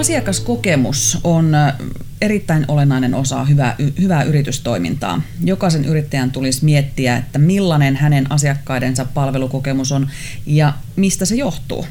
Asiakaskokemus 0.00 1.18
on 1.24 1.52
erittäin 2.20 2.64
olennainen 2.68 3.14
osa 3.14 3.44
hyvää, 3.44 3.76
hyvää 4.00 4.22
yritystoimintaa. 4.22 5.22
Jokaisen 5.44 5.84
yrittäjän 5.84 6.30
tulisi 6.30 6.64
miettiä, 6.64 7.16
että 7.16 7.38
millainen 7.38 7.96
hänen 7.96 8.32
asiakkaidensa 8.32 9.04
palvelukokemus 9.04 9.92
on 9.92 10.10
ja 10.46 10.72
mistä 10.96 11.24
se 11.24 11.34
johtuu. 11.34 11.86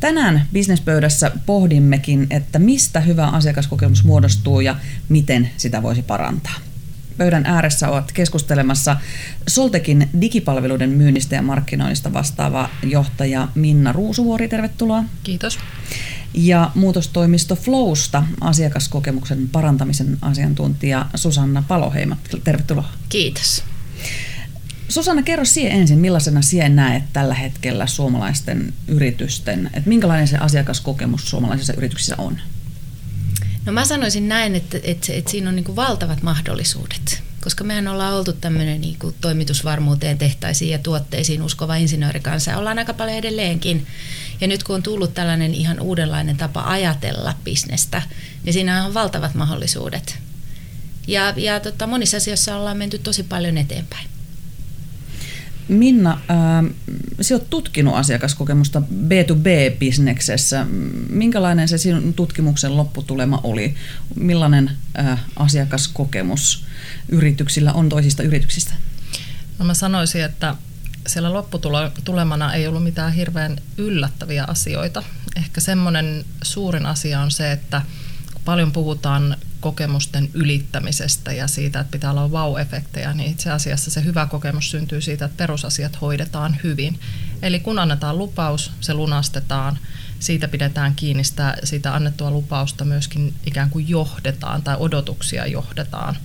Tänään 0.00 0.46
bisnespöydässä 0.52 1.30
pohdimmekin, 1.46 2.26
että 2.30 2.58
mistä 2.58 3.00
hyvä 3.00 3.26
asiakaskokemus 3.26 4.04
muodostuu 4.04 4.60
ja 4.60 4.76
miten 5.08 5.50
sitä 5.56 5.82
voisi 5.82 6.02
parantaa. 6.02 6.54
Pöydän 7.16 7.46
ääressä 7.46 7.88
ovat 7.88 8.12
keskustelemassa 8.12 8.96
Soltekin 9.48 10.08
digipalveluiden 10.20 10.90
myynnistä 10.90 11.34
ja 11.34 11.42
markkinoinnista 11.42 12.12
vastaava 12.12 12.70
johtaja 12.82 13.48
Minna 13.54 13.92
Ruusuvuori. 13.92 14.48
Tervetuloa. 14.48 15.04
Kiitos. 15.22 15.58
Ja 16.34 16.70
muutostoimisto 16.74 17.56
Flowsta 17.56 18.24
asiakaskokemuksen 18.40 19.48
parantamisen 19.48 20.18
asiantuntija 20.22 21.06
Susanna 21.14 21.64
Paloheima. 21.68 22.16
Tervetuloa. 22.44 22.88
Kiitos. 23.08 23.64
Susanna, 24.88 25.22
kerro 25.22 25.44
siihen 25.44 25.72
ensin, 25.72 25.98
millaisena 25.98 26.42
siihen 26.42 26.76
näet 26.76 27.02
tällä 27.12 27.34
hetkellä 27.34 27.86
suomalaisten 27.86 28.74
yritysten, 28.88 29.70
että 29.72 29.88
minkälainen 29.88 30.28
se 30.28 30.36
asiakaskokemus 30.36 31.30
suomalaisissa 31.30 31.72
yrityksissä 31.72 32.14
on? 32.18 32.40
No 33.66 33.72
mä 33.72 33.84
sanoisin 33.84 34.28
näin, 34.28 34.54
että, 34.54 34.78
että, 34.82 35.12
että 35.12 35.30
siinä 35.30 35.48
on 35.48 35.56
niin 35.56 35.64
kuin 35.64 35.76
valtavat 35.76 36.22
mahdollisuudet, 36.22 37.22
koska 37.44 37.64
mehän 37.64 37.88
ollaan 37.88 38.14
oltu 38.14 38.32
tämmöinen 38.32 38.80
niin 38.80 38.98
kuin 38.98 39.14
toimitusvarmuuteen, 39.20 40.18
tehtaisiin 40.18 40.70
ja 40.70 40.78
tuotteisiin 40.78 41.42
uskova 41.42 41.76
insinöörikansa 41.76 42.50
ja 42.50 42.58
ollaan 42.58 42.78
aika 42.78 42.94
paljon 42.94 43.18
edelleenkin. 43.18 43.86
Ja 44.40 44.46
nyt 44.46 44.62
kun 44.62 44.74
on 44.74 44.82
tullut 44.82 45.14
tällainen 45.14 45.54
ihan 45.54 45.80
uudenlainen 45.80 46.36
tapa 46.36 46.62
ajatella 46.66 47.34
bisnestä, 47.44 48.02
niin 48.44 48.52
siinä 48.52 48.84
on 48.84 48.94
valtavat 48.94 49.34
mahdollisuudet. 49.34 50.18
Ja, 51.06 51.34
ja 51.36 51.60
tota, 51.60 51.86
monissa 51.86 52.16
asioissa 52.16 52.56
ollaan 52.56 52.76
menty 52.76 52.98
tosi 52.98 53.22
paljon 53.22 53.58
eteenpäin. 53.58 54.08
Minna, 55.68 56.10
äh, 56.12 56.74
sinä 57.20 57.38
olet 57.38 57.50
tutkinut 57.50 57.94
asiakaskokemusta 57.94 58.82
B2B-bisneksessä. 59.08 60.66
Minkälainen 61.08 61.68
se 61.68 61.78
sinun 61.78 62.14
tutkimuksen 62.14 62.76
lopputulema 62.76 63.40
oli? 63.42 63.74
Millainen 64.14 64.70
äh, 64.98 65.20
asiakaskokemus 65.36 66.64
yrityksillä 67.08 67.72
on 67.72 67.88
toisista 67.88 68.22
yrityksistä? 68.22 68.74
No 69.58 69.64
mä 69.64 69.74
sanoisin, 69.74 70.24
että 70.24 70.54
siellä 71.06 71.32
lopputulemana 71.32 72.54
ei 72.54 72.66
ollut 72.66 72.84
mitään 72.84 73.12
hirveän 73.12 73.58
yllättäviä 73.78 74.44
asioita. 74.48 75.02
Ehkä 75.36 75.60
semmoinen 75.60 76.24
suurin 76.42 76.86
asia 76.86 77.20
on 77.20 77.30
se, 77.30 77.52
että 77.52 77.82
paljon 78.44 78.72
puhutaan 78.72 79.36
kokemusten 79.60 80.30
ylittämisestä 80.34 81.32
ja 81.32 81.48
siitä, 81.48 81.80
että 81.80 81.90
pitää 81.90 82.10
olla 82.10 82.28
wow-efektejä, 82.28 83.14
niin 83.14 83.30
itse 83.30 83.50
asiassa 83.50 83.90
se 83.90 84.04
hyvä 84.04 84.26
kokemus 84.26 84.70
syntyy 84.70 85.00
siitä, 85.00 85.24
että 85.24 85.36
perusasiat 85.36 86.00
hoidetaan 86.00 86.56
hyvin. 86.64 87.00
Eli 87.42 87.60
kun 87.60 87.78
annetaan 87.78 88.18
lupaus, 88.18 88.72
se 88.80 88.94
lunastetaan, 88.94 89.78
siitä 90.20 90.48
pidetään 90.48 90.94
kiinni, 90.94 91.24
sitä, 91.24 91.56
siitä 91.64 91.94
annettua 91.94 92.30
lupausta 92.30 92.84
myöskin 92.84 93.34
ikään 93.46 93.70
kuin 93.70 93.88
johdetaan 93.88 94.62
tai 94.62 94.76
odotuksia 94.78 95.46
johdetaan. 95.46 96.16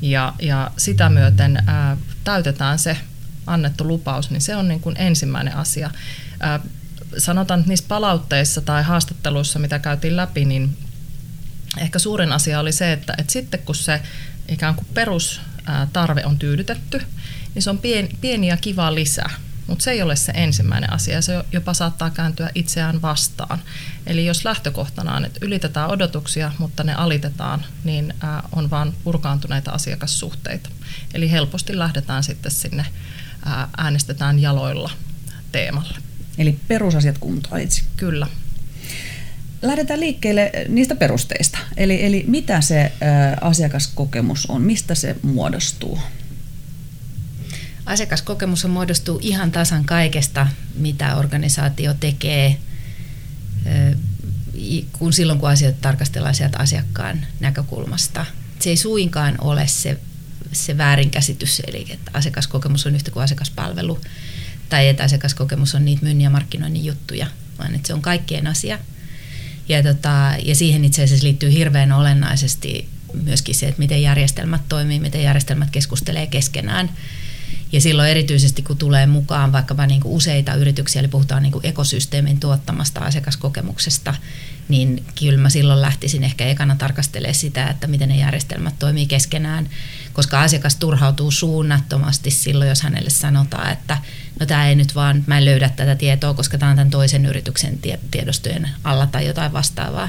Ja, 0.00 0.34
ja 0.38 0.70
sitä 0.76 1.08
myöten 1.08 1.62
ää, 1.66 1.96
täytetään 2.24 2.78
se 2.78 2.96
annettu 3.46 3.88
lupaus, 3.88 4.30
niin 4.30 4.40
se 4.40 4.56
on 4.56 4.68
niin 4.68 4.80
kuin 4.80 4.96
ensimmäinen 4.98 5.56
asia. 5.56 5.90
Ää, 6.40 6.60
sanotaan, 7.18 7.60
että 7.60 7.68
niissä 7.68 7.86
palautteissa 7.88 8.60
tai 8.60 8.82
haastatteluissa, 8.82 9.58
mitä 9.58 9.78
käytiin 9.78 10.16
läpi, 10.16 10.44
niin 10.44 10.76
ehkä 11.78 11.98
suurin 11.98 12.32
asia 12.32 12.60
oli 12.60 12.72
se, 12.72 12.92
että, 12.92 13.14
että 13.18 13.32
sitten 13.32 13.60
kun 13.60 13.74
se 13.74 14.02
ikään 14.48 14.74
kuin 14.74 14.86
perustarve 14.94 16.24
on 16.24 16.38
tyydytetty, 16.38 17.02
niin 17.54 17.62
se 17.62 17.70
on 17.70 17.78
pieni, 17.78 18.08
pieni 18.20 18.46
ja 18.46 18.56
kiva 18.56 18.94
lisä. 18.94 19.24
Mutta 19.66 19.82
se 19.82 19.90
ei 19.90 20.02
ole 20.02 20.16
se 20.16 20.32
ensimmäinen 20.32 20.92
asia, 20.92 21.22
se 21.22 21.44
jopa 21.52 21.74
saattaa 21.74 22.10
kääntyä 22.10 22.50
itseään 22.54 23.02
vastaan. 23.02 23.62
Eli 24.06 24.26
jos 24.26 24.44
lähtökohtana 24.44 25.16
on, 25.16 25.24
että 25.24 25.38
ylitetään 25.42 25.90
odotuksia, 25.90 26.52
mutta 26.58 26.84
ne 26.84 26.94
alitetaan, 26.94 27.64
niin 27.84 28.14
on 28.52 28.70
vain 28.70 28.94
purkaantuneita 29.04 29.70
asiakassuhteita. 29.70 30.70
Eli 31.14 31.30
helposti 31.30 31.78
lähdetään 31.78 32.24
sitten 32.24 32.52
sinne 32.52 32.86
äänestetään 33.76 34.38
jaloilla 34.38 34.90
teemalle. 35.52 35.98
Eli 36.38 36.58
perusasiat 36.68 37.18
kuntoon 37.18 37.60
itse. 37.60 37.82
Kyllä 37.96 38.26
lähdetään 39.62 40.00
liikkeelle 40.00 40.52
niistä 40.68 40.96
perusteista. 40.96 41.58
Eli, 41.76 42.04
eli 42.04 42.24
mitä 42.28 42.60
se 42.60 42.92
asiakaskokemus 43.40 44.46
on, 44.46 44.62
mistä 44.62 44.94
se 44.94 45.16
muodostuu? 45.22 45.98
Asiakaskokemus 47.86 48.64
on 48.64 48.70
muodostuu 48.70 49.18
ihan 49.22 49.52
tasan 49.52 49.84
kaikesta, 49.84 50.46
mitä 50.74 51.16
organisaatio 51.16 51.94
tekee, 51.94 52.56
kun 54.98 55.12
silloin 55.12 55.38
kun 55.38 55.50
asioita 55.50 55.78
tarkastellaan 55.80 56.34
sieltä 56.34 56.58
asiakkaan 56.58 57.26
näkökulmasta. 57.40 58.26
Se 58.58 58.70
ei 58.70 58.76
suinkaan 58.76 59.34
ole 59.40 59.66
se, 59.66 59.98
se 60.56 60.78
väärinkäsitys, 60.78 61.62
eli 61.66 61.86
että 61.90 62.10
asiakaskokemus 62.14 62.86
on 62.86 62.94
yhtä 62.94 63.10
kuin 63.10 63.24
asiakaspalvelu, 63.24 64.00
tai 64.68 64.88
että 64.88 65.04
asiakaskokemus 65.04 65.74
on 65.74 65.84
niitä 65.84 66.02
myynnin 66.02 66.24
ja 66.24 66.30
markkinoinnin 66.30 66.84
juttuja, 66.84 67.26
vaan 67.58 67.74
että 67.74 67.86
se 67.86 67.94
on 67.94 68.02
kaikkien 68.02 68.46
asia– 68.46 68.78
ja, 69.68 69.82
tota, 69.82 70.34
ja 70.44 70.54
siihen 70.54 70.84
itse 70.84 71.02
asiassa 71.02 71.26
liittyy 71.26 71.52
hirveän 71.52 71.92
olennaisesti 71.92 72.88
myöskin 73.22 73.54
se, 73.54 73.68
että 73.68 73.78
miten 73.78 74.02
järjestelmät 74.02 74.60
toimii, 74.68 75.00
miten 75.00 75.22
järjestelmät 75.22 75.70
keskustelee 75.70 76.26
keskenään. 76.26 76.90
Ja 77.76 77.80
silloin 77.80 78.10
erityisesti, 78.10 78.62
kun 78.62 78.76
tulee 78.76 79.06
mukaan 79.06 79.52
vaikkapa 79.52 79.86
niin 79.86 80.00
kuin 80.00 80.12
useita 80.12 80.54
yrityksiä, 80.54 81.00
eli 81.00 81.08
puhutaan 81.08 81.42
niin 81.42 81.52
kuin 81.52 81.66
ekosysteemin 81.66 82.40
tuottamasta 82.40 83.00
asiakaskokemuksesta, 83.00 84.14
niin 84.68 85.04
kyllä 85.18 85.38
mä 85.38 85.50
silloin 85.50 85.82
lähtisin 85.82 86.24
ehkä 86.24 86.46
ekana 86.46 86.76
tarkastelemaan 86.76 87.34
sitä, 87.34 87.66
että 87.66 87.86
miten 87.86 88.08
ne 88.08 88.16
järjestelmät 88.16 88.74
toimii 88.78 89.06
keskenään, 89.06 89.68
koska 90.12 90.42
asiakas 90.42 90.76
turhautuu 90.76 91.30
suunnattomasti 91.30 92.30
silloin, 92.30 92.68
jos 92.68 92.82
hänelle 92.82 93.10
sanotaan, 93.10 93.72
että 93.72 93.98
no 94.40 94.46
tämä 94.46 94.68
ei 94.68 94.74
nyt 94.74 94.94
vaan, 94.94 95.24
mä 95.26 95.38
en 95.38 95.44
löydä 95.44 95.68
tätä 95.68 95.94
tietoa, 95.94 96.34
koska 96.34 96.58
tämä 96.58 96.70
on 96.70 96.76
tämän 96.76 96.90
toisen 96.90 97.26
yrityksen 97.26 97.78
tiedostojen 98.10 98.68
alla 98.84 99.06
tai 99.06 99.26
jotain 99.26 99.52
vastaavaa. 99.52 100.08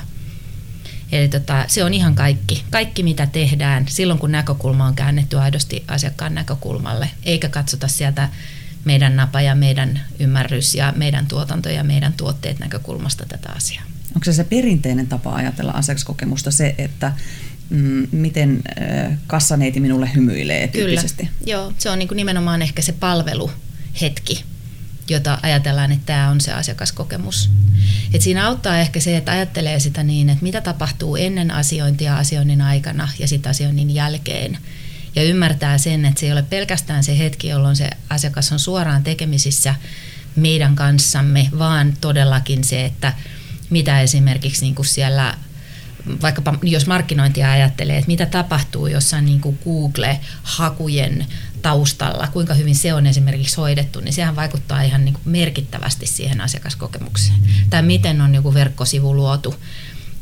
Eli 1.11 1.27
tota, 1.27 1.65
se 1.67 1.83
on 1.83 1.93
ihan 1.93 2.15
kaikki. 2.15 2.63
Kaikki 2.69 3.03
mitä 3.03 3.25
tehdään 3.25 3.85
silloin, 3.89 4.19
kun 4.19 4.31
näkökulma 4.31 4.85
on 4.85 4.95
käännetty 4.95 5.39
aidosti 5.39 5.83
asiakkaan 5.87 6.35
näkökulmalle, 6.35 7.09
eikä 7.23 7.49
katsota 7.49 7.87
sieltä 7.87 8.29
meidän 8.85 9.15
napa 9.15 9.41
ja 9.41 9.55
meidän 9.55 10.01
ymmärrys 10.19 10.75
ja 10.75 10.93
meidän 10.95 11.27
tuotanto 11.27 11.69
ja 11.69 11.83
meidän 11.83 12.13
tuotteet 12.13 12.59
näkökulmasta 12.59 13.25
tätä 13.25 13.49
asiaa. 13.55 13.83
Onko 14.15 14.25
se 14.25 14.33
se 14.33 14.43
perinteinen 14.43 15.07
tapa 15.07 15.35
ajatella 15.35 15.71
asiakaskokemusta 15.71 16.51
se, 16.51 16.75
että 16.77 17.13
mm, 17.69 18.07
miten 18.11 18.61
äh, 18.81 19.17
kassaneiti 19.27 19.79
minulle 19.79 20.09
hymyilee 20.15 20.67
tyyppisesti? 20.67 21.23
Kyllä, 21.23 21.51
joo. 21.51 21.73
Se 21.77 21.89
on 21.89 21.99
niin 21.99 22.07
kuin 22.07 22.15
nimenomaan 22.15 22.61
ehkä 22.61 22.81
se 22.81 22.91
palveluhetki, 22.91 24.43
jota 25.09 25.39
ajatellaan, 25.41 25.91
että 25.91 26.05
tämä 26.05 26.29
on 26.29 26.41
se 26.41 26.53
asiakaskokemus. 26.53 27.49
Et 28.13 28.21
siinä 28.21 28.47
auttaa 28.47 28.77
ehkä 28.77 28.99
se, 28.99 29.17
että 29.17 29.31
ajattelee 29.31 29.79
sitä 29.79 30.03
niin, 30.03 30.29
että 30.29 30.43
mitä 30.43 30.61
tapahtuu 30.61 31.15
ennen 31.15 31.51
asiointia 31.51 32.17
asioinnin 32.17 32.61
aikana 32.61 33.09
ja 33.19 33.27
sitten 33.27 33.49
asioinnin 33.49 33.95
jälkeen. 33.95 34.57
Ja 35.15 35.23
ymmärtää 35.23 35.77
sen, 35.77 36.05
että 36.05 36.19
se 36.19 36.25
ei 36.25 36.31
ole 36.31 36.41
pelkästään 36.41 37.03
se 37.03 37.17
hetki, 37.17 37.47
jolloin 37.47 37.75
se 37.75 37.89
asiakas 38.09 38.51
on 38.51 38.59
suoraan 38.59 39.03
tekemisissä 39.03 39.75
meidän 40.35 40.75
kanssamme, 40.75 41.49
vaan 41.59 41.93
todellakin 42.01 42.63
se, 42.63 42.85
että 42.85 43.13
mitä 43.69 44.01
esimerkiksi 44.01 44.61
niin 44.61 44.75
kuin 44.75 44.85
siellä 44.85 45.37
vaikkapa 46.21 46.55
jos 46.63 46.87
markkinointia 46.87 47.51
ajattelee, 47.51 47.97
että 47.97 48.07
mitä 48.07 48.25
tapahtuu 48.25 48.87
jossain 48.87 49.25
niin 49.25 49.41
kuin 49.41 49.59
Google-hakujen 49.63 51.25
taustalla, 51.61 52.27
kuinka 52.27 52.53
hyvin 52.53 52.75
se 52.75 52.93
on 52.93 53.07
esimerkiksi 53.07 53.57
hoidettu, 53.57 53.99
niin 53.99 54.13
sehän 54.13 54.35
vaikuttaa 54.35 54.81
ihan 54.81 55.05
niin 55.05 55.13
kuin 55.13 55.29
merkittävästi 55.31 56.05
siihen 56.05 56.41
asiakaskokemukseen. 56.41 57.39
Tai 57.69 57.81
miten 57.81 58.21
on 58.21 58.35
joku 58.35 58.53
verkkosivu 58.53 59.15
luotu, 59.15 59.55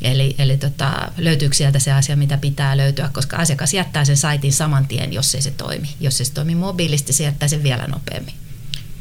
Eli, 0.02 0.36
eli 0.38 0.58
tota, 0.58 1.12
löytyykö 1.18 1.56
sieltä 1.56 1.80
se 1.80 1.92
asia, 1.92 2.16
mitä 2.16 2.38
pitää 2.38 2.78
löytyä, 2.78 3.10
koska 3.14 3.38
asiakas 3.38 3.74
jättää 3.74 4.06
sen 4.06 4.18
saitin 4.18 4.54
saman 4.54 4.88
tien, 4.88 5.14
jos 5.14 5.36
ei 5.36 5.42
se 5.42 5.52
toimi. 5.52 5.90
Jos 6.00 6.20
ei 6.20 6.26
se 6.26 6.34
toimi 6.34 6.56
mobiilisti, 6.56 7.14
se 7.14 7.24
jättää 7.24 7.48
sen 7.48 7.64
vielä 7.64 7.88
nopeammin. 7.88 8.34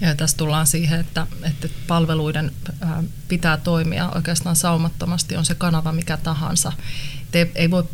Ja 0.01 0.15
tässä 0.15 0.37
tullaan 0.37 0.67
siihen, 0.67 1.01
että, 1.01 1.27
että 1.43 1.69
palveluiden 1.87 2.53
pitää 3.29 3.57
toimia 3.57 4.11
oikeastaan 4.11 4.57
saumattomasti, 4.57 5.37
on 5.37 5.45
se 5.45 5.55
kanava 5.55 5.93
mikä 5.93 6.17
tahansa. 6.17 6.73
Ei, 7.33 7.51
ei 7.55 7.71
voi, 7.71 7.85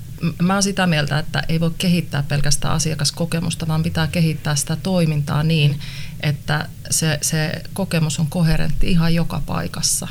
mä 0.42 0.52
olen 0.52 0.62
sitä 0.62 0.86
mieltä, 0.86 1.18
että 1.18 1.42
ei 1.48 1.60
voi 1.60 1.70
kehittää 1.78 2.22
pelkästään 2.22 2.74
asiakaskokemusta, 2.74 3.68
vaan 3.68 3.82
pitää 3.82 4.06
kehittää 4.06 4.56
sitä 4.56 4.76
toimintaa 4.76 5.42
niin, 5.42 5.80
että 6.20 6.68
se, 6.90 7.18
se 7.22 7.62
kokemus 7.72 8.18
on 8.18 8.26
koherentti 8.26 8.90
ihan 8.90 9.14
joka 9.14 9.42
paikassa. 9.46 10.08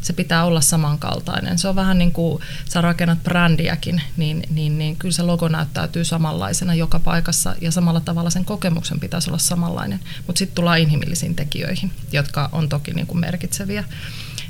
se 0.00 0.12
pitää 0.12 0.44
olla 0.44 0.60
samankaltainen. 0.60 1.58
Se 1.58 1.68
on 1.68 1.76
vähän 1.76 1.98
niin 1.98 2.12
kuin 2.12 2.42
sä 2.68 2.80
rakennat 2.80 3.22
brändiäkin, 3.22 4.02
niin, 4.16 4.42
niin, 4.50 4.78
niin 4.78 4.96
kyllä 4.96 5.12
se 5.12 5.22
logo 5.22 5.48
näyttäytyy 5.48 6.04
samanlaisena 6.04 6.74
joka 6.74 6.98
paikassa 6.98 7.54
ja 7.60 7.70
samalla 7.70 8.00
tavalla 8.00 8.30
sen 8.30 8.44
kokemuksen 8.44 9.00
pitäisi 9.00 9.30
olla 9.30 9.38
samanlainen. 9.38 10.00
Mutta 10.26 10.38
sitten 10.38 10.54
tullaan 10.54 10.78
inhimillisiin 10.78 11.34
tekijöihin, 11.34 11.92
jotka 12.12 12.48
on 12.52 12.68
toki 12.68 12.94
niin 12.94 13.06
kuin 13.06 13.20
merkitseviä. 13.20 13.84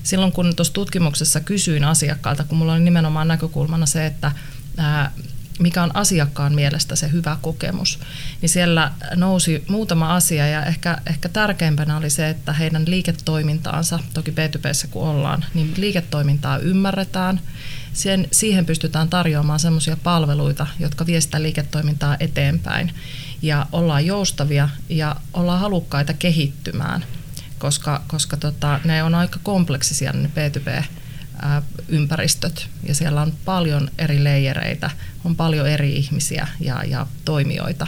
Silloin 0.03 0.33
kun 0.33 0.57
tuossa 0.57 0.73
tutkimuksessa 0.73 1.41
kysyin 1.41 1.85
asiakkaalta, 1.85 2.45
kun 2.45 2.59
mulla 2.59 2.73
oli 2.73 2.81
nimenomaan 2.81 3.29
näkökulmana 3.29 3.87
se, 3.87 4.07
että 4.07 4.33
mikä 5.61 5.83
on 5.83 5.97
asiakkaan 5.97 6.55
mielestä 6.55 6.97
se 6.97 7.13
hyvä 7.13 7.37
kokemus, 7.43 7.99
niin 8.41 8.49
siellä 8.49 8.93
nousi 9.17 9.65
muutama 9.69 10.15
asia 10.15 10.47
ja 10.47 10.65
ehkä, 10.65 10.99
ehkä 11.07 11.29
tärkeimpänä 11.29 11.97
oli 11.97 12.11
se, 12.11 12.29
että 12.29 12.53
heidän 12.53 12.85
liiketoimintaansa, 12.87 13.99
toki 14.15 14.31
B2Bssä 14.31 14.89
kun 14.91 15.03
ollaan, 15.03 15.45
niin 15.55 15.75
liiketoimintaa 15.77 16.59
ymmärretään, 16.59 17.41
sen, 17.93 18.29
siihen 18.33 18.67
pystytään 18.67 19.09
tarjoamaan 19.09 19.61
sellaisia 19.61 19.97
palveluita, 19.97 20.67
jotka 20.79 21.07
viestää 21.07 21.43
liiketoimintaa 21.43 22.17
eteenpäin. 22.21 22.95
Ja 23.43 23.67
ollaan 23.73 24.07
joustavia 24.07 24.69
ja 24.89 25.17
ollaan 25.33 25.61
halukkaita 25.61 26.13
kehittymään, 26.13 27.05
koska, 27.59 28.03
koska 28.09 28.37
tota, 28.37 28.81
ne 28.85 29.03
on 29.03 29.15
aika 29.15 29.41
kompleksisia 29.43 30.13
ne 30.13 30.31
B2B 30.35 30.85
ympäristöt 31.89 32.69
ja 32.89 32.95
siellä 32.95 33.23
on 33.23 33.33
paljon 33.45 33.91
eri 33.99 34.25
leijereitä, 34.25 34.91
on 35.25 35.37
paljon 35.37 35.69
eri 35.69 35.97
ihmisiä 35.97 36.49
ja, 36.61 36.85
ja 36.85 37.07
toimijoita. 37.25 37.87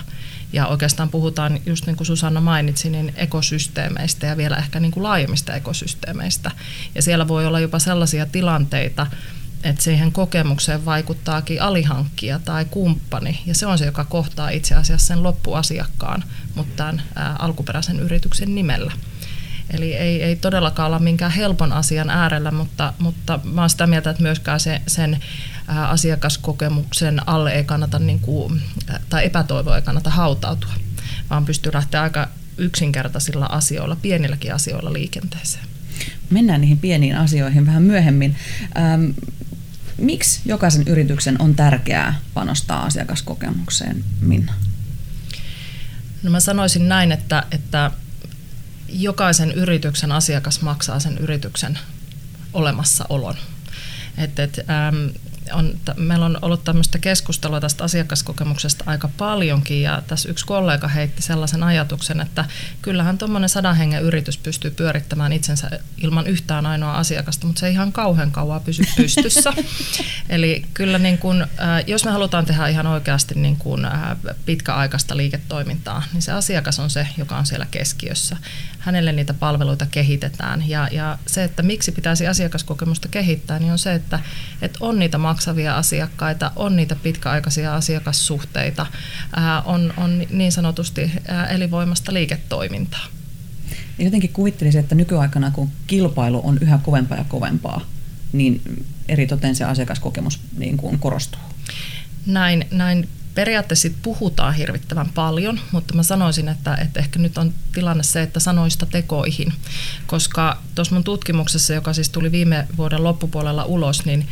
Ja 0.53 0.67
oikeastaan 0.67 1.09
puhutaan, 1.09 1.61
just 1.67 1.87
niin 1.87 1.97
kuin 1.97 2.07
Susanna 2.07 2.41
mainitsi, 2.41 2.91
niin 2.91 3.13
ekosysteemeistä 3.17 4.27
ja 4.27 4.37
vielä 4.37 4.57
ehkä 4.57 4.81
niin 4.81 4.93
kuin 4.93 5.05
laajemmista 5.05 5.55
ekosysteemeistä. 5.55 6.51
Ja 6.95 7.03
siellä 7.03 7.29
voi 7.29 7.47
olla 7.47 7.61
jopa 7.61 7.79
sellaisia 7.79 8.27
tilanteita, 8.27 9.07
että 9.63 9.83
siihen 9.83 10.13
kokemukseen 10.13 10.85
vaikuttaakin 10.85 11.63
alihankkija 11.63 12.39
tai 12.39 12.65
kumppani, 12.65 13.41
ja 13.47 13.55
se 13.55 13.67
on 13.67 13.79
se, 13.79 13.87
joka 13.87 14.05
kohtaa 14.05 14.51
itse 14.51 14.75
asiassa 14.75 15.07
sen 15.07 15.23
loppuasiakkaan, 15.23 16.25
mutta 16.55 16.77
tämän 16.77 17.03
ää, 17.15 17.37
alkuperäisen 17.39 18.01
yrityksen 18.01 18.55
nimellä. 18.55 18.93
Eli 19.73 19.95
ei, 19.95 20.23
ei 20.23 20.37
todellakaan 20.37 20.87
olla 20.87 20.99
minkään 20.99 21.33
helpon 21.33 21.73
asian 21.73 22.11
äärellä, 22.11 22.51
mutta, 22.51 22.93
mutta 22.99 23.41
mä 23.45 23.61
olen 23.61 23.71
sitä 23.71 23.87
mieltä, 23.87 24.11
että 24.11 24.23
myöskään 24.23 24.61
se, 24.61 24.83
sen 24.87 25.19
asiakaskokemuksen 25.67 27.29
alle 27.29 27.53
ei 27.53 27.65
kannata, 27.65 27.99
niin 27.99 28.21
kuin, 28.21 28.63
tai 29.09 29.27
epätoivoa 29.27 29.77
ei 29.77 29.83
kannata 29.83 30.11
hautautua, 30.11 30.73
vaan 31.31 31.45
pystyy 31.45 31.73
lähteä 31.75 32.03
aika 32.03 32.29
yksinkertaisilla 32.59 33.47
asioilla, 33.47 33.97
pienilläkin 33.97 34.55
asioilla 34.55 34.93
liikenteeseen. 34.93 35.65
Mennään 36.31 36.61
niihin 36.61 36.79
pieniin 36.79 37.17
asioihin 37.17 37.67
vähän 37.67 37.83
myöhemmin. 37.83 38.37
Ähm, 38.79 39.05
miksi 39.99 40.41
jokaisen 40.45 40.89
yrityksen 40.89 41.43
on 41.43 41.55
tärkeää 41.55 42.15
panostaa 42.35 42.83
asiakaskokemukseen, 42.83 44.05
Minna? 44.21 44.53
No 46.23 46.31
mä 46.31 46.41
sanoisin 46.41 46.89
näin, 46.89 47.13
että, 47.13 47.43
että 47.51 47.91
jokaisen 48.93 49.53
yrityksen 49.53 50.13
asiakas 50.13 50.61
maksaa 50.61 51.01
sen 51.01 51.19
yrityksen 51.19 51.79
olemassaolon. 52.53 53.37
Et, 54.19 54.39
et, 54.39 54.59
ähm, 54.59 55.17
on, 55.55 55.79
meillä 55.97 56.27
on 56.27 56.39
ollut 56.43 56.65
tämmöistä 56.65 56.99
keskustelua 56.99 57.61
tästä 57.61 57.85
asiakaskokemuksesta 57.85 58.85
aika 58.87 59.09
paljonkin 59.19 59.83
ja 59.83 60.03
tässä 60.07 60.29
yksi 60.29 60.47
kollega 60.47 60.89
heitti 60.89 61.23
sellaisen 61.23 61.63
ajatuksen, 61.63 62.21
että 62.21 62.45
kyllähän 62.83 63.19
tuommoinen 63.19 63.49
sadan 63.49 63.77
hengen 63.77 64.03
yritys 64.03 64.39
pystyy 64.39 64.71
pyörittämään 64.71 65.33
itsensä 65.33 65.71
ilman 65.99 66.27
yhtään 66.27 66.67
ainoa 66.67 66.93
asiakasta, 66.93 67.47
mutta 67.47 67.61
se 67.61 67.67
ei 67.67 67.73
ihan 67.73 67.93
kauhean 67.93 68.31
kauan 68.31 68.61
pysy 68.61 68.83
pystyssä. 68.97 69.53
Eli 70.29 70.65
kyllä 70.75 70.99
niin 70.99 71.19
kun, 71.19 71.47
jos 71.87 72.05
me 72.05 72.11
halutaan 72.11 72.47
tehdä 72.47 72.69
ihan 72.69 72.87
oikeasti 72.87 73.35
niin 73.35 73.57
kun 73.57 73.89
pitkäaikaista 74.47 75.17
liiketoimintaa, 75.17 76.03
niin 76.13 76.23
se 76.23 76.33
asiakas 76.33 76.79
on 76.79 76.91
se, 76.91 77.09
joka 77.19 77.37
on 77.37 77.47
siellä 77.47 77.67
keskiössä. 77.71 78.37
Hänelle 78.79 79.13
niitä 79.13 79.35
palveluita 79.35 79.87
kehitetään 79.87 80.69
ja, 80.69 80.89
ja 80.93 81.19
se, 81.27 81.45
että 81.45 81.63
miksi 81.63 81.93
pitäisi 81.93 82.27
asiakaskokemusta 82.27 83.09
kehittää, 83.09 83.59
niin 83.59 83.73
on 83.73 83.79
se, 83.79 83.95
että, 83.95 84.21
että 84.63 84.79
on 84.81 84.99
niitä 84.99 85.19
maksavia 85.43 85.77
asiakkaita, 85.77 86.51
on 86.57 86.77
niitä 86.77 86.97
pitkäaikaisia 86.97 87.75
asiakassuhteita, 87.75 88.87
on, 89.65 89.95
on 89.97 90.23
niin 90.31 90.53
sanotusti 90.53 91.11
elinvoimasta 91.51 92.13
liiketoimintaa. 92.13 93.07
Jotenkin 93.99 94.33
kuvittelisin, 94.33 94.81
että 94.81 94.95
nykyaikana 94.95 95.51
kun 95.51 95.71
kilpailu 95.87 96.41
on 96.45 96.59
yhä 96.61 96.79
kovempaa 96.79 97.19
ja 97.19 97.25
kovempaa, 97.25 97.81
niin 98.33 98.85
eritoten 99.09 99.55
se 99.57 99.65
asiakaskokemus 99.65 100.41
niin 100.59 100.77
kuin 100.77 100.99
korostuu. 100.99 101.41
Näin, 102.27 102.67
näin 102.71 103.09
periaatteessa 103.35 103.89
puhutaan 104.03 104.55
hirvittävän 104.55 105.09
paljon, 105.15 105.61
mutta 105.73 105.95
mä 105.95 106.03
sanoisin, 106.03 106.49
että, 106.49 106.75
että 106.75 107.01
ehkä 107.01 107.19
nyt 107.19 107.39
on 107.39 107.55
tilanne 107.73 108.03
se, 108.03 108.23
että 108.23 108.41
sanoista 108.41 108.87
tekoihin, 108.87 109.53
koska 110.07 110.59
tuossa 110.75 110.95
mun 110.95 111.05
tutkimuksessa, 111.05 111.75
joka 111.75 111.93
siis 111.93 112.11
tuli 112.11 112.33
viime 112.33 112.67
vuoden 112.77 113.05
loppupuolella 113.05 113.65
ulos, 113.65 114.05
niin 114.05 114.29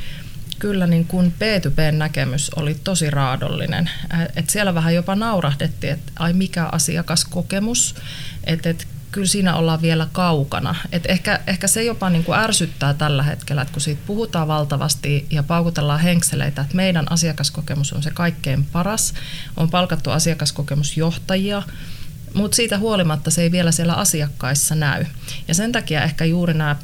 kyllä 0.60 0.86
niin 0.86 1.04
kuin 1.04 1.34
B2B-näkemys 1.38 2.50
oli 2.56 2.76
tosi 2.84 3.10
raadollinen. 3.10 3.90
Et 4.36 4.50
siellä 4.50 4.74
vähän 4.74 4.94
jopa 4.94 5.14
naurahdettiin, 5.14 5.92
että 5.92 6.12
ai 6.18 6.32
mikä 6.32 6.68
asiakaskokemus, 6.72 7.94
että 8.44 8.70
et, 8.70 8.86
kyllä 9.12 9.26
siinä 9.26 9.56
ollaan 9.56 9.82
vielä 9.82 10.08
kaukana. 10.12 10.74
Et 10.92 11.04
ehkä, 11.08 11.40
ehkä 11.46 11.66
se 11.66 11.84
jopa 11.84 12.10
niin 12.10 12.24
kuin 12.24 12.38
ärsyttää 12.38 12.94
tällä 12.94 13.22
hetkellä, 13.22 13.62
että 13.62 13.72
kun 13.72 13.80
siitä 13.80 14.02
puhutaan 14.06 14.48
valtavasti 14.48 15.26
ja 15.30 15.42
paukutellaan 15.42 16.00
henkseleitä, 16.00 16.62
että 16.62 16.76
meidän 16.76 17.12
asiakaskokemus 17.12 17.92
on 17.92 18.02
se 18.02 18.10
kaikkein 18.10 18.64
paras, 18.64 19.14
on 19.56 19.70
palkattu 19.70 20.10
asiakaskokemusjohtajia, 20.10 21.62
mutta 22.34 22.56
siitä 22.56 22.78
huolimatta 22.78 23.30
se 23.30 23.42
ei 23.42 23.52
vielä 23.52 23.72
siellä 23.72 23.94
asiakkaissa 23.94 24.74
näy. 24.74 25.04
Ja 25.48 25.54
sen 25.54 25.72
takia 25.72 26.02
ehkä 26.02 26.24
juuri 26.24 26.54
nämä 26.54 26.76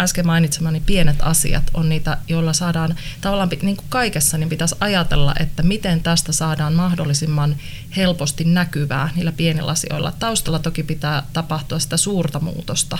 äsken 0.00 0.26
mainitsemani 0.26 0.82
pienet 0.86 1.16
asiat 1.22 1.70
on 1.74 1.88
niitä, 1.88 2.18
joilla 2.28 2.52
saadaan 2.52 2.96
tavallaan 3.20 3.48
niin 3.62 3.76
kuin 3.76 3.86
kaikessa, 3.88 4.38
niin 4.38 4.48
pitäisi 4.48 4.74
ajatella, 4.80 5.34
että 5.40 5.62
miten 5.62 6.02
tästä 6.02 6.32
saadaan 6.32 6.74
mahdollisimman 6.74 7.56
helposti 7.96 8.44
näkyvää 8.44 9.10
niillä 9.16 9.32
pienillä 9.32 9.70
asioilla. 9.70 10.12
Taustalla 10.18 10.58
toki 10.58 10.82
pitää 10.82 11.22
tapahtua 11.32 11.78
sitä 11.78 11.96
suurta 11.96 12.40
muutosta. 12.40 12.98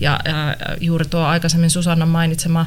Ja, 0.00 0.20
ja 0.24 0.56
juuri 0.80 1.04
tuo 1.04 1.20
aikaisemmin 1.20 1.70
Susanna 1.70 2.06
mainitsema 2.06 2.66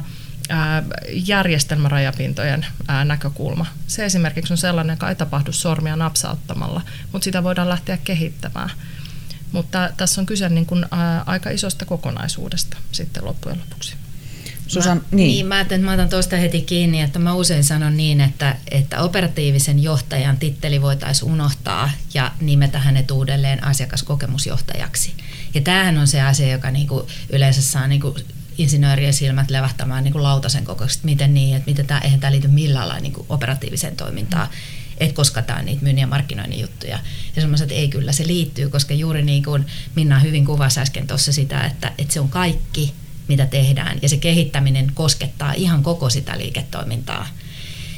järjestelmärajapintojen 1.10 2.66
näkökulma. 3.04 3.66
Se 3.86 4.04
esimerkiksi 4.04 4.52
on 4.52 4.58
sellainen, 4.58 4.94
joka 4.94 5.08
ei 5.08 5.14
tapahdu 5.14 5.52
sormia 5.52 5.96
napsauttamalla, 5.96 6.82
mutta 7.12 7.24
sitä 7.24 7.42
voidaan 7.42 7.68
lähteä 7.68 7.98
kehittämään. 8.04 8.70
Mutta 9.52 9.90
tässä 9.96 10.20
on 10.20 10.26
kyse 10.26 10.48
niin 10.48 10.66
kuin, 10.66 10.86
ää, 10.90 11.22
aika 11.26 11.50
isosta 11.50 11.84
kokonaisuudesta 11.84 12.76
sitten 12.92 13.24
loppujen 13.24 13.58
lopuksi. 13.58 13.94
Susan, 14.66 14.96
mä, 14.96 15.02
niin. 15.10 15.28
niin. 15.28 15.46
Mä, 15.46 15.66
mä 15.78 15.92
otan 15.92 16.08
tuosta 16.08 16.36
heti 16.36 16.60
kiinni, 16.60 17.00
että 17.00 17.18
mä 17.18 17.34
usein 17.34 17.64
sanon 17.64 17.96
niin, 17.96 18.20
että, 18.20 18.56
että 18.70 19.00
operatiivisen 19.00 19.82
johtajan 19.82 20.36
titteli 20.36 20.82
voitaisiin 20.82 21.32
unohtaa 21.32 21.90
ja 22.14 22.32
nimetä 22.40 22.78
hänet 22.78 23.10
uudelleen 23.10 23.64
asiakaskokemusjohtajaksi. 23.64 25.14
Ja 25.54 25.60
tämähän 25.60 25.98
on 25.98 26.06
se 26.06 26.20
asia, 26.20 26.52
joka 26.52 26.70
niinku 26.70 27.06
yleensä 27.30 27.62
saa 27.62 27.86
niinku 27.86 28.16
insinöörien 28.58 29.14
silmät 29.14 29.50
levähtämään 29.50 30.04
niin 30.04 30.12
kuin 30.12 30.22
lautasen 30.22 30.64
kokoisesti, 30.64 31.04
miten 31.04 31.34
niin, 31.34 31.56
että 31.56 31.70
miten 31.70 31.86
tämä, 31.86 32.00
eihän 32.00 32.20
tämä 32.20 32.32
liity 32.32 32.48
millään 32.48 32.88
lailla 32.88 33.02
niin 33.02 33.12
kuin 33.12 33.26
operatiiviseen 33.28 33.96
toimintaan, 33.96 34.48
et 34.98 35.12
koska 35.12 35.42
tämä 35.42 35.58
on 35.58 35.64
niitä 35.64 35.82
myynnin 35.82 36.00
ja 36.00 36.06
markkinoinnin 36.06 36.60
juttuja. 36.60 36.98
Ja 37.36 37.42
semmoiset, 37.42 37.64
että 37.64 37.80
ei 37.80 37.88
kyllä 37.88 38.12
se 38.12 38.26
liittyy, 38.26 38.68
koska 38.68 38.94
juuri 38.94 39.22
niin 39.22 39.44
kuin 39.44 39.66
Minna 39.94 40.18
hyvin 40.18 40.44
kuvasi 40.44 40.80
äsken 40.80 41.06
tuossa 41.06 41.32
sitä, 41.32 41.64
että, 41.64 41.92
että 41.98 42.14
se 42.14 42.20
on 42.20 42.28
kaikki, 42.28 42.94
mitä 43.28 43.46
tehdään, 43.46 43.98
ja 44.02 44.08
se 44.08 44.16
kehittäminen 44.16 44.92
koskettaa 44.94 45.52
ihan 45.52 45.82
koko 45.82 46.10
sitä 46.10 46.38
liiketoimintaa. 46.38 47.28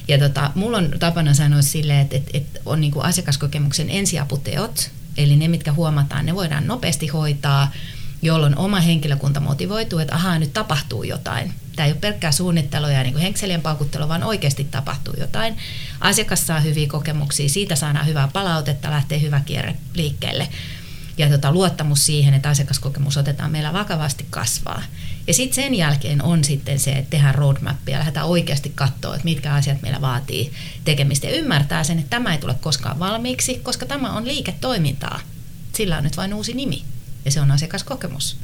Ja 0.08 0.18
tota, 0.18 0.50
mulla 0.54 0.78
on 0.78 0.90
tapana 0.98 1.34
sanoa 1.34 1.62
silleen, 1.62 2.00
että, 2.00 2.16
että, 2.16 2.30
että 2.34 2.60
on 2.66 2.80
niin 2.80 2.92
kuin 2.92 3.04
asiakaskokemuksen 3.04 3.90
ensiaputeot, 3.90 4.90
eli 5.16 5.36
ne, 5.36 5.48
mitkä 5.48 5.72
huomataan, 5.72 6.26
ne 6.26 6.34
voidaan 6.34 6.66
nopeasti 6.66 7.06
hoitaa– 7.06 7.70
jolloin 8.22 8.56
oma 8.56 8.80
henkilökunta 8.80 9.40
motivoituu, 9.40 9.98
että 9.98 10.14
ahaa, 10.14 10.38
nyt 10.38 10.52
tapahtuu 10.52 11.02
jotain. 11.02 11.54
Tämä 11.76 11.86
ei 11.86 11.92
ole 11.92 12.00
pelkkää 12.00 12.32
suunnittelua 12.32 12.90
ja 12.90 13.02
niin 13.02 13.12
kuin 13.12 13.22
henkselien 13.22 13.62
paukuttelua, 13.62 14.08
vaan 14.08 14.22
oikeasti 14.22 14.64
tapahtuu 14.64 15.14
jotain. 15.20 15.56
Asiakas 16.00 16.46
saa 16.46 16.60
hyviä 16.60 16.88
kokemuksia, 16.88 17.48
siitä 17.48 17.76
saadaan 17.76 18.06
hyvää 18.06 18.28
palautetta, 18.32 18.90
lähtee 18.90 19.20
hyvä 19.20 19.40
kierre 19.40 19.76
liikkeelle. 19.94 20.48
Ja 21.18 21.28
tota, 21.28 21.52
luottamus 21.52 22.06
siihen, 22.06 22.34
että 22.34 22.48
asiakaskokemus 22.48 23.16
otetaan 23.16 23.50
meillä 23.50 23.72
vakavasti 23.72 24.26
kasvaa. 24.30 24.82
Ja 25.26 25.34
sitten 25.34 25.54
sen 25.54 25.74
jälkeen 25.74 26.22
on 26.22 26.44
sitten 26.44 26.78
se, 26.78 26.92
että 26.92 27.10
tehdään 27.10 27.34
roadmapia 27.34 27.94
ja 27.94 27.98
lähdetään 27.98 28.26
oikeasti 28.26 28.72
katsoa, 28.74 29.14
että 29.14 29.24
mitkä 29.24 29.54
asiat 29.54 29.82
meillä 29.82 30.00
vaatii 30.00 30.52
tekemistä. 30.84 31.26
Ja 31.26 31.36
ymmärtää 31.36 31.84
sen, 31.84 31.98
että 31.98 32.10
tämä 32.10 32.32
ei 32.32 32.38
tule 32.38 32.54
koskaan 32.54 32.98
valmiiksi, 32.98 33.54
koska 33.54 33.86
tämä 33.86 34.12
on 34.12 34.28
liiketoimintaa. 34.28 35.20
Sillä 35.72 35.98
on 35.98 36.04
nyt 36.04 36.16
vain 36.16 36.34
uusi 36.34 36.54
nimi 36.54 36.84
ja 37.24 37.30
se 37.30 37.40
on 37.40 37.50
asiakaskokemus. 37.50 38.36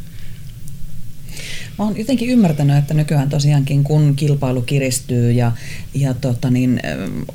Mä 1.79 1.85
oon 1.85 1.99
jotenkin 1.99 2.29
ymmärtänyt, 2.29 2.77
että 2.77 2.95
nykyään 2.95 3.29
tosiaankin 3.29 3.85
kun 3.85 4.17
kilpailu 4.17 4.63
kiristyy 4.63 5.33
ja, 5.33 5.53
ja 5.95 6.15
tota 6.15 6.51
niin, 6.51 6.81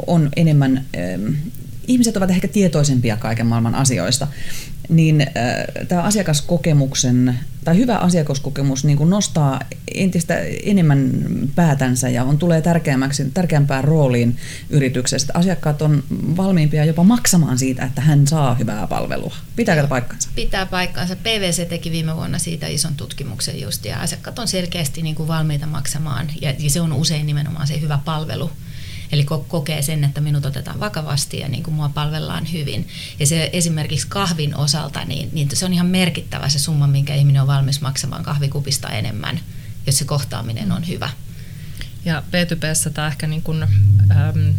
on 0.07 0.29
enemmän, 0.35 0.85
ihmiset 1.89 2.17
ovat 2.17 2.29
ehkä 2.29 2.47
tietoisempia 2.47 3.17
kaiken 3.17 3.47
maailman 3.47 3.75
asioista, 3.75 4.27
niin 4.89 5.21
äh, 5.21 5.87
tämä 5.87 6.01
asiakaskokemuksen 6.01 7.39
tai 7.63 7.77
hyvä 7.77 7.97
asiakaskokemus 7.97 8.85
niin 8.85 8.97
kuin 8.97 9.09
nostaa 9.09 9.59
entistä 9.93 10.39
enemmän 10.63 11.11
päätänsä 11.55 12.09
ja 12.09 12.23
on 12.23 12.37
tulee 12.37 12.61
tärkeämmäksi, 12.61 13.31
tärkeämpään 13.33 13.83
rooliin 13.83 14.37
yrityksestä. 14.69 15.33
Asiakkaat 15.35 15.81
on 15.81 16.03
valmiimpia 16.37 16.85
jopa 16.85 17.03
maksamaan 17.03 17.59
siitä, 17.59 17.85
että 17.85 18.01
hän 18.01 18.27
saa 18.27 18.55
hyvää 18.55 18.87
palvelua. 18.87 19.35
Pitääkö 19.55 19.87
paikkansa? 19.87 20.29
Pitää 20.35 20.65
paikkansa. 20.65 21.15
PVC 21.15 21.69
teki 21.69 21.91
viime 21.91 22.15
vuonna 22.15 22.39
siitä 22.39 22.67
ison 22.67 22.95
tutkimuksen 22.95 23.61
just 23.61 23.85
ja 23.85 23.99
asiakkaat 23.99 24.39
on 24.39 24.47
selkeästi 24.47 25.01
niin 25.01 25.15
kuin 25.15 25.27
valmiita 25.27 25.67
maksamaan 25.67 26.27
ja 26.41 26.69
se 26.69 26.81
on 26.81 26.93
usein 26.93 27.25
nimenomaan 27.25 27.67
se 27.67 27.81
hyvä 27.81 27.99
palvelu 28.05 28.51
Eli 29.11 29.25
kokee 29.47 29.81
sen, 29.81 30.03
että 30.03 30.21
minut 30.21 30.45
otetaan 30.45 30.79
vakavasti 30.79 31.39
ja 31.39 31.47
niin 31.47 31.63
kuin 31.63 31.73
mua 31.73 31.89
palvellaan 31.89 32.51
hyvin. 32.51 32.87
Ja 33.19 33.27
se 33.27 33.49
esimerkiksi 33.53 34.07
kahvin 34.07 34.55
osalta, 34.55 35.05
niin, 35.05 35.29
niin 35.31 35.49
se 35.53 35.65
on 35.65 35.73
ihan 35.73 35.87
merkittävä 35.87 36.49
se 36.49 36.59
summa, 36.59 36.87
minkä 36.87 37.15
ihminen 37.15 37.41
on 37.41 37.47
valmis 37.47 37.81
maksamaan 37.81 38.23
kahvikupista 38.23 38.89
enemmän, 38.89 39.39
jos 39.85 39.97
se 39.97 40.05
kohtaaminen 40.05 40.71
on 40.71 40.87
hyvä. 40.87 41.09
Ja 42.05 42.23
B2Bssä 42.27 42.89
tämä 42.89 43.07
ehkä 43.07 43.27
niin 43.27 43.41
kuin, 43.41 43.63
ähm, 43.63 44.55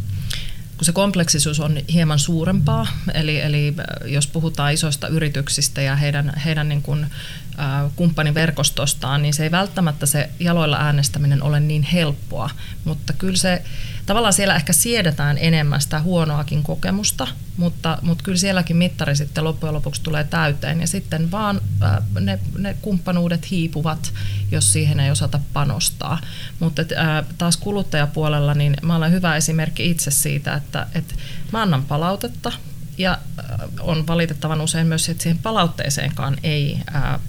kun 0.77 0.85
se 0.85 0.93
kompleksisuus 0.93 1.61
on 1.61 1.79
hieman 1.93 2.19
suurempaa, 2.19 2.87
eli, 3.15 3.41
eli 3.41 3.75
jos 4.05 4.27
puhutaan 4.27 4.73
isoista 4.73 5.09
yrityksistä 5.09 5.83
ja 5.83 5.97
heidän, 5.97 6.33
heidän 6.45 6.69
niin 6.69 6.83
kuin, 6.83 7.05
äh, 7.05 7.93
kumppaniverkostostaan, 7.97 9.23
niin 9.23 9.35
se 9.35 9.43
ei 9.43 9.51
välttämättä 9.51 10.07
se 10.07 10.31
jaloilla 10.41 10.77
äänestäminen 10.77 11.43
ole 11.43 11.61
niin 11.61 11.83
helppoa, 11.83 12.51
mutta 12.85 13.13
kyllä 13.13 13.37
se 13.37 13.63
tavallaan 14.11 14.33
siellä 14.33 14.57
ehkä 14.57 14.73
siedetään 14.73 15.39
enemmän 15.41 15.81
sitä 15.81 16.01
huonoakin 16.01 16.63
kokemusta, 16.63 17.27
mutta, 17.57 17.99
mutta 18.03 18.25
kyllä 18.25 18.39
sielläkin 18.39 18.77
mittari 18.77 19.17
sitten 19.17 19.45
loppujen 19.45 19.75
lopuksi 19.75 20.03
tulee 20.03 20.25
täyteen 20.25 20.81
ja 20.81 20.87
sitten 20.87 21.31
vaan 21.31 21.61
äh, 21.83 21.99
ne, 22.21 22.39
ne 22.59 22.77
kumppanuudet 22.83 23.51
hiipuvat, 23.51 24.13
jos 24.51 24.73
siihen 24.73 25.01
ei 25.01 25.11
osata 25.11 25.41
panostaa. 25.53 26.21
Mutta 26.61 26.83
äh, 26.83 27.27
taas 27.39 27.57
kuluttajapuolella 27.57 28.55
niin 28.55 28.77
mä 28.83 28.97
olen 28.97 29.13
hyvä 29.13 29.37
esimerkki 29.37 29.91
itse 29.91 30.11
siitä, 30.11 30.55
että, 30.55 30.87
että 30.95 31.15
mä 31.53 31.63
annan 31.63 31.85
palautetta 31.85 32.53
ja 32.99 33.13
äh, 33.39 33.61
on 33.81 34.07
valitettavan 34.07 34.61
usein 34.61 34.87
myös, 34.87 35.09
että 35.09 35.23
siihen 35.23 35.39
palautteeseenkaan 35.39 36.37
ei 36.43 36.79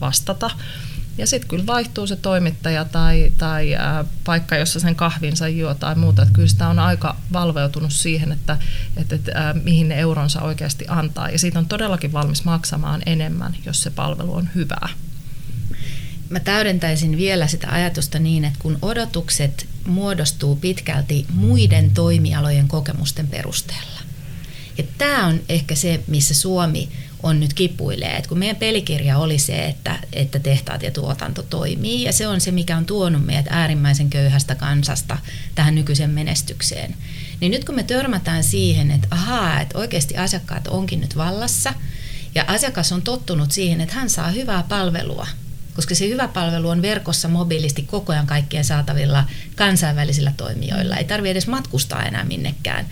vastata. 0.02 0.50
Ja 1.18 1.28
sitten 1.28 1.50
kyllä 1.50 1.66
vaihtuu 1.66 2.08
se 2.08 2.16
toimittaja 2.16 2.86
tai, 2.86 3.32
tai 3.38 3.76
ää, 3.76 4.06
paikka, 4.26 4.56
jossa 4.56 4.80
sen 4.80 4.96
kahvinsa 4.96 5.48
juo 5.48 5.74
tai 5.74 5.96
muuta. 5.96 6.22
Että 6.22 6.34
kyllä 6.34 6.48
sitä 6.48 6.68
on 6.68 6.80
aika 6.80 7.16
valveutunut 7.34 7.94
siihen, 7.94 8.32
että, 8.32 8.58
että, 8.98 9.16
että 9.16 9.32
ää, 9.36 9.54
mihin 9.54 9.90
ne 9.90 10.00
euronsa 10.00 10.42
oikeasti 10.42 10.86
antaa. 10.88 11.30
Ja 11.30 11.40
siitä 11.40 11.60
on 11.60 11.66
todellakin 11.66 12.14
valmis 12.14 12.44
maksamaan 12.44 13.02
enemmän, 13.06 13.56
jos 13.66 13.84
se 13.84 13.90
palvelu 13.90 14.36
on 14.36 14.50
hyvää. 14.56 14.90
Mä 16.30 16.40
täydentäisin 16.40 17.18
vielä 17.18 17.48
sitä 17.48 17.68
ajatusta 17.72 18.20
niin, 18.20 18.46
että 18.46 18.60
kun 18.60 18.80
odotukset 18.82 19.68
muodostuu 19.88 20.56
pitkälti 20.56 21.26
muiden 21.34 21.92
toimialojen 21.92 22.68
kokemusten 22.68 23.28
perusteella. 23.28 24.02
Ja 24.78 24.84
tämä 24.98 25.28
on 25.28 25.40
ehkä 25.50 25.76
se, 25.76 26.04
missä 26.08 26.34
Suomi 26.34 26.90
on 27.24 27.40
nyt 27.40 27.54
kipuilee. 27.54 28.18
Et 28.18 28.28
kun 28.28 28.38
meidän 28.38 28.56
pelikirja 28.56 29.18
oli 29.18 29.40
se, 29.40 29.66
että, 29.66 30.00
että 30.14 30.40
tehtaat 30.40 30.84
ja 30.84 30.92
tuotanto 30.92 31.44
toimii, 31.44 32.04
ja 32.04 32.14
se 32.14 32.28
on 32.28 32.42
se, 32.42 32.52
mikä 32.52 32.78
on 32.78 32.86
tuonut 32.86 33.26
meidät 33.26 33.46
äärimmäisen 33.50 34.10
köyhästä 34.10 34.56
kansasta 34.56 35.18
tähän 35.56 35.76
nykyiseen 35.76 36.10
menestykseen. 36.10 36.96
Niin 37.40 37.52
nyt 37.52 37.66
kun 37.66 37.76
me 37.76 37.84
törmätään 37.84 38.44
siihen, 38.44 38.92
että 38.92 39.08
ahaa, 39.12 39.62
että 39.62 39.78
oikeasti 39.78 40.18
asiakkaat 40.18 40.68
onkin 40.68 41.02
nyt 41.02 41.18
vallassa, 41.18 41.74
ja 42.36 42.46
asiakas 42.48 42.92
on 42.92 43.02
tottunut 43.02 43.52
siihen, 43.52 43.82
että 43.82 43.96
hän 43.96 44.10
saa 44.10 44.32
hyvää 44.32 44.64
palvelua– 44.70 45.28
koska 45.76 45.96
se 45.96 46.08
hyvä 46.08 46.28
palvelu 46.28 46.70
on 46.70 46.82
verkossa 46.82 47.28
mobiilisti 47.28 47.82
koko 47.82 48.14
ajan 48.14 48.28
kaikkien 48.28 48.64
saatavilla 48.64 49.26
kansainvälisillä 49.56 50.34
toimijoilla. 50.38 50.96
Ei 50.96 51.04
tarvitse 51.04 51.32
edes 51.32 51.48
matkustaa 51.48 52.06
enää 52.06 52.24
minnekään. 52.24 52.86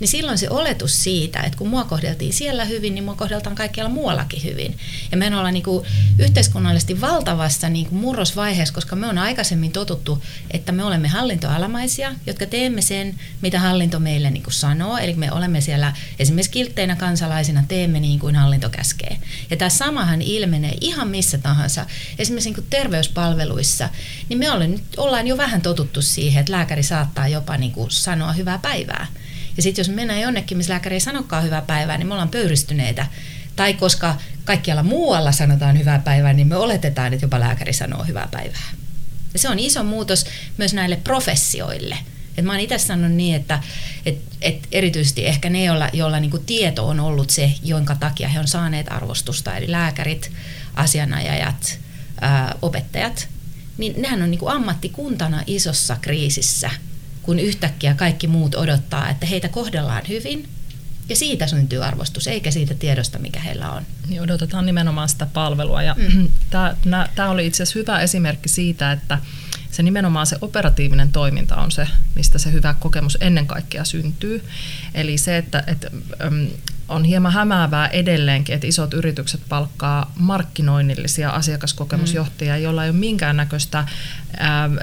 Niin 0.00 0.08
silloin 0.08 0.38
se 0.38 0.50
oletus 0.50 1.02
siitä, 1.02 1.40
että 1.40 1.58
kun 1.58 1.68
mua 1.68 1.84
kohdeltiin 1.84 2.32
siellä 2.32 2.64
hyvin, 2.64 2.94
niin 2.94 3.04
mua 3.04 3.14
kohdeltaan 3.14 3.56
kaikkialla 3.56 3.92
muuallakin 3.92 4.44
hyvin. 4.44 4.78
Ja 5.10 5.16
me 5.16 5.36
ollaan 5.36 5.54
niin 5.54 5.64
kuin 5.64 5.86
yhteiskunnallisesti 6.18 7.00
valtavassa 7.00 7.68
niin 7.68 7.86
kuin 7.86 8.00
murrosvaiheessa, 8.00 8.74
koska 8.74 8.96
me 8.96 9.06
on 9.06 9.18
aikaisemmin 9.18 9.72
totuttu, 9.72 10.22
että 10.50 10.72
me 10.72 10.84
olemme 10.84 11.08
hallintoalamaisia, 11.08 12.14
jotka 12.26 12.46
teemme 12.46 12.82
sen, 12.82 13.14
mitä 13.42 13.60
hallinto 13.60 14.00
meille 14.00 14.30
niin 14.30 14.42
kuin 14.42 14.54
sanoo. 14.54 14.98
Eli 14.98 15.14
me 15.14 15.32
olemme 15.32 15.60
siellä 15.60 15.92
esimerkiksi 16.18 16.50
kiltteinä 16.50 16.96
kansalaisina, 16.96 17.64
teemme 17.68 18.00
niin 18.00 18.18
kuin 18.18 18.36
hallinto 18.36 18.70
käskee. 18.70 19.18
Ja 19.50 19.56
tämä 19.56 19.68
samahan 19.68 20.22
ilmenee 20.22 20.74
ihan 20.80 21.08
missä 21.08 21.38
tahansa 21.38 21.86
esimerkiksi 22.22 22.50
niin 22.50 22.66
terveyspalveluissa, 22.70 23.88
niin 24.28 24.38
me 24.38 24.50
ollaan, 24.50 24.80
ollaan 24.96 25.26
jo 25.26 25.36
vähän 25.36 25.62
totuttu 25.62 26.02
siihen, 26.02 26.40
että 26.40 26.52
lääkäri 26.52 26.82
saattaa 26.82 27.28
jopa 27.28 27.56
niin 27.56 27.72
kuin 27.72 27.90
sanoa 27.90 28.32
hyvää 28.32 28.58
päivää. 28.58 29.06
Ja 29.56 29.62
sitten 29.62 29.80
jos 29.80 29.88
mennään 29.88 30.20
jonnekin, 30.20 30.56
missä 30.56 30.72
lääkäri 30.72 30.96
ei 30.96 31.00
sanokaan 31.00 31.44
hyvää 31.44 31.62
päivää, 31.62 31.98
niin 31.98 32.06
me 32.06 32.14
ollaan 32.14 32.28
pöyristyneitä. 32.28 33.06
Tai 33.56 33.74
koska 33.74 34.16
kaikkialla 34.44 34.82
muualla 34.82 35.32
sanotaan 35.32 35.78
hyvää 35.78 35.98
päivää, 35.98 36.32
niin 36.32 36.48
me 36.48 36.56
oletetaan, 36.56 37.12
että 37.12 37.24
jopa 37.24 37.40
lääkäri 37.40 37.72
sanoo 37.72 38.04
hyvää 38.04 38.28
päivää. 38.30 38.70
Ja 39.32 39.38
se 39.38 39.48
on 39.48 39.58
iso 39.58 39.84
muutos 39.84 40.26
myös 40.58 40.74
näille 40.74 40.96
professioille. 40.96 41.98
Et 42.38 42.44
mä 42.44 42.52
oon 42.52 42.60
itse 42.60 42.78
sanonut 42.78 43.16
niin, 43.16 43.36
että 43.36 43.60
et, 44.06 44.18
et 44.40 44.68
erityisesti 44.72 45.26
ehkä 45.26 45.50
ne, 45.50 45.64
joilla, 45.64 45.90
joilla 45.92 46.20
niinku 46.20 46.38
tieto 46.38 46.88
on 46.88 47.00
ollut 47.00 47.30
se, 47.30 47.52
jonka 47.62 47.94
takia 47.94 48.28
he 48.28 48.40
on 48.40 48.48
saaneet 48.48 48.92
arvostusta, 48.92 49.56
eli 49.56 49.70
lääkärit, 49.70 50.32
asianajajat, 50.74 51.78
ää, 52.22 52.54
opettajat, 52.62 53.28
niin 53.78 54.02
nehän 54.02 54.22
on 54.22 54.30
niin 54.30 54.38
kuin 54.38 54.52
ammattikuntana 54.52 55.42
isossa 55.46 55.96
kriisissä, 56.00 56.70
kun 57.22 57.38
yhtäkkiä 57.38 57.94
kaikki 57.94 58.26
muut 58.26 58.54
odottaa, 58.54 59.08
että 59.08 59.26
heitä 59.26 59.48
kohdellaan 59.48 60.02
hyvin 60.08 60.48
ja 61.08 61.16
siitä 61.16 61.46
syntyy 61.46 61.84
arvostus, 61.84 62.26
eikä 62.26 62.50
siitä 62.50 62.74
tiedosta, 62.74 63.18
mikä 63.18 63.40
heillä 63.40 63.70
on. 63.70 63.82
Niin 64.08 64.20
odotetaan 64.20 64.66
nimenomaan 64.66 65.08
sitä 65.08 65.26
palvelua. 65.26 65.82
Ja 65.82 65.96
mm. 65.98 66.28
Tämä 67.14 67.30
oli 67.30 67.46
itse 67.46 67.62
asiassa 67.62 67.78
hyvä 67.78 68.00
esimerkki 68.00 68.48
siitä, 68.48 68.92
että 68.92 69.18
se 69.70 69.82
nimenomaan 69.82 70.26
se 70.26 70.36
operatiivinen 70.40 71.12
toiminta 71.12 71.56
on 71.56 71.70
se, 71.70 71.88
mistä 72.14 72.38
se 72.38 72.52
hyvä 72.52 72.74
kokemus 72.74 73.18
ennen 73.20 73.46
kaikkea 73.46 73.84
syntyy. 73.84 74.44
Eli 74.94 75.18
se, 75.18 75.36
että, 75.36 75.64
että 75.66 75.90
on 76.92 77.04
hieman 77.04 77.32
hämäävää 77.32 77.86
edelleenkin, 77.88 78.54
että 78.54 78.66
isot 78.66 78.94
yritykset 78.94 79.40
palkkaa 79.48 80.12
markkinoinnillisia 80.18 81.30
asiakaskokemusjohtajia, 81.30 82.56
mm. 82.56 82.62
joilla 82.62 82.84
ei 82.84 82.90
ole 82.90 82.98
minkäännäköistä 82.98 83.78
äh, 83.78 83.86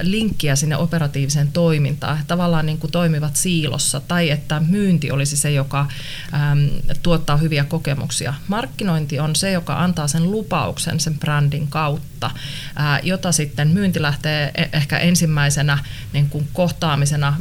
linkkiä 0.01 0.55
sinne 0.55 0.77
operatiiviseen 0.77 1.51
toimintaan. 1.51 2.17
He 2.17 2.23
tavallaan 2.27 2.65
niin 2.65 2.77
kuin 2.77 2.91
toimivat 2.91 3.35
siilossa 3.35 3.99
tai 3.99 4.29
että 4.29 4.59
myynti 4.59 5.11
olisi 5.11 5.37
se, 5.37 5.51
joka 5.51 5.87
ähm, 6.33 6.59
tuottaa 7.03 7.37
hyviä 7.37 7.63
kokemuksia. 7.63 8.33
Markkinointi 8.47 9.19
on 9.19 9.35
se, 9.35 9.51
joka 9.51 9.83
antaa 9.83 10.07
sen 10.07 10.31
lupauksen 10.31 10.99
sen 10.99 11.19
brändin 11.19 11.67
kautta, 11.67 12.31
äh, 12.79 12.99
jota 13.03 13.31
sitten 13.31 13.67
myynti 13.67 14.01
lähtee 14.01 14.51
e-, 14.55 14.69
ehkä 14.73 14.97
ensimmäisenä 14.97 15.77
niin 16.13 16.29
kuin 16.29 16.47
kohtaamisena 16.53 17.37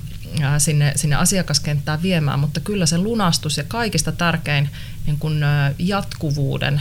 sinne, 0.59 0.93
sinne 0.97 1.17
asiakaskenttään 1.17 2.03
viemään, 2.03 2.41
mutta 2.41 2.61
kyllä 2.61 2.87
se 2.87 2.99
lunastus 2.99 3.57
ja 3.57 3.65
kaikista 3.69 4.13
tärkein 4.13 4.69
niin 5.07 5.19
kun, 5.19 5.41
jatkuvuuden 5.79 6.81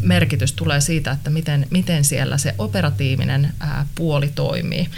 merkitys 0.00 0.52
tulee 0.52 0.80
siitä, 0.80 1.10
että 1.10 1.30
miten, 1.30 1.66
miten 1.70 2.04
siellä 2.04 2.38
se 2.38 2.54
operatiivinen 2.58 3.52
puoli 3.94 4.32
toimii. 4.34 4.88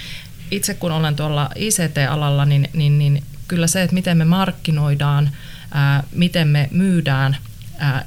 Itse 0.51 0.75
kun 0.75 0.93
olen 0.93 1.17
tuolla 1.17 1.51
ICT-alalla, 1.57 2.45
niin, 2.45 2.69
niin, 2.73 2.99
niin 2.99 3.23
kyllä 3.49 3.67
se, 3.67 3.83
että 3.83 3.95
miten 3.95 4.17
me 4.17 4.25
markkinoidaan, 4.25 5.31
miten 6.13 6.49
me 6.49 6.69
myydään, 6.73 7.37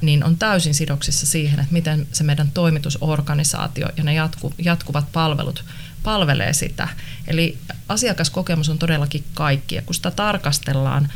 niin 0.00 0.24
on 0.24 0.36
täysin 0.36 0.74
sidoksissa 0.74 1.26
siihen, 1.26 1.60
että 1.60 1.72
miten 1.72 2.06
se 2.12 2.24
meidän 2.24 2.50
toimitusorganisaatio 2.50 3.88
ja 3.96 4.04
ne 4.04 4.14
jatku, 4.14 4.52
jatkuvat 4.58 5.12
palvelut 5.12 5.64
palvelee 6.02 6.52
sitä. 6.52 6.88
Eli 7.26 7.58
asiakaskokemus 7.88 8.68
on 8.68 8.78
todellakin 8.78 9.24
kaikki 9.34 9.74
ja 9.74 9.82
kun 9.82 9.94
sitä 9.94 10.10
tarkastellaan, 10.10 11.08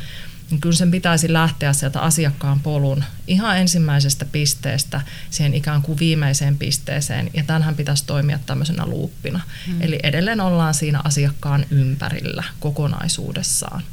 niin 0.49 0.61
kyllä 0.61 0.75
sen 0.75 0.91
pitäisi 0.91 1.33
lähteä 1.33 1.73
sieltä 1.73 1.99
asiakkaan 1.99 2.59
polun 2.59 3.03
ihan 3.27 3.57
ensimmäisestä 3.57 4.25
pisteestä 4.25 5.01
siihen 5.29 5.53
ikään 5.53 5.81
kuin 5.81 5.99
viimeiseen 5.99 6.57
pisteeseen, 6.57 7.29
ja 7.33 7.43
tämähän 7.43 7.75
pitäisi 7.75 8.05
toimia 8.05 8.39
tämmöisenä 8.45 8.85
luuppina. 8.85 9.41
Hmm. 9.67 9.81
Eli 9.81 9.99
edelleen 10.03 10.41
ollaan 10.41 10.73
siinä 10.73 11.01
asiakkaan 11.03 11.65
ympärillä 11.69 12.43
kokonaisuudessaan. 12.59 13.83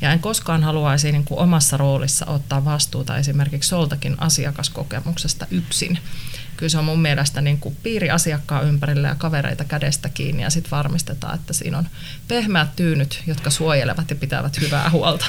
Ja 0.00 0.12
en 0.12 0.18
koskaan 0.18 0.62
haluaisi 0.62 1.12
niin 1.12 1.24
kuin 1.24 1.40
omassa 1.40 1.76
roolissa 1.76 2.26
ottaa 2.26 2.64
vastuuta 2.64 3.16
esimerkiksi 3.16 3.68
soltakin 3.68 4.14
asiakaskokemuksesta 4.18 5.46
yksin. 5.50 5.98
Kyllä 6.56 6.70
se 6.70 6.78
on 6.78 6.84
mun 6.84 7.02
mielestä 7.02 7.40
niin 7.40 7.58
kuin 7.58 7.76
piiri 7.82 8.10
asiakkaan 8.10 8.68
ympärillä 8.68 9.08
ja 9.08 9.14
kavereita 9.14 9.64
kädestä 9.64 10.08
kiinni 10.08 10.42
ja 10.42 10.50
sitten 10.50 10.70
varmistetaan, 10.70 11.34
että 11.34 11.52
siinä 11.52 11.78
on 11.78 11.86
pehmeät 12.28 12.76
tyynyt, 12.76 13.22
jotka 13.26 13.50
suojelevat 13.50 14.10
ja 14.10 14.16
pitävät 14.16 14.60
hyvää 14.60 14.90
huolta. 14.90 15.26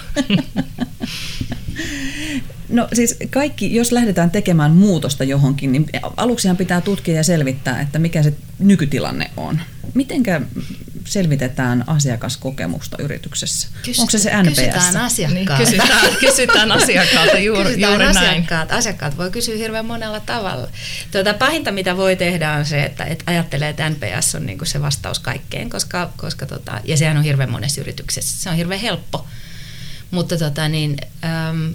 No 2.70 2.88
siis 2.94 3.18
kaikki, 3.30 3.76
jos 3.76 3.92
lähdetään 3.92 4.32
tekemään 4.32 4.72
muutosta 4.72 5.24
johonkin, 5.24 5.72
niin 5.72 5.86
aluksihan 6.18 6.58
pitää 6.58 6.82
tutkia 6.82 7.16
ja 7.16 7.24
selvittää, 7.24 7.82
että 7.82 8.00
mikä 8.00 8.24
se 8.24 8.34
nykytilanne 8.60 9.32
on. 9.38 9.60
Mitenkä 9.94 10.42
selvitetään 11.06 11.84
asiakaskokemusta 11.88 12.98
yrityksessä? 13.00 13.68
Kysytään, 13.84 14.02
Onko 14.02 14.12
se 14.12 14.18
se 14.18 14.44
NPS? 14.44 14.56
Kysytään 14.56 14.98
asiakkaalta. 14.98 15.34
Niin, 15.34 15.48
kysytään, 15.58 16.16
kysytään 16.26 16.72
asiakkaalta 16.72 17.38
juuri, 17.40 17.64
kysytään 17.64 17.92
juuri 17.92 18.06
asiakkaat. 18.06 18.70
näin. 18.70 18.80
Asiakkaat 18.80 19.18
voi 19.18 19.32
kysyä 19.32 19.58
hirveän 19.58 19.86
monella 19.86 20.20
tavalla. 20.20 20.68
Tuota, 21.12 21.34
pahinta, 21.34 21.72
mitä 21.72 21.98
voi 21.98 22.16
tehdä, 22.16 22.54
on 22.54 22.66
se, 22.66 22.84
että, 22.84 23.04
että 23.04 23.24
ajattelee, 23.28 23.70
että 23.70 23.90
NPS 23.90 24.36
on 24.36 24.46
niin 24.46 24.58
kuin 24.58 24.68
se 24.68 24.82
vastaus 24.82 25.20
kaikkeen, 25.20 25.70
koska, 25.70 26.14
koska 26.18 26.46
tota, 26.46 26.82
ja 26.84 26.98
sehän 26.98 27.18
on 27.18 27.24
hirveän 27.24 27.52
monessa 27.52 27.82
yrityksessä. 27.82 28.44
Se 28.44 28.50
on 28.50 28.56
hirveän 28.56 28.82
helppo. 28.82 29.26
Mutta 30.12 30.38
tota, 30.38 30.70
niin, 30.70 30.98
äm, 31.24 31.74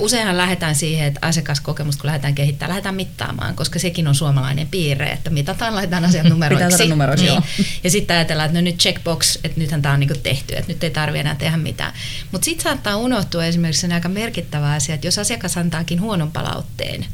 useinhan 0.00 0.36
lähdetään 0.36 0.74
siihen, 0.74 1.06
että 1.06 1.20
asiakaskokemusta 1.22 2.00
kun 2.00 2.08
lähdetään 2.08 2.34
kehittämään, 2.34 2.70
lähdetään 2.70 2.94
mittaamaan, 2.94 3.56
koska 3.56 3.78
sekin 3.78 4.08
on 4.08 4.14
suomalainen 4.14 4.66
piirre, 4.66 5.06
että 5.06 5.30
mitataan, 5.30 5.74
laitetaan 5.74 6.04
asiat 6.04 6.28
numeroiksi. 6.34 6.88
Numeroiksi, 6.88 7.24
niin. 7.24 7.34
joo. 7.34 7.42
Ja 7.84 7.90
sitten 7.90 8.16
ajatellaan, 8.16 8.46
että 8.46 8.58
no 8.58 8.64
nyt 8.64 8.78
checkbox, 8.78 9.38
että 9.44 9.60
nythän 9.60 9.82
tämä 9.82 9.94
on 9.94 10.00
niinku 10.00 10.18
tehty, 10.22 10.56
että 10.56 10.72
nyt 10.72 10.84
ei 10.84 10.90
tarvitse 10.90 11.20
enää 11.20 11.34
tehdä 11.34 11.56
mitään. 11.56 11.92
Mutta 12.32 12.44
sitten 12.44 12.64
saattaa 12.64 12.96
unohtua 12.96 13.44
esimerkiksi 13.44 13.92
aika 13.92 14.08
merkittävä 14.08 14.72
asia, 14.72 14.94
että 14.94 15.06
jos 15.06 15.18
asiakas 15.18 15.56
antaakin 15.56 16.00
huonon 16.00 16.32
palautteen, 16.32 17.06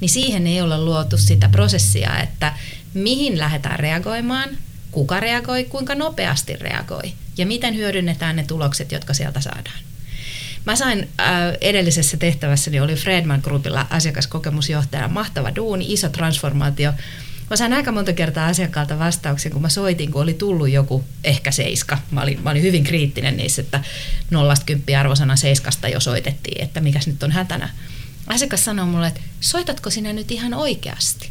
niin 0.00 0.08
siihen 0.08 0.46
ei 0.46 0.60
ole 0.60 0.78
luotu 0.78 1.18
sitä 1.18 1.48
prosessia, 1.48 2.20
että 2.20 2.52
mihin 2.94 3.38
lähdetään 3.38 3.78
reagoimaan, 3.78 4.48
kuka 4.90 5.20
reagoi, 5.20 5.64
kuinka 5.64 5.94
nopeasti 5.94 6.56
reagoi 6.56 7.12
ja 7.38 7.46
miten 7.46 7.76
hyödynnetään 7.76 8.36
ne 8.36 8.44
tulokset, 8.44 8.92
jotka 8.92 9.14
sieltä 9.14 9.40
saadaan. 9.40 9.89
Mä 10.66 10.76
sain 10.76 11.08
äh, 11.20 11.28
edellisessä 11.60 12.16
tehtävässäni, 12.16 12.80
oli 12.80 12.94
Fredman 12.94 13.40
Groupilla 13.44 13.86
asiakaskokemusjohtaja, 13.90 15.08
mahtava 15.08 15.56
duuni, 15.56 15.92
iso 15.92 16.08
transformaatio. 16.08 16.92
Mä 17.50 17.56
sain 17.56 17.72
aika 17.72 17.92
monta 17.92 18.12
kertaa 18.12 18.46
asiakkaalta 18.46 18.98
vastauksen, 18.98 19.52
kun 19.52 19.62
mä 19.62 19.68
soitin, 19.68 20.12
kun 20.12 20.22
oli 20.22 20.34
tullut 20.34 20.68
joku 20.68 21.04
ehkä 21.24 21.50
seiska. 21.50 21.98
Mä 22.10 22.22
olin, 22.22 22.42
mä 22.42 22.50
olin 22.50 22.62
hyvin 22.62 22.84
kriittinen 22.84 23.36
niissä, 23.36 23.62
että 23.62 23.80
nollasta 24.30 24.66
kymppiä 24.66 25.00
arvosana 25.00 25.36
seiskasta 25.36 25.88
jo 25.88 26.00
soitettiin, 26.00 26.64
että 26.64 26.80
mikäs 26.80 27.06
nyt 27.06 27.22
on 27.22 27.32
hätänä. 27.32 27.70
Asiakas 28.26 28.64
sanoi 28.64 28.86
mulle, 28.86 29.06
että 29.06 29.20
soitatko 29.40 29.90
sinä 29.90 30.12
nyt 30.12 30.30
ihan 30.30 30.54
oikeasti? 30.54 31.30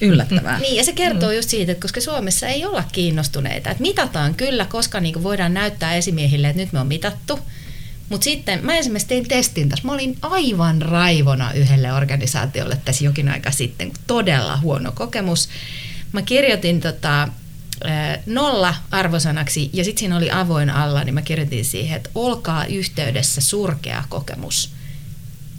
Yllättävää. 0.00 0.58
Niin, 0.58 0.76
ja 0.76 0.84
se 0.84 0.92
kertoo 0.92 1.32
just 1.32 1.48
siitä, 1.48 1.72
että 1.72 1.82
koska 1.82 2.00
Suomessa 2.00 2.46
ei 2.46 2.64
olla 2.64 2.84
kiinnostuneita. 2.92 3.70
Että 3.70 3.82
mitataan 3.82 4.34
kyllä, 4.34 4.64
koska 4.64 5.00
niin 5.00 5.22
voidaan 5.22 5.54
näyttää 5.54 5.94
esimiehille, 5.94 6.48
että 6.48 6.62
nyt 6.62 6.72
me 6.72 6.80
on 6.80 6.86
mitattu. 6.86 7.40
Mutta 8.08 8.24
sitten 8.24 8.66
mä 8.66 8.76
esimerkiksi 8.76 9.08
tein 9.08 9.28
testin 9.28 9.68
tässä. 9.68 9.86
Mä 9.86 9.92
olin 9.92 10.18
aivan 10.22 10.82
raivona 10.82 11.52
yhdelle 11.52 11.92
organisaatiolle 11.92 12.80
tässä 12.84 13.04
jokin 13.04 13.28
aika 13.28 13.50
sitten. 13.50 13.92
Todella 14.06 14.56
huono 14.56 14.92
kokemus. 14.92 15.48
Mä 16.12 16.22
kirjoitin 16.22 16.80
tota, 16.80 17.28
nolla 18.26 18.74
arvosanaksi 18.90 19.70
ja 19.72 19.84
sitten 19.84 19.98
siinä 19.98 20.16
oli 20.16 20.30
avoin 20.30 20.70
alla, 20.70 21.04
niin 21.04 21.14
mä 21.14 21.22
kirjoitin 21.22 21.64
siihen, 21.64 21.96
että 21.96 22.10
olkaa 22.14 22.66
yhteydessä 22.66 23.40
surkea 23.40 24.04
kokemus. 24.08 24.70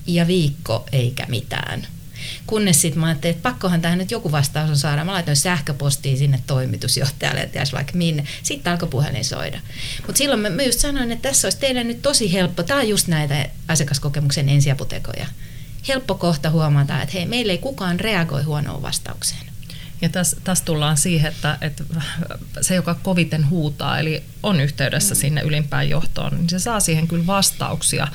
Ja 0.08 0.28
viikko 0.28 0.86
eikä 0.92 1.26
mitään. 1.30 1.88
Kunnes 2.48 2.82
sitten 2.82 3.00
mä 3.00 3.08
ajattelin, 3.08 3.36
että 3.36 3.50
pakkohan 3.50 3.82
tähän 3.82 3.98
nyt 3.98 4.12
joku 4.12 4.32
vastaus 4.32 4.70
on 4.70 4.78
saada. 4.78 5.06
Mä 5.06 5.14
laitoin 5.14 5.38
sähköpostiin 5.38 6.18
sinne 6.18 6.40
toimitusjohtajalle, 6.48 7.42
että 7.42 7.64
vaikka 7.74 7.94
minne. 7.96 8.24
Sitten 8.44 8.72
alkoi 8.72 8.90
puhelin 8.90 9.26
soida. 9.26 9.60
Mutta 10.08 10.18
silloin 10.18 10.42
mä, 10.42 10.50
mä 10.50 10.64
just 10.64 10.80
sanoin, 10.80 11.12
että 11.12 11.30
tässä 11.30 11.46
olisi 11.46 11.60
teille 11.60 11.84
nyt 11.84 12.02
tosi 12.02 12.34
helppo. 12.34 12.64
Tämä 12.64 12.80
on 12.80 12.90
just 12.90 13.08
näitä 13.08 13.50
asiakaskokemuksen 13.68 14.50
ensiaputekoja. 14.50 15.26
Helppo 15.88 16.16
kohta 16.16 16.50
huomata, 16.50 17.02
että 17.02 17.14
hei, 17.14 17.26
meillä 17.26 17.52
ei 17.52 17.58
kukaan 17.58 18.00
reagoi 18.00 18.44
huonoon 18.44 18.82
vastaukseen. 18.82 19.42
Ja 20.02 20.10
tässä, 20.10 20.38
tässä 20.44 20.66
tullaan 20.66 20.98
siihen, 20.98 21.32
että, 21.32 21.58
että 21.62 21.84
se, 22.62 22.76
joka 22.76 22.94
koviten 22.94 23.50
huutaa, 23.50 24.00
eli 24.00 24.24
on 24.44 24.60
yhteydessä 24.62 25.16
mm. 25.16 25.20
sinne 25.20 25.42
ylimpään 25.42 25.90
johtoon, 25.90 26.36
niin 26.36 26.50
se 26.50 26.60
saa 26.60 26.80
siihen 26.80 27.08
kyllä 27.08 27.28
vastauksia, 27.28 28.08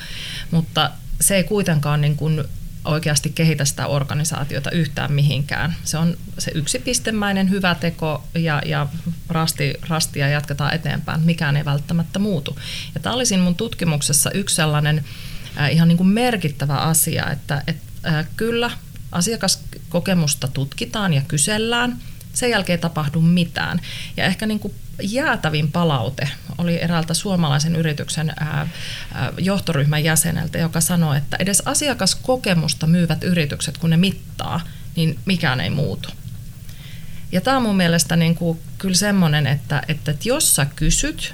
mutta 0.51 0.91
se 1.21 1.35
ei 1.35 1.43
kuitenkaan 1.43 2.01
niin 2.01 2.15
kuin 2.15 2.43
oikeasti 2.85 3.29
kehitä 3.29 3.65
sitä 3.65 3.87
organisaatiota 3.87 4.71
yhtään 4.71 5.11
mihinkään. 5.11 5.75
Se 5.83 5.97
on 5.97 6.17
se 6.37 6.51
yksipistemäinen 6.55 7.49
hyvä 7.49 7.75
teko 7.75 8.23
ja, 8.35 8.61
ja 8.65 8.87
rasti, 9.29 9.73
rastia 9.87 10.27
jatketaan 10.27 10.73
eteenpäin. 10.73 11.21
Mikään 11.21 11.57
ei 11.57 11.65
välttämättä 11.65 12.19
muutu. 12.19 12.59
Ja 12.95 13.01
tämä 13.01 13.15
oli 13.15 13.25
siinä 13.25 13.43
mun 13.43 13.55
tutkimuksessa 13.55 14.31
yksi 14.31 14.55
sellainen 14.55 15.05
äh, 15.57 15.71
ihan 15.71 15.87
niin 15.87 15.97
kuin 15.97 16.07
merkittävä 16.07 16.75
asia, 16.75 17.31
että 17.31 17.63
et, 17.67 17.77
äh, 18.07 18.27
kyllä 18.35 18.71
asiakaskokemusta 19.11 20.47
tutkitaan 20.47 21.13
ja 21.13 21.21
kysellään, 21.27 21.97
sen 22.35 22.49
jälkeen 22.49 22.77
ei 22.77 22.81
tapahdu 22.81 23.21
mitään. 23.21 23.81
Ja 24.17 24.25
ehkä 24.25 24.45
niin 24.45 24.59
kuin 24.59 24.73
jäätävin 25.01 25.71
palaute 25.71 26.29
oli 26.57 26.81
eräältä 26.81 27.13
suomalaisen 27.13 27.75
yrityksen 27.75 28.33
johtoryhmän 29.37 30.03
jäseneltä, 30.03 30.57
joka 30.57 30.81
sanoi, 30.81 31.17
että 31.17 31.37
edes 31.39 31.63
asiakaskokemusta 31.65 32.87
myyvät 32.87 33.23
yritykset, 33.23 33.77
kun 33.77 33.89
ne 33.89 33.97
mittaa, 33.97 34.61
niin 34.95 35.19
mikään 35.25 35.59
ei 35.59 35.69
muutu. 35.69 36.09
Ja 37.31 37.41
tämä 37.41 37.57
on 37.57 37.63
mun 37.63 37.77
mielestä 37.77 38.15
niin 38.15 38.35
kuin 38.35 38.59
kyllä 38.77 38.95
semmoinen, 38.95 39.47
että, 39.47 39.81
että, 39.87 40.11
että 40.11 40.29
jos 40.29 40.55
sä 40.55 40.65
kysyt, 40.75 41.33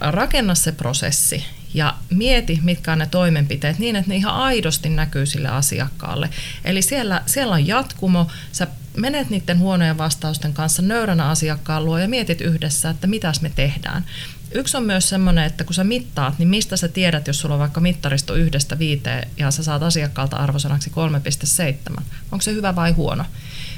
rakenna 0.00 0.54
se 0.54 0.72
prosessi 0.72 1.44
ja 1.74 1.94
mieti, 2.10 2.60
mitkä 2.62 2.92
on 2.92 2.98
ne 2.98 3.06
toimenpiteet 3.06 3.78
niin, 3.78 3.96
että 3.96 4.08
ne 4.08 4.16
ihan 4.16 4.34
aidosti 4.34 4.88
näkyy 4.88 5.26
sille 5.26 5.48
asiakkaalle. 5.48 6.30
Eli 6.64 6.82
siellä, 6.82 7.22
siellä 7.26 7.54
on 7.54 7.66
jatkumo, 7.66 8.30
sä 8.52 8.66
menet 8.96 9.30
niiden 9.30 9.58
huonojen 9.58 9.98
vastausten 9.98 10.52
kanssa 10.52 10.82
nöyränä 10.82 11.28
asiakkaan 11.28 11.84
luo 11.84 11.98
ja 11.98 12.08
mietit 12.08 12.40
yhdessä, 12.40 12.90
että 12.90 13.06
mitäs 13.06 13.40
me 13.40 13.52
tehdään. 13.54 14.04
Yksi 14.54 14.76
on 14.76 14.82
myös 14.82 15.08
semmoinen, 15.08 15.44
että 15.44 15.64
kun 15.64 15.74
sä 15.74 15.84
mittaat, 15.84 16.38
niin 16.38 16.48
mistä 16.48 16.76
sä 16.76 16.88
tiedät, 16.88 17.26
jos 17.26 17.40
sulla 17.40 17.54
on 17.54 17.60
vaikka 17.60 17.80
mittaristo 17.80 18.34
yhdestä 18.34 18.78
viiteen 18.78 19.28
ja 19.36 19.50
sä 19.50 19.62
saat 19.62 19.82
asiakkaalta 19.82 20.36
arvosanaksi 20.36 20.92
3,7. 21.96 22.02
Onko 22.32 22.42
se 22.42 22.52
hyvä 22.52 22.76
vai 22.76 22.92
huono? 22.92 23.24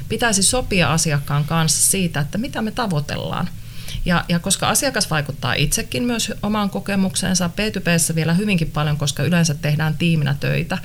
Pitäisi 0.09 0.43
sopia 0.43 0.93
asiakkaan 0.93 1.45
kanssa 1.45 1.91
siitä, 1.91 2.19
että 2.19 2.37
mitä 2.37 2.61
me 2.61 2.71
tavoitellaan. 2.71 3.49
Ja, 4.05 4.25
ja 4.29 4.39
koska 4.39 4.69
asiakas 4.69 5.09
vaikuttaa 5.09 5.53
itsekin 5.53 6.03
myös 6.03 6.33
omaan 6.43 6.69
kokemukseensa, 6.69 7.49
P2Pssä 7.49 8.15
vielä 8.15 8.33
hyvinkin 8.33 8.71
paljon, 8.71 8.97
koska 8.97 9.23
yleensä 9.23 9.53
tehdään 9.53 9.97
tiiminä 9.97 10.35
töitä, 10.39 10.77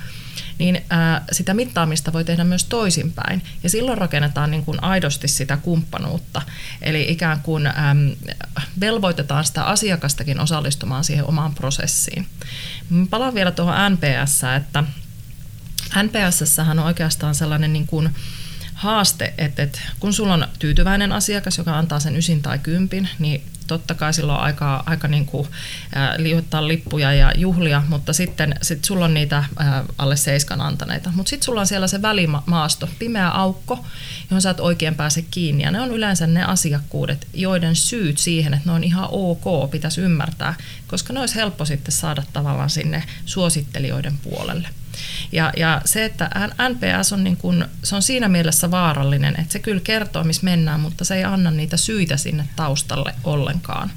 niin 0.61 0.81
ää, 0.89 1.23
sitä 1.31 1.53
mittaamista 1.53 2.13
voi 2.13 2.23
tehdä 2.23 2.43
myös 2.43 2.63
toisinpäin. 2.63 3.41
Ja 3.63 3.69
silloin 3.69 3.97
rakennetaan 3.97 4.51
niin 4.51 4.65
kuin 4.65 4.83
aidosti 4.83 5.27
sitä 5.27 5.57
kumppanuutta. 5.57 6.41
Eli 6.81 7.05
ikään 7.09 7.41
kuin 7.41 7.67
äm, 7.67 7.73
velvoitetaan 8.79 9.45
sitä 9.45 9.63
asiakastakin 9.63 10.39
osallistumaan 10.39 11.03
siihen 11.03 11.25
omaan 11.25 11.55
prosessiin. 11.55 12.27
Mä 12.89 13.05
palaan 13.09 13.33
vielä 13.33 13.51
tuohon 13.51 13.93
NPS, 13.93 14.41
että 14.57 14.83
NPS 16.03 16.59
on 16.71 16.79
oikeastaan 16.79 17.35
sellainen 17.35 17.73
niin 17.73 17.87
kuin, 17.87 18.09
haaste, 18.73 19.33
että, 19.37 19.63
että 19.63 19.79
kun 19.99 20.13
sulla 20.13 20.33
on 20.33 20.47
tyytyväinen 20.59 21.11
asiakas, 21.11 21.57
joka 21.57 21.77
antaa 21.77 21.99
sen 21.99 22.15
ysin 22.15 22.41
tai 22.41 22.59
kympin, 22.59 23.09
niin 23.19 23.43
totta 23.71 23.93
kai 23.93 24.13
silloin 24.13 24.37
on 24.37 24.43
aika, 24.43 24.83
aika 24.85 25.07
niin 25.07 25.25
kuin, 25.25 25.47
äh, 25.97 26.17
liuottaa 26.17 26.67
lippuja 26.67 27.13
ja 27.13 27.31
juhlia, 27.35 27.83
mutta 27.89 28.13
sitten 28.13 28.55
sit 28.61 28.83
sulla 28.85 29.05
on 29.05 29.13
niitä 29.13 29.37
äh, 29.37 29.47
alle 29.97 30.15
seiskan 30.15 30.61
antaneita. 30.61 31.11
Mutta 31.15 31.29
sitten 31.29 31.45
sulla 31.45 31.61
on 31.61 31.67
siellä 31.67 31.87
se 31.87 32.01
välimaasto, 32.01 32.89
pimeä 32.99 33.29
aukko, 33.29 33.85
johon 34.29 34.41
sä 34.41 34.49
et 34.49 34.59
oikein 34.59 34.95
pääse 34.95 35.25
kiinni. 35.31 35.63
Ja 35.63 35.71
ne 35.71 35.81
on 35.81 35.91
yleensä 35.91 36.27
ne 36.27 36.43
asiakkuudet, 36.43 37.27
joiden 37.33 37.75
syyt 37.75 38.17
siihen, 38.17 38.53
että 38.53 38.69
ne 38.69 38.75
on 38.75 38.83
ihan 38.83 39.07
ok, 39.11 39.71
pitäisi 39.71 40.01
ymmärtää, 40.01 40.55
koska 40.87 41.13
ne 41.13 41.19
olisi 41.19 41.35
helppo 41.35 41.65
sitten 41.65 41.91
saada 41.91 42.23
tavallaan 42.33 42.69
sinne 42.69 43.03
suosittelijoiden 43.25 44.17
puolelle. 44.17 44.80
Ja, 45.31 45.53
ja 45.57 45.81
se, 45.85 46.05
että 46.05 46.29
NPS 46.69 47.13
on, 47.13 47.23
niin 47.23 47.37
kuin, 47.37 47.65
se 47.83 47.95
on 47.95 48.01
siinä 48.01 48.27
mielessä 48.27 48.71
vaarallinen, 48.71 49.35
että 49.39 49.53
se 49.53 49.59
kyllä 49.59 49.81
kertoo, 49.83 50.23
missä 50.23 50.43
mennään, 50.43 50.79
mutta 50.79 51.05
se 51.05 51.15
ei 51.15 51.23
anna 51.23 51.51
niitä 51.51 51.77
syitä 51.77 52.17
sinne 52.17 52.49
taustalle 52.55 53.15
ollenkaan. 53.23 53.91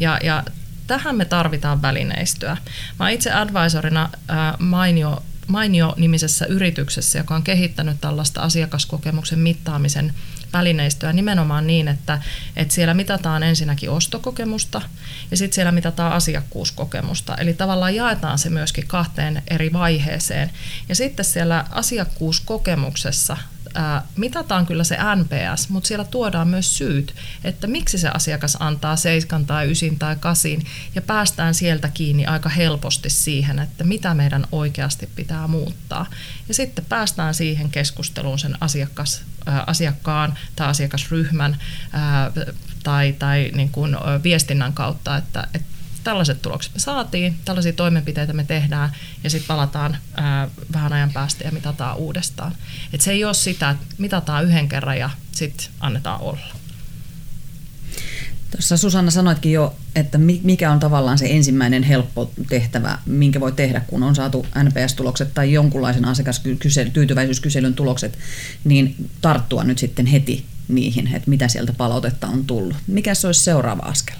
Ja, 0.00 0.18
ja 0.22 0.42
tähän 0.86 1.16
me 1.16 1.24
tarvitaan 1.24 1.82
välineistöä. 1.82 2.56
Mä 2.98 3.10
itse 3.10 3.32
advisorina 3.32 4.10
mainio 4.58 5.22
Mainio-nimisessä 5.46 6.46
yrityksessä, 6.46 7.18
joka 7.18 7.34
on 7.34 7.42
kehittänyt 7.42 8.00
tällaista 8.00 8.40
asiakaskokemuksen 8.40 9.38
mittaamisen 9.38 10.14
välineistöä 10.52 11.12
nimenomaan 11.12 11.66
niin, 11.66 11.88
että, 11.88 12.22
että 12.56 12.74
siellä 12.74 12.94
mitataan 12.94 13.42
ensinnäkin 13.42 13.90
ostokokemusta 13.90 14.82
ja 15.30 15.36
sitten 15.36 15.54
siellä 15.54 15.72
mitataan 15.72 16.12
asiakkuuskokemusta. 16.12 17.36
Eli 17.36 17.54
tavallaan 17.54 17.94
jaetaan 17.94 18.38
se 18.38 18.50
myöskin 18.50 18.86
kahteen 18.86 19.42
eri 19.48 19.72
vaiheeseen. 19.72 20.50
Ja 20.88 20.94
sitten 20.94 21.24
siellä 21.24 21.64
asiakkuuskokemuksessa 21.70 23.36
ää, 23.74 24.02
mitataan 24.16 24.66
kyllä 24.66 24.84
se 24.84 24.96
NPS, 25.16 25.68
mutta 25.68 25.88
siellä 25.88 26.04
tuodaan 26.04 26.48
myös 26.48 26.78
syyt, 26.78 27.14
että 27.44 27.66
miksi 27.66 27.98
se 27.98 28.08
asiakas 28.08 28.56
antaa 28.60 28.96
seiskan 28.96 29.46
tai 29.46 29.70
ysin 29.70 29.98
tai 29.98 30.16
kasin 30.20 30.66
ja 30.94 31.02
päästään 31.02 31.54
sieltä 31.54 31.88
kiinni 31.88 32.26
aika 32.26 32.48
helposti 32.48 33.10
siihen, 33.10 33.58
että 33.58 33.84
mitä 33.84 34.14
meidän 34.14 34.46
oikeasti 34.52 35.08
pitää 35.16 35.46
muuttaa. 35.46 36.06
Ja 36.48 36.54
sitten 36.54 36.84
päästään 36.88 37.34
siihen 37.34 37.70
keskusteluun 37.70 38.38
sen 38.38 38.56
asiakas, 38.60 39.22
ää, 39.46 39.64
asiakkaan 39.66 40.38
tai 40.56 40.68
asiakasryhmän 40.68 41.58
ää, 41.92 42.30
tai, 42.82 43.14
tai 43.18 43.50
niin 43.54 43.70
kuin 43.70 43.96
viestinnän 44.22 44.72
kautta, 44.72 45.16
että, 45.16 45.46
että 45.54 45.81
tällaiset 46.04 46.42
tulokset 46.42 46.74
me 46.74 46.80
saatiin, 46.80 47.34
tällaisia 47.44 47.72
toimenpiteitä 47.72 48.32
me 48.32 48.44
tehdään 48.44 48.92
ja 49.24 49.30
sitten 49.30 49.48
palataan 49.48 49.96
ää, 50.14 50.48
vähän 50.72 50.92
ajan 50.92 51.12
päästä 51.12 51.44
ja 51.44 51.52
mitataan 51.52 51.96
uudestaan. 51.96 52.52
Et 52.92 53.00
se 53.00 53.12
ei 53.12 53.24
ole 53.24 53.34
sitä, 53.34 53.70
että 53.70 53.84
mitataan 53.98 54.44
yhden 54.44 54.68
kerran 54.68 54.98
ja 54.98 55.10
sitten 55.32 55.66
annetaan 55.80 56.20
olla. 56.20 56.46
Tuossa 58.50 58.76
Susanna 58.76 59.10
sanoitkin 59.10 59.52
jo, 59.52 59.76
että 59.94 60.18
mikä 60.42 60.72
on 60.72 60.80
tavallaan 60.80 61.18
se 61.18 61.26
ensimmäinen 61.30 61.82
helppo 61.82 62.32
tehtävä, 62.48 62.98
minkä 63.06 63.40
voi 63.40 63.52
tehdä, 63.52 63.80
kun 63.80 64.02
on 64.02 64.14
saatu 64.14 64.46
NPS-tulokset 64.64 65.34
tai 65.34 65.52
jonkunlaisen 65.52 66.04
asiakastyytyväisyyskyselyn 66.04 67.74
tulokset, 67.74 68.18
niin 68.64 69.10
tarttua 69.20 69.64
nyt 69.64 69.78
sitten 69.78 70.06
heti 70.06 70.46
niihin, 70.68 71.06
että 71.06 71.30
mitä 71.30 71.48
sieltä 71.48 71.72
palautetta 71.72 72.26
on 72.26 72.44
tullut. 72.44 72.76
Mikä 72.86 73.14
se 73.14 73.26
olisi 73.26 73.44
seuraava 73.44 73.82
askel? 73.82 74.16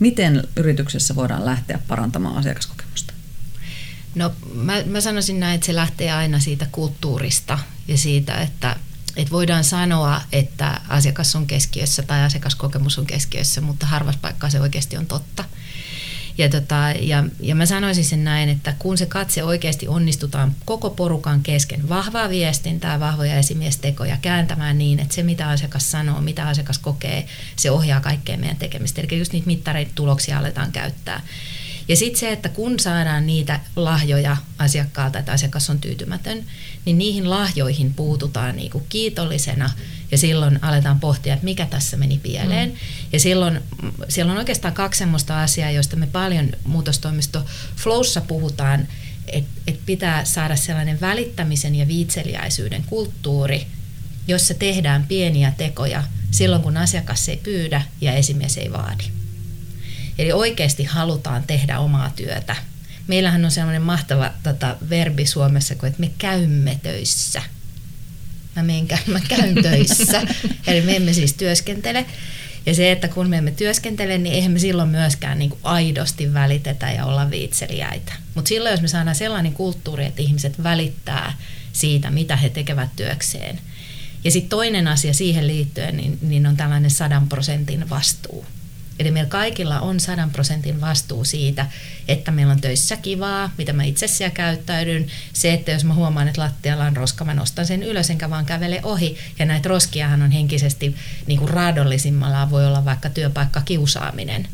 Miten 0.00 0.48
yrityksessä 0.56 1.14
voidaan 1.14 1.44
lähteä 1.44 1.78
parantamaan 1.88 2.36
asiakaskokemusta? 2.36 3.14
No 4.14 4.32
mä, 4.54 4.72
mä 4.86 5.00
sanoisin 5.00 5.40
näin, 5.40 5.54
että 5.54 5.66
se 5.66 5.74
lähtee 5.74 6.12
aina 6.12 6.40
siitä 6.40 6.66
kulttuurista 6.72 7.58
ja 7.88 7.98
siitä, 7.98 8.40
että, 8.40 8.76
että 9.16 9.32
voidaan 9.32 9.64
sanoa, 9.64 10.22
että 10.32 10.80
asiakas 10.88 11.36
on 11.36 11.46
keskiössä 11.46 12.02
tai 12.02 12.22
asiakaskokemus 12.22 12.98
on 12.98 13.06
keskiössä, 13.06 13.60
mutta 13.60 13.86
harvassa 13.86 14.20
paikkaa 14.22 14.50
se 14.50 14.60
oikeasti 14.60 14.96
on 14.96 15.06
totta. 15.06 15.44
Ja, 16.38 16.48
tota, 16.48 16.94
ja, 17.00 17.24
ja 17.40 17.54
mä 17.54 17.66
sanoisin 17.66 18.04
sen 18.04 18.24
näin, 18.24 18.48
että 18.48 18.74
kun 18.78 18.98
se 18.98 19.06
katse 19.06 19.44
oikeasti 19.44 19.88
onnistutaan 19.88 20.54
koko 20.64 20.90
porukan 20.90 21.42
kesken 21.42 21.88
vahvaa 21.88 22.28
viestintää, 22.28 23.00
vahvoja 23.00 23.36
esimiestekoja 23.36 24.16
kääntämään 24.22 24.78
niin, 24.78 25.00
että 25.00 25.14
se 25.14 25.22
mitä 25.22 25.48
asiakas 25.48 25.90
sanoo, 25.90 26.20
mitä 26.20 26.48
asiakas 26.48 26.78
kokee, 26.78 27.26
se 27.56 27.70
ohjaa 27.70 28.00
kaikkea 28.00 28.36
meidän 28.36 28.56
tekemistä. 28.56 29.00
Eli 29.00 29.18
just 29.18 29.32
niitä 29.32 29.46
mittareita 29.46 29.92
tuloksia 29.94 30.38
aletaan 30.38 30.72
käyttää. 30.72 31.22
Ja 31.90 31.96
sitten 31.96 32.20
se, 32.20 32.32
että 32.32 32.48
kun 32.48 32.80
saadaan 32.80 33.26
niitä 33.26 33.60
lahjoja 33.76 34.36
asiakkaalta, 34.58 35.18
että 35.18 35.32
asiakas 35.32 35.70
on 35.70 35.80
tyytymätön, 35.80 36.44
niin 36.84 36.98
niihin 36.98 37.30
lahjoihin 37.30 37.94
puututaan 37.94 38.56
niinku 38.56 38.82
kiitollisena 38.88 39.70
ja 40.10 40.18
silloin 40.18 40.64
aletaan 40.64 41.00
pohtia, 41.00 41.34
että 41.34 41.44
mikä 41.44 41.66
tässä 41.66 41.96
meni 41.96 42.18
pieleen. 42.18 42.68
Mm. 42.68 42.76
Ja 43.12 43.20
silloin 43.20 43.60
siellä 44.08 44.32
on 44.32 44.38
oikeastaan 44.38 44.74
kaksi 44.74 44.98
sellaista 44.98 45.42
asiaa, 45.42 45.70
joista 45.70 45.96
me 45.96 46.06
paljon 46.06 46.52
muutostoimisto 46.64 47.44
Flowssa 47.76 48.20
puhutaan, 48.20 48.88
että 49.28 49.50
et 49.66 49.80
pitää 49.86 50.24
saada 50.24 50.56
sellainen 50.56 51.00
välittämisen 51.00 51.74
ja 51.74 51.88
viitseliäisyyden 51.88 52.84
kulttuuri, 52.86 53.66
jossa 54.28 54.54
tehdään 54.54 55.06
pieniä 55.08 55.52
tekoja 55.56 56.04
silloin, 56.30 56.62
kun 56.62 56.76
asiakas 56.76 57.28
ei 57.28 57.36
pyydä 57.36 57.82
ja 58.00 58.12
esimies 58.12 58.56
ei 58.56 58.72
vaadi. 58.72 59.19
Eli 60.20 60.32
oikeasti 60.32 60.84
halutaan 60.84 61.42
tehdä 61.46 61.78
omaa 61.78 62.12
työtä. 62.16 62.56
Meillähän 63.06 63.44
on 63.44 63.50
sellainen 63.50 63.82
mahtava 63.82 64.30
tota, 64.42 64.76
verbi 64.90 65.26
Suomessa, 65.26 65.74
kuin 65.74 65.88
että 65.88 66.00
me 66.00 66.10
käymme 66.18 66.80
töissä. 66.82 67.42
Mä, 68.56 68.62
menen, 68.62 68.88
mä 69.06 69.20
käyn 69.28 69.54
töissä. 69.70 70.22
Eli 70.66 70.80
me 70.80 70.96
emme 70.96 71.12
siis 71.12 71.34
työskentele. 71.34 72.06
Ja 72.66 72.74
se, 72.74 72.92
että 72.92 73.08
kun 73.08 73.28
me 73.28 73.38
emme 73.38 73.50
työskentele, 73.50 74.18
niin 74.18 74.34
eihän 74.34 74.52
me 74.52 74.58
silloin 74.58 74.88
myöskään 74.88 75.38
niin 75.38 75.50
kuin 75.50 75.60
aidosti 75.62 76.34
välitetä 76.34 76.90
ja 76.90 77.04
olla 77.04 77.30
viitseliäitä. 77.30 78.12
Mutta 78.34 78.48
silloin, 78.48 78.72
jos 78.72 78.82
me 78.82 78.88
saadaan 78.88 79.16
sellainen 79.16 79.52
kulttuuri, 79.52 80.04
että 80.04 80.22
ihmiset 80.22 80.62
välittää 80.62 81.36
siitä, 81.72 82.10
mitä 82.10 82.36
he 82.36 82.48
tekevät 82.48 82.96
työkseen. 82.96 83.60
Ja 84.24 84.30
sitten 84.30 84.50
toinen 84.50 84.88
asia 84.88 85.14
siihen 85.14 85.46
liittyen, 85.46 85.96
niin, 85.96 86.18
niin 86.22 86.46
on 86.46 86.56
tällainen 86.56 86.90
sadan 86.90 87.28
prosentin 87.28 87.90
vastuu. 87.90 88.46
Eli 89.00 89.10
meillä 89.10 89.28
kaikilla 89.28 89.80
on 89.80 90.00
sadan 90.00 90.30
prosentin 90.30 90.80
vastuu 90.80 91.24
siitä, 91.24 91.66
että 92.08 92.30
meillä 92.30 92.52
on 92.52 92.60
töissä 92.60 92.96
kivaa, 92.96 93.50
mitä 93.58 93.72
mä 93.72 93.84
itse 93.84 94.06
siellä 94.06 94.34
käyttäydyn. 94.34 95.06
Se, 95.32 95.52
että 95.52 95.72
jos 95.72 95.84
mä 95.84 95.94
huomaan, 95.94 96.28
että 96.28 96.40
lattialla 96.40 96.84
on 96.84 96.96
roska, 96.96 97.24
mä 97.24 97.34
nostan 97.34 97.66
sen 97.66 97.82
ylös 97.82 98.10
enkä 98.10 98.30
vaan 98.30 98.46
kävele 98.46 98.80
ohi. 98.82 99.16
Ja 99.38 99.46
näitä 99.46 99.68
roskiahan 99.68 100.22
on 100.22 100.30
henkisesti 100.30 100.94
niin 101.26 101.38
kuin 101.38 101.50
raadollisimmalla 101.50 102.50
voi 102.50 102.66
olla 102.66 102.84
vaikka 102.84 103.10
työpaikka 103.10 103.60
kiusaaminen. 103.60 104.48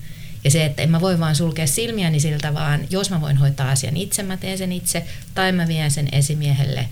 Ja 0.44 0.50
se, 0.50 0.64
että 0.64 0.82
en 0.82 0.90
mä 0.90 1.00
voi 1.00 1.20
vaan 1.20 1.36
sulkea 1.36 1.66
silmiäni 1.66 2.20
siltä, 2.20 2.54
vaan 2.54 2.80
jos 2.90 3.10
mä 3.10 3.20
voin 3.20 3.36
hoitaa 3.36 3.70
asian 3.70 3.96
itse, 3.96 4.22
mä 4.22 4.36
teen 4.36 4.58
sen 4.58 4.72
itse, 4.72 5.06
tai 5.34 5.52
mä 5.52 5.68
vien 5.68 5.90
sen 5.90 6.08
esimiehelle 6.12 6.88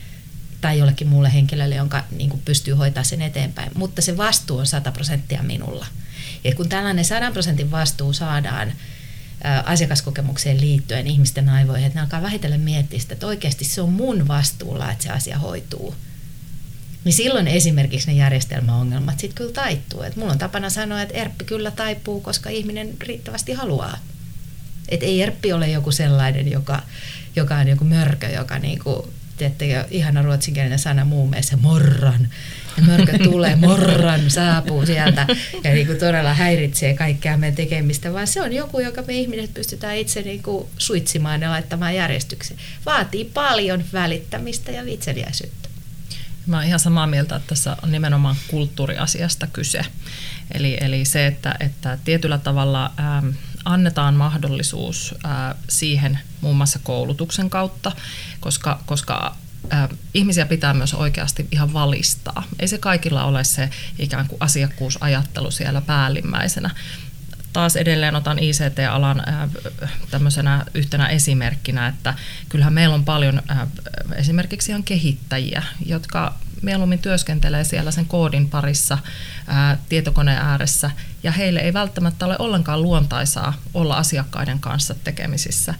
tai 0.60 0.78
jollekin 0.78 1.08
muulle 1.08 1.34
henkilölle, 1.34 1.74
jonka 1.74 2.04
niin 2.10 2.30
kuin 2.30 2.42
pystyy 2.44 2.74
hoitaa 2.74 3.04
sen 3.04 3.22
eteenpäin. 3.22 3.70
Mutta 3.74 4.02
se 4.02 4.16
vastuu 4.16 4.58
on 4.58 4.66
100 4.66 4.92
prosenttia 4.92 5.42
minulla. 5.42 5.86
Ja 6.44 6.54
kun 6.54 6.68
tällainen 6.68 7.04
100 7.04 7.30
prosentin 7.30 7.70
vastuu 7.70 8.12
saadaan 8.12 8.72
asiakaskokemukseen 9.64 10.60
liittyen 10.60 11.06
ihmisten 11.06 11.48
aivoihin, 11.48 11.86
että 11.86 11.98
ne 11.98 12.02
alkaa 12.02 12.22
vähitellen 12.22 12.60
miettiä 12.60 12.98
sitä, 13.00 13.14
että 13.14 13.26
oikeasti 13.26 13.64
se 13.64 13.80
on 13.80 13.92
mun 13.92 14.28
vastuulla, 14.28 14.92
että 14.92 15.04
se 15.04 15.10
asia 15.10 15.38
hoituu. 15.38 15.94
Niin 17.04 17.12
silloin 17.12 17.48
esimerkiksi 17.48 18.06
ne 18.06 18.12
järjestelmäongelmat 18.12 19.18
sitten 19.18 19.36
kyllä 19.36 19.52
taittuu. 19.52 20.02
Et 20.02 20.16
mulla 20.16 20.32
on 20.32 20.38
tapana 20.38 20.70
sanoa, 20.70 21.02
että 21.02 21.14
ERPPI 21.14 21.44
kyllä 21.44 21.70
taipuu, 21.70 22.20
koska 22.20 22.50
ihminen 22.50 22.94
riittävästi 23.00 23.52
haluaa. 23.52 23.98
Et 24.88 25.02
ei 25.02 25.22
ERPPI 25.22 25.52
ole 25.52 25.68
joku 25.68 25.92
sellainen, 25.92 26.50
joka, 26.50 26.82
joka 27.36 27.56
on 27.56 27.68
joku 27.68 27.84
mörkö, 27.84 28.28
joka 28.28 28.58
niinku, 28.58 29.12
tiedättekö, 29.36 29.84
ihana 29.90 30.22
ruotsinkielinen 30.22 30.78
sana 30.78 31.04
muun 31.04 31.30
muassa 31.30 31.56
morran 31.56 32.28
ja 32.76 32.82
mörkö 32.82 33.18
tulee, 33.18 33.56
morran 33.56 34.30
saapuu 34.30 34.86
sieltä 34.86 35.26
ja 35.64 35.74
niin 35.74 35.86
kuin 35.86 35.98
todella 35.98 36.34
häiritsee 36.34 36.94
kaikkea 36.94 37.36
meidän 37.36 37.56
tekemistä, 37.56 38.12
vaan 38.12 38.26
se 38.26 38.42
on 38.42 38.52
joku, 38.52 38.80
joka 38.80 39.02
me 39.02 39.12
ihmiset 39.12 39.54
pystytään 39.54 39.96
itse 39.96 40.22
niin 40.22 40.42
kuin 40.42 40.66
suitsimaan 40.78 41.42
ja 41.42 41.50
laittamaan 41.50 41.94
järjestykseen. 41.94 42.60
Vaatii 42.86 43.24
paljon 43.24 43.84
välittämistä 43.92 44.72
ja 44.72 44.84
vitseliäisyyttä. 44.84 45.68
Mä 46.46 46.56
oon 46.56 46.66
ihan 46.66 46.80
samaa 46.80 47.06
mieltä, 47.06 47.36
että 47.36 47.48
tässä 47.48 47.76
on 47.82 47.92
nimenomaan 47.92 48.36
kulttuuriasiasta 48.48 49.46
kyse. 49.46 49.80
Eli, 50.54 50.76
eli 50.80 51.04
se, 51.04 51.26
että, 51.26 51.54
että 51.60 51.98
tietyllä 52.04 52.38
tavalla 52.38 52.92
ähm, 53.00 53.28
annetaan 53.64 54.14
mahdollisuus 54.14 55.14
äh, 55.24 55.54
siihen 55.68 56.18
muun 56.40 56.56
muassa 56.56 56.78
koulutuksen 56.82 57.50
kautta, 57.50 57.92
koska, 58.40 58.80
koska 58.86 59.36
ihmisiä 60.14 60.46
pitää 60.46 60.74
myös 60.74 60.94
oikeasti 60.94 61.48
ihan 61.50 61.72
valistaa. 61.72 62.42
Ei 62.58 62.68
se 62.68 62.78
kaikilla 62.78 63.24
ole 63.24 63.44
se 63.44 63.70
ikään 63.98 64.28
kuin 64.28 64.42
asiakkuusajattelu 64.42 65.50
siellä 65.50 65.80
päällimmäisenä. 65.80 66.70
Taas 67.52 67.76
edelleen 67.76 68.16
otan 68.16 68.38
ICT-alan 68.38 69.22
tämmöisenä 70.10 70.64
yhtenä 70.74 71.06
esimerkkinä, 71.06 71.86
että 71.86 72.14
kyllähän 72.48 72.72
meillä 72.72 72.94
on 72.94 73.04
paljon 73.04 73.42
esimerkiksi 74.16 74.72
ihan 74.72 74.82
kehittäjiä, 74.82 75.62
jotka 75.86 76.34
mieluummin 76.62 76.98
työskentelee 76.98 77.64
siellä 77.64 77.90
sen 77.90 78.06
koodin 78.06 78.50
parissa 78.50 78.98
tietokoneen 79.88 80.38
ääressä 80.38 80.90
ja 81.22 81.32
heille 81.32 81.60
ei 81.60 81.72
välttämättä 81.72 82.26
ole 82.26 82.36
ollenkaan 82.38 82.82
luontaisaa 82.82 83.54
olla 83.74 83.96
asiakkaiden 83.96 84.60
kanssa 84.60 84.94
tekemisissä. 85.04 85.74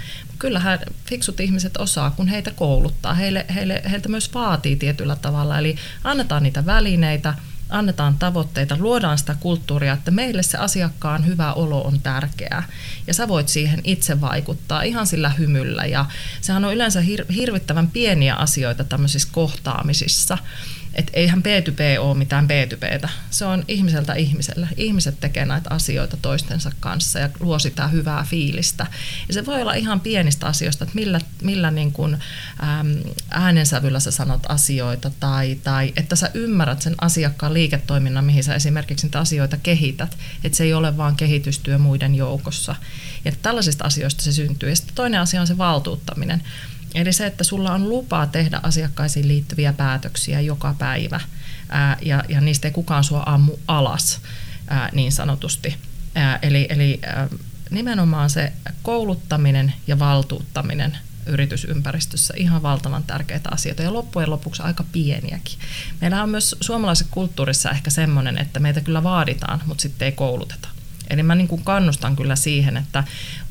Kyllähän 0.45 0.79
fiksut 1.07 1.41
ihmiset 1.41 1.77
osaa, 1.77 2.11
kun 2.11 2.29
heitä 2.29 2.51
kouluttaa. 2.51 3.15
Heille, 3.15 3.47
heille, 3.55 3.83
heiltä 3.91 4.09
myös 4.09 4.35
vaatii 4.35 4.77
tietyllä 4.77 5.17
tavalla, 5.17 5.59
eli 5.59 5.77
annetaan 6.05 6.43
niitä 6.43 6.67
välineitä, 6.67 7.35
annetaan 7.71 8.19
tavoitteita, 8.19 8.77
luodaan 8.79 9.19
sitä 9.19 9.37
kulttuuria, 9.41 9.93
että 9.93 10.11
meille 10.11 10.43
se 10.43 10.59
asiakkaan 10.59 11.27
hyvä 11.27 11.53
olo 11.53 11.83
on 11.83 12.01
tärkeää. 12.01 12.63
Ja 13.07 13.15
sä 13.15 13.29
voit 13.29 13.49
siihen 13.49 13.81
itse 13.85 14.21
vaikuttaa 14.21 14.83
ihan 14.83 15.07
sillä 15.07 15.29
hymyllä. 15.29 15.87
Ja 15.87 16.07
sehän 16.41 16.65
on 16.65 16.75
yleensä 16.75 17.01
hir- 17.01 17.33
hirvittävän 17.33 17.91
pieniä 17.91 18.35
asioita 18.35 18.85
tämmöisissä 18.85 19.29
kohtaamisissa. 19.33 20.39
Että 20.95 21.13
eihän 21.15 21.43
B2B 21.43 22.01
ole 22.01 22.17
mitään 22.17 22.49
B2Btä. 22.49 23.09
Se 23.31 23.45
on 23.45 23.65
ihmiseltä 23.69 24.15
ihmiselle. 24.15 24.69
Ihmiset 24.77 25.21
tekee 25.21 25.45
näitä 25.45 25.71
asioita 25.71 26.17
toistensa 26.17 26.73
kanssa 26.81 27.19
ja 27.19 27.29
luo 27.41 27.59
sitä 27.59 27.89
hyvää 27.89 28.27
fiilistä. 28.31 28.87
Ja 29.29 29.35
se 29.35 29.47
voi 29.47 29.63
olla 29.63 29.75
ihan 29.75 30.01
pienistä 30.01 30.47
asioista, 30.47 30.85
että 30.85 30.95
millä, 30.95 31.21
millä 31.43 31.71
niin 31.71 31.93
kuin, 31.93 32.15
äm, 32.15 33.13
äänensävyllä 33.31 34.01
sä 34.01 34.11
sanot 34.11 34.43
asioita 34.49 35.11
tai, 35.21 35.59
tai 35.65 35.93
että 35.97 36.17
sä 36.17 36.31
ymmärrät 36.35 36.83
sen 36.83 36.95
asiakkaan 37.01 37.55
liiketoiminnan, 37.55 38.25
mihin 38.25 38.45
sä 38.45 38.55
esimerkiksi 38.55 39.07
niitä 39.07 39.19
asioita 39.19 39.57
kehität. 39.57 40.19
Että 40.45 40.57
se 40.57 40.65
ei 40.65 40.75
ole 40.75 40.97
vaan 40.97 41.17
kehitystyö 41.17 41.79
muiden 41.79 42.15
joukossa. 42.15 42.75
Ja 43.25 43.33
tällaisista 43.43 43.85
asioista 43.85 44.23
se 44.23 44.33
syntyy. 44.33 44.69
Ja 44.69 44.77
sitten 44.77 44.95
toinen 44.95 45.21
asia 45.21 45.41
on 45.41 45.47
se 45.47 45.59
valtuuttaminen. 45.59 46.43
Eli 46.95 47.13
se, 47.13 47.27
että 47.27 47.45
sulla 47.45 47.73
on 47.73 47.89
lupaa 47.89 48.27
tehdä 48.27 48.61
asiakkaisiin 48.63 49.29
liittyviä 49.29 49.73
päätöksiä 49.73 50.41
joka 50.41 50.75
päivä 50.79 51.21
ää, 51.69 51.97
ja, 52.03 52.25
ja 52.29 52.41
niistä 52.41 52.69
ei 52.69 52.73
kukaan 52.73 53.05
sua 53.05 53.23
ammu 53.27 53.53
alas 53.69 54.21
ää, 54.69 54.89
niin 54.93 55.13
sanotusti. 55.13 55.77
Ää, 56.15 56.39
eli 56.43 56.67
eli 56.71 57.01
ää, 57.07 57.29
nimenomaan 57.71 58.31
se 58.31 58.53
kouluttaminen 58.83 59.75
ja 59.87 59.99
valtuuttaminen 59.99 60.99
yritysympäristössä 61.27 62.35
ihan 62.37 62.63
valtavan 62.63 63.03
tärkeitä 63.03 63.49
asioita 63.53 63.83
ja 63.83 63.93
loppujen 63.93 64.31
lopuksi 64.31 64.63
aika 64.63 64.85
pieniäkin. 64.93 65.59
Meillä 66.01 66.23
on 66.23 66.29
myös 66.29 66.57
suomalaisessa 66.61 67.11
kulttuurissa 67.11 67.71
ehkä 67.71 67.91
semmoinen, 67.91 68.39
että 68.39 68.61
meitä 68.61 68.81
kyllä 68.81 69.03
vaaditaan, 69.03 69.63
mutta 69.67 69.83
sitten 69.83 70.07
ei 70.07 70.13
kouluteta. 70.13 70.69
Eli 71.11 71.23
mä 71.23 71.35
niin 71.35 71.49
kuin 71.49 71.65
kannustan 71.65 72.17
kyllä 72.17 72.37
siihen, 72.37 72.77
että 72.77 73.05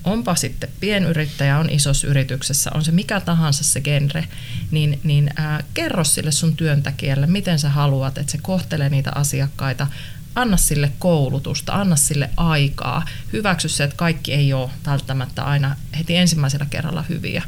onpa 0.03 0.35
sitten 0.35 0.69
pienyrittäjä, 0.79 1.59
on 1.59 1.69
isossa 1.69 2.07
yrityksessä, 2.07 2.71
on 2.73 2.83
se 2.83 2.91
mikä 2.91 3.19
tahansa 3.21 3.63
se 3.63 3.81
genre, 3.81 4.27
niin, 4.71 4.99
niin 5.03 5.29
ää, 5.35 5.63
kerro 5.73 6.03
sille 6.03 6.31
sun 6.31 6.55
työntekijälle, 6.55 7.27
miten 7.27 7.59
sä 7.59 7.69
haluat, 7.69 8.17
että 8.17 8.31
se 8.31 8.37
kohtelee 8.41 8.89
niitä 8.89 9.11
asiakkaita, 9.15 9.87
anna 10.35 10.57
sille 10.57 10.91
koulutusta, 10.99 11.73
anna 11.73 11.95
sille 11.95 12.29
aikaa, 12.37 13.05
hyväksy 13.33 13.69
se, 13.69 13.83
että 13.83 13.95
kaikki 13.95 14.33
ei 14.33 14.53
ole 14.53 14.69
välttämättä 14.85 15.43
aina 15.43 15.75
heti 15.97 16.15
ensimmäisellä 16.15 16.65
kerralla 16.69 17.05
hyviä. 17.09 17.43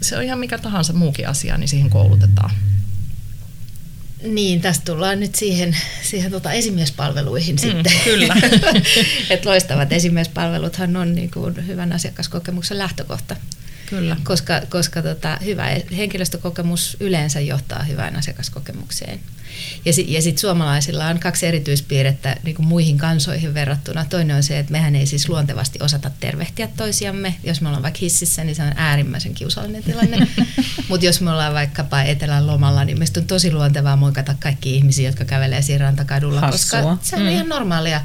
Se 0.00 0.16
on 0.16 0.22
ihan 0.22 0.38
mikä 0.38 0.58
tahansa 0.58 0.92
muukin 0.92 1.28
asia, 1.28 1.58
niin 1.58 1.68
siihen 1.68 1.90
koulutetaan. 1.90 2.50
Niin, 4.24 4.60
tästä 4.60 4.84
tullaan 4.84 5.20
nyt 5.20 5.34
siihen, 5.34 5.76
siihen 6.02 6.30
tota 6.30 6.52
esimiespalveluihin 6.52 7.54
mm, 7.54 7.58
sitten. 7.58 7.92
Kyllä. 8.04 8.36
Et 9.30 9.44
loistavat 9.44 9.92
esimiespalveluthan 9.92 10.96
on 10.96 11.14
niin 11.14 11.30
kuin 11.30 11.66
hyvän 11.66 11.92
asiakaskokemuksen 11.92 12.78
lähtökohta. 12.78 13.36
Kyllä. 13.86 14.16
Koska, 14.24 14.60
koska 14.68 15.02
tota, 15.02 15.38
hyvä 15.44 15.66
henkilöstökokemus 15.96 16.96
yleensä 17.00 17.40
johtaa 17.40 17.82
hyvään 17.82 18.16
asiakaskokemukseen. 18.16 19.20
Ja, 19.84 19.92
si, 19.92 20.12
ja 20.12 20.22
sitten 20.22 20.40
suomalaisilla 20.40 21.06
on 21.06 21.18
kaksi 21.18 21.46
erityispiirrettä 21.46 22.36
niin 22.42 22.56
kuin 22.56 22.66
muihin 22.66 22.98
kansoihin 22.98 23.54
verrattuna. 23.54 24.04
Toinen 24.04 24.36
on 24.36 24.42
se, 24.42 24.58
että 24.58 24.72
mehän 24.72 24.96
ei 24.96 25.06
siis 25.06 25.28
luontevasti 25.28 25.78
osata 25.82 26.10
tervehtiä 26.20 26.68
toisiamme. 26.76 27.34
Jos 27.44 27.60
me 27.60 27.68
ollaan 27.68 27.82
vaikka 27.82 27.98
hississä, 28.02 28.44
niin 28.44 28.56
se 28.56 28.62
on 28.62 28.72
äärimmäisen 28.76 29.34
kiusallinen 29.34 29.82
tilanne. 29.82 30.28
Mutta 30.88 31.06
jos 31.06 31.20
me 31.20 31.30
ollaan 31.30 31.54
vaikkapa 31.54 32.02
etelän 32.02 32.46
lomalla, 32.46 32.84
niin 32.84 32.98
meistä 32.98 33.20
on 33.20 33.26
tosi 33.26 33.52
luontevaa 33.52 33.96
moikata 33.96 34.34
kaikki 34.40 34.76
ihmisiä, 34.76 35.08
jotka 35.08 35.24
kävelee 35.24 35.62
siinä 35.62 35.84
rantakadulla, 35.84 36.40
Hassua. 36.40 36.80
koska 36.82 36.98
se 37.02 37.16
on 37.16 37.22
mm. 37.22 37.28
ihan 37.28 37.48
normaalia. 37.48 38.00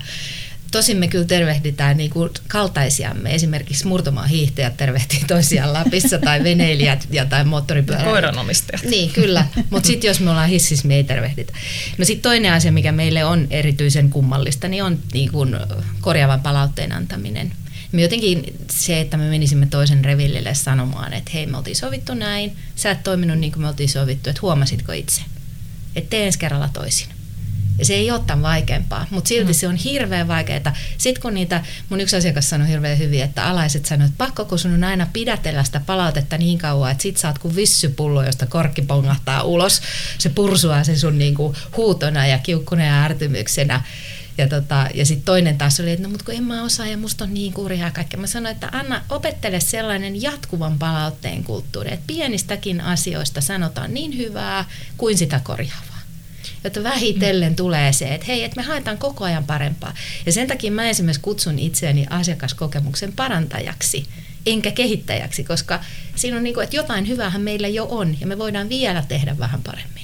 Tosin 0.71 0.97
me 0.97 1.08
kyllä 1.08 1.25
tervehditään 1.25 1.97
niin 1.97 2.10
kuin 2.10 2.29
kaltaisiamme. 2.47 3.36
Esimerkiksi 3.36 3.88
murtomaan 3.88 4.29
hiihtäjät 4.29 4.77
tervehtii 4.77 5.23
toisiaan 5.27 5.73
Lapissa 5.73 6.17
tai 6.17 6.43
veneilijät 6.43 7.08
ja 7.12 7.25
tai 7.25 7.43
moottoripyöräilijät. 7.43 8.13
Koiranomistajat. 8.13 8.84
Niin, 8.84 9.10
kyllä. 9.12 9.47
Mutta 9.69 9.88
sitten 9.88 10.08
jos 10.08 10.19
me 10.19 10.29
ollaan 10.29 10.49
hississä, 10.49 10.88
me 10.88 10.95
ei 10.95 11.03
tervehditä. 11.03 11.53
No 11.97 12.05
sitten 12.05 12.32
toinen 12.32 12.53
asia, 12.53 12.71
mikä 12.71 12.91
meille 12.91 13.25
on 13.25 13.47
erityisen 13.49 14.10
kummallista, 14.10 14.67
niin 14.67 14.84
on 14.84 14.99
niin 15.13 15.32
kuin 15.32 15.55
korjaavan 16.01 16.41
palautteen 16.41 16.91
antaminen. 16.91 17.51
Me 17.91 18.01
jotenkin 18.01 18.43
se, 18.71 18.99
että 18.99 19.17
me 19.17 19.29
menisimme 19.29 19.65
toisen 19.65 20.05
revillille 20.05 20.53
sanomaan, 20.53 21.13
että 21.13 21.32
hei, 21.34 21.45
me 21.45 21.58
oltiin 21.58 21.75
sovittu 21.75 22.13
näin, 22.13 22.55
sä 22.75 22.91
et 22.91 23.03
toiminut 23.03 23.39
niin 23.39 23.51
kuin 23.51 23.62
me 23.62 23.67
oltiin 23.67 23.89
sovittu, 23.89 24.29
että 24.29 24.41
huomasitko 24.41 24.91
itse? 24.91 25.21
Että 25.95 26.10
tee 26.10 26.25
ensi 26.25 26.39
kerralla 26.39 26.69
toisin. 26.73 27.08
Ja 27.80 27.86
se 27.86 27.94
ei 27.94 28.12
ole 28.12 28.22
tämän 28.28 28.42
vaikeampaa, 28.42 29.08
mutta 29.10 29.28
silti 29.28 29.52
mm. 29.52 29.54
se 29.54 29.68
on 29.68 29.76
hirveän 29.76 30.28
vaikeaa. 30.28 30.76
Sitten 30.98 31.22
kun 31.22 31.34
niitä, 31.34 31.63
mun 31.89 32.02
yksi 32.02 32.15
asiakas 32.15 32.50
sanoi 32.50 32.68
hirveän 32.68 32.98
hyvin, 32.98 33.24
että 33.24 33.46
alaiset 33.46 33.86
sanoivat, 33.86 34.12
että 34.12 34.26
pakko 34.26 34.46
kun 34.46 34.60
sun 34.60 34.74
on 34.74 34.84
aina 34.84 35.08
pidätellä 35.13 35.63
sitä 35.63 35.82
palautetta 35.86 36.38
niin 36.38 36.58
kauan, 36.58 36.92
että 36.92 37.02
sit 37.02 37.18
saat 37.18 37.39
kuin 37.39 37.56
vissypullo, 37.56 38.24
josta 38.24 38.46
korkki 38.46 38.82
pongahtaa 38.82 39.44
ulos. 39.44 39.82
Se 40.18 40.30
pursuaa 40.30 40.84
se 40.84 40.98
sun 40.98 41.18
niinku 41.18 41.56
huutona 41.78 42.28
ja 42.28 42.39
kiukkuna 42.39 42.86
ja 42.86 43.04
ärtymyksenä. 43.04 43.84
Ja, 44.38 44.48
tota, 44.48 44.88
ja 44.94 45.06
sitten 45.06 45.26
toinen 45.26 45.58
taas 45.58 45.80
oli, 45.80 45.92
että 45.92 46.04
no 46.04 46.10
mutta 46.10 46.26
kun 46.26 46.34
en 46.34 46.44
mä 46.44 46.63
osaa 46.63 46.88
ja 46.88 46.98
musta 46.98 47.24
on 47.24 47.34
niin 47.34 47.54
kurjaa 47.54 47.88
ja 47.88 47.92
kaikkea. 47.92 48.20
Mä 48.20 48.28
sanoin, 48.28 48.54
että 48.54 48.70
anna 48.72 49.02
opettele 49.10 49.60
sellainen 49.60 50.22
jatkuvan 50.22 50.80
palautteen 50.80 51.44
kulttuuri, 51.44 51.94
että 51.94 52.08
pienistäkin 52.08 52.82
asioista 52.82 53.42
sanotaan 53.42 53.94
niin 53.94 54.18
hyvää 54.18 54.65
kuin 54.98 55.18
sitä 55.18 55.39
korjaavaa 55.44 55.88
jotta 56.63 56.84
vähitellen 56.84 57.56
tulee 57.56 57.93
se, 57.93 58.13
että 58.13 58.28
hei, 58.28 58.43
että 58.43 58.62
me 58.62 58.67
haetaan 58.67 58.97
koko 58.97 59.23
ajan 59.23 59.43
parempaa. 59.43 59.93
Ja 60.25 60.32
sen 60.32 60.47
takia 60.47 60.71
mä 60.71 60.89
esimerkiksi 60.89 61.21
kutsun 61.21 61.60
itseäni 61.60 62.06
asiakaskokemuksen 62.10 63.13
parantajaksi, 63.13 64.06
enkä 64.45 64.71
kehittäjäksi, 64.71 65.43
koska 65.43 65.80
siinä 66.15 66.38
on 66.38 66.43
niin 66.43 66.54
kuin, 66.54 66.63
että 66.63 66.75
jotain 66.75 67.08
hyväähän 67.08 67.41
meillä 67.41 67.67
jo 67.67 67.88
on 67.89 68.21
ja 68.21 68.28
me 68.28 68.38
voidaan 68.38 68.69
vielä 68.69 69.04
tehdä 69.08 69.39
vähän 69.39 69.63
paremmin. 69.63 70.04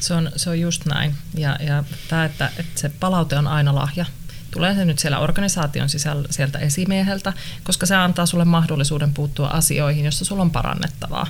Se 0.00 0.14
on, 0.14 0.32
se 0.36 0.50
on 0.50 0.60
just 0.60 0.86
näin. 0.86 1.14
Ja, 1.34 1.58
ja 1.66 1.84
tämä, 2.08 2.24
että, 2.24 2.50
että 2.58 2.80
se 2.80 2.88
palaute 2.88 3.36
on 3.36 3.46
aina 3.46 3.74
lahja, 3.74 4.06
Tulee 4.52 4.74
se 4.74 4.84
nyt 4.84 4.98
siellä 4.98 5.18
organisaation 5.18 5.88
sisällä 5.88 6.28
sieltä 6.30 6.58
esimieheltä, 6.58 7.32
koska 7.64 7.86
se 7.86 7.96
antaa 7.96 8.26
sulle 8.26 8.44
mahdollisuuden 8.44 9.14
puuttua 9.14 9.48
asioihin, 9.48 10.04
joissa 10.04 10.24
sulla 10.24 10.42
on 10.42 10.50
parannettavaa. 10.50 11.26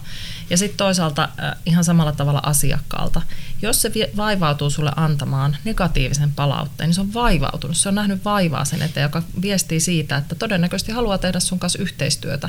Ja 0.51 0.59
sitten 0.59 0.77
toisaalta 0.77 1.23
äh, 1.23 1.55
ihan 1.67 1.85
samalla 1.85 2.13
tavalla 2.13 2.41
asiakkaalta. 2.45 3.23
Jos 3.63 3.83
se 3.83 3.93
vaivautuu 4.17 4.71
sulle 4.71 4.93
antamaan 4.97 5.57
negatiivisen 5.65 6.33
palautteen, 6.33 6.89
niin 6.89 6.95
se 6.95 7.01
on 7.01 7.15
vaivautunut. 7.15 7.77
Se 7.77 7.89
on 7.89 7.95
nähnyt 7.95 8.25
vaivaa 8.25 8.65
sen 8.65 8.83
eteen, 8.83 9.05
joka 9.05 9.23
viestii 9.43 9.81
siitä, 9.81 10.17
että 10.17 10.35
todennäköisesti 10.35 10.93
haluaa 10.93 11.19
tehdä 11.19 11.41
sun 11.41 11.59
kanssa 11.59 11.79
yhteistyötä. 11.79 12.49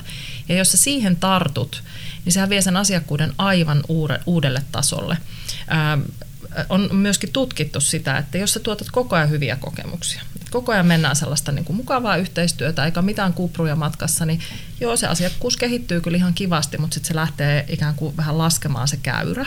Ja 0.49 0.55
jos 0.55 0.71
sä 0.71 0.77
siihen 0.77 1.15
tartut, 1.15 1.83
niin 2.25 2.33
sehän 2.33 2.49
vie 2.49 2.61
sen 2.61 2.77
asiakkuuden 2.77 3.33
aivan 3.37 3.83
uudelle 4.25 4.63
tasolle. 4.71 5.17
Ähm, 5.71 6.01
on 6.69 6.89
myöskin 6.91 7.31
tutkittu 7.33 7.81
sitä, 7.81 8.17
että 8.17 8.37
jos 8.37 8.53
sä 8.53 8.59
tuotat 8.59 8.87
koko 8.91 9.15
ajan 9.15 9.29
hyviä 9.29 9.55
kokemuksia, 9.55 10.21
koko 10.53 10.71
ajan 10.71 10.85
mennään 10.85 11.15
sellaista 11.15 11.51
niin 11.51 11.65
kuin 11.65 11.77
mukavaa 11.77 12.17
yhteistyötä, 12.17 12.85
eikä 12.85 13.01
mitään 13.01 13.33
kupruja 13.33 13.75
matkassa, 13.75 14.25
niin 14.25 14.39
joo, 14.79 14.97
se 14.97 15.07
asiakkuus 15.07 15.57
kehittyy 15.57 16.01
kyllä 16.01 16.17
ihan 16.17 16.33
kivasti, 16.33 16.77
mutta 16.77 16.93
sitten 16.93 17.07
se 17.07 17.15
lähtee 17.15 17.65
ikään 17.69 17.95
kuin 17.95 18.17
vähän 18.17 18.37
laskemaan 18.37 18.87
se 18.87 18.97
käyrä. 18.97 19.45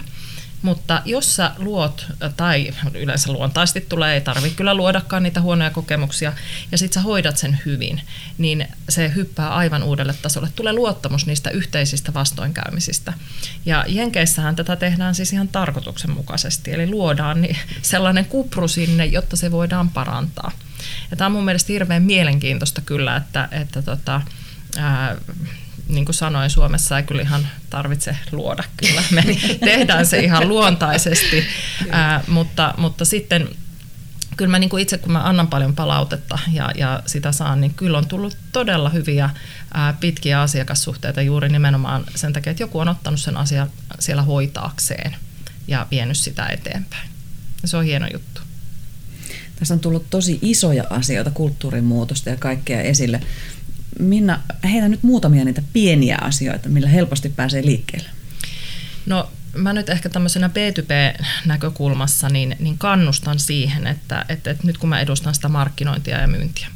Mutta 0.63 1.03
jos 1.05 1.37
sä 1.37 1.51
luot, 1.59 2.07
tai 2.37 2.71
yleensä 2.95 3.33
luontaisesti 3.33 3.81
tulee, 3.81 4.15
ei 4.15 4.21
tarvitse 4.21 4.57
kyllä 4.57 4.75
luodakaan 4.75 5.23
niitä 5.23 5.41
huonoja 5.41 5.71
kokemuksia, 5.71 6.33
ja 6.73 6.79
sit 6.79 6.93
sä 6.93 7.01
hoidat 7.01 7.37
sen 7.37 7.61
hyvin, 7.67 8.01
niin 8.39 8.69
se 8.89 9.13
hyppää 9.15 9.55
aivan 9.55 9.83
uudelle 9.83 10.15
tasolle. 10.23 10.49
Tulee 10.57 10.73
luottamus 10.73 11.27
niistä 11.27 11.51
yhteisistä 11.51 12.15
vastoinkäymisistä. 12.15 13.13
Ja 13.67 13.85
Jenkeissähän 13.89 14.57
tätä 14.57 14.77
tehdään 14.77 15.15
siis 15.15 15.33
ihan 15.33 15.49
tarkoituksenmukaisesti, 15.49 16.73
eli 16.73 16.91
luodaan 16.91 17.47
sellainen 17.83 18.25
kupru 18.25 18.69
sinne, 18.69 19.07
jotta 19.07 19.37
se 19.37 19.51
voidaan 19.51 19.91
parantaa. 19.91 20.53
Ja 21.11 21.17
tämä 21.17 21.27
on 21.27 21.33
mun 21.33 21.45
mielestä 21.45 21.73
hirveän 21.73 22.03
mielenkiintoista 22.03 22.81
kyllä, 22.81 23.17
että, 23.17 23.49
että 23.51 23.83
tota, 23.83 24.21
ää, 24.77 25.17
niin 25.89 26.05
kuin 26.05 26.15
sanoin, 26.15 26.51
Suomessa 26.51 26.97
ei 26.97 27.03
kyllä 27.03 27.23
ihan 27.23 27.49
tarvitse 27.71 28.17
luoda 28.33 28.65
kyllä. 28.77 29.03
Me 29.11 29.23
tehdään 29.65 30.07
se 30.07 30.19
ihan 30.19 30.49
luontaisesti, 30.49 31.45
ää, 31.91 32.25
mutta, 32.29 32.75
mutta 32.77 33.05
sitten 33.05 33.49
kyllä 34.37 34.51
mä 34.51 34.59
niin 34.59 34.71
kuin 34.71 34.83
itse, 34.83 34.99
kun 34.99 35.13
mä 35.13 35.25
annan 35.25 35.47
paljon 35.47 35.75
palautetta 35.75 36.39
ja, 36.53 36.71
ja 36.75 37.03
sitä 37.07 37.33
saan, 37.33 37.61
niin 37.61 37.75
kyllä 37.75 37.99
on 37.99 38.09
tullut 38.09 38.37
todella 38.53 38.89
hyviä 38.89 39.31
ää, 39.75 39.93
pitkiä 39.93 40.41
asiakassuhteita 40.41 41.23
juuri 41.23 41.49
nimenomaan 41.49 42.05
sen 42.15 42.33
takia, 42.33 42.51
että 42.51 42.63
joku 42.63 42.79
on 42.79 42.89
ottanut 42.89 43.21
sen 43.21 43.37
asian 43.37 43.71
siellä 43.99 44.23
hoitaakseen 44.23 45.17
ja 45.69 45.87
vienyt 45.91 46.17
sitä 46.17 46.47
eteenpäin. 46.47 47.09
Ja 47.63 47.69
se 47.69 47.77
on 47.77 47.85
hieno 47.85 48.07
juttu. 48.13 48.36
Tässä 49.59 49.75
on 49.75 49.81
tullut 49.81 50.07
tosi 50.11 50.39
isoja 50.43 50.85
asioita, 50.91 51.31
kulttuurin 51.31 51.85
muutosta 51.85 52.31
ja 52.31 52.37
kaikkea 52.37 52.81
esille. 52.81 53.21
Minna, 53.99 54.41
heitä 54.65 54.89
nyt 54.89 55.03
muutamia 55.03 55.45
niitä 55.45 55.63
pieniä 55.73 56.19
asioita, 56.21 56.69
millä 56.69 56.89
helposti 56.89 57.29
pääsee 57.29 57.67
liikkeelle. 57.67 58.09
No 59.07 59.31
mä 59.55 59.73
nyt 59.73 59.89
ehkä 59.89 60.09
tämmöisenä 60.09 60.49
B2B-näkökulmassa 60.49 62.29
niin, 62.29 62.57
niin 62.59 62.79
kannustan 62.79 63.39
siihen, 63.39 63.87
että, 63.87 64.25
että, 64.29 64.51
että 64.51 64.67
nyt 64.67 64.79
kun 64.79 64.89
mä 64.89 65.01
edustan 65.01 65.35
sitä 65.35 65.49
markkinointia 65.49 66.21
ja 66.21 66.27
myyntiä, 66.27 66.69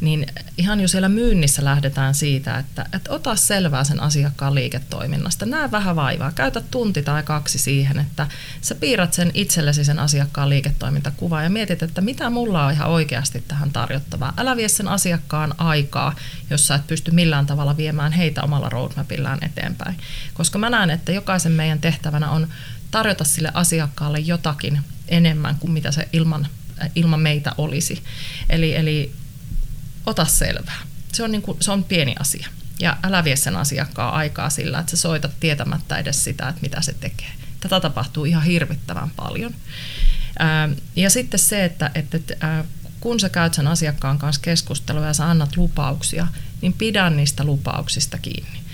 niin 0.00 0.26
ihan 0.58 0.80
jo 0.80 0.88
siellä 0.88 1.08
myynnissä 1.08 1.64
lähdetään 1.64 2.14
siitä, 2.14 2.58
että, 2.58 2.86
että 2.92 3.10
ota 3.10 3.36
selvää 3.36 3.84
sen 3.84 4.00
asiakkaan 4.00 4.54
liiketoiminnasta. 4.54 5.46
Näe 5.46 5.70
vähän 5.70 5.96
vaivaa, 5.96 6.32
käytä 6.32 6.60
tunti 6.70 7.02
tai 7.02 7.22
kaksi 7.22 7.58
siihen, 7.58 7.98
että 7.98 8.26
sä 8.60 8.74
piirrät 8.74 9.12
sen 9.12 9.30
itsellesi 9.34 9.84
sen 9.84 9.98
asiakkaan 9.98 10.48
liiketoimintakuvaa 10.48 11.42
ja 11.42 11.50
mietit, 11.50 11.82
että 11.82 12.00
mitä 12.00 12.30
mulla 12.30 12.66
on 12.66 12.72
ihan 12.72 12.88
oikeasti 12.88 13.44
tähän 13.48 13.70
tarjottavaa. 13.70 14.34
Älä 14.36 14.56
vie 14.56 14.68
sen 14.68 14.88
asiakkaan 14.88 15.54
aikaa, 15.58 16.14
jos 16.50 16.66
sä 16.66 16.74
et 16.74 16.86
pysty 16.86 17.10
millään 17.10 17.46
tavalla 17.46 17.76
viemään 17.76 18.12
heitä 18.12 18.42
omalla 18.42 18.68
roadmapillaan 18.68 19.44
eteenpäin. 19.44 19.96
Koska 20.34 20.58
mä 20.58 20.70
näen, 20.70 20.90
että 20.90 21.12
jokaisen 21.12 21.52
meidän 21.52 21.80
tehtävänä 21.80 22.30
on 22.30 22.48
tarjota 22.90 23.24
sille 23.24 23.50
asiakkaalle 23.54 24.18
jotakin 24.18 24.80
enemmän 25.08 25.56
kuin 25.58 25.70
mitä 25.70 25.90
se 25.90 26.08
ilman, 26.12 26.46
ilman 26.94 27.20
meitä 27.20 27.52
olisi. 27.58 28.02
Eli, 28.50 28.76
eli 28.76 29.12
ota 30.06 30.24
selvää. 30.24 30.82
Se 31.12 31.22
on, 31.22 31.32
niin 31.32 31.42
kuin, 31.42 31.58
se 31.60 31.72
on 31.72 31.84
pieni 31.84 32.14
asia. 32.18 32.48
Ja 32.80 32.96
älä 33.02 33.24
vie 33.24 33.36
sen 33.36 33.56
asiakkaan 33.56 34.14
aikaa 34.14 34.50
sillä, 34.50 34.78
että 34.78 34.90
sä 34.90 34.96
soitat 34.96 35.40
tietämättä 35.40 35.98
edes 35.98 36.24
sitä, 36.24 36.48
että 36.48 36.62
mitä 36.62 36.80
se 36.80 36.94
tekee. 37.00 37.30
Tätä 37.60 37.80
tapahtuu 37.80 38.24
ihan 38.24 38.42
hirvittävän 38.42 39.10
paljon. 39.10 39.54
Ja 40.96 41.10
sitten 41.10 41.40
se, 41.40 41.64
että, 41.64 41.90
että 41.94 42.18
kun 43.00 43.20
sä 43.20 43.28
käyt 43.28 43.54
sen 43.54 43.66
asiakkaan 43.66 44.18
kanssa 44.18 44.42
keskustelua 44.42 45.06
ja 45.06 45.14
sä 45.14 45.30
annat 45.30 45.56
lupauksia, 45.56 46.26
niin 46.62 46.72
pidä 46.72 47.10
niistä 47.10 47.44
lupauksista 47.44 48.18
kiinni 48.18 48.65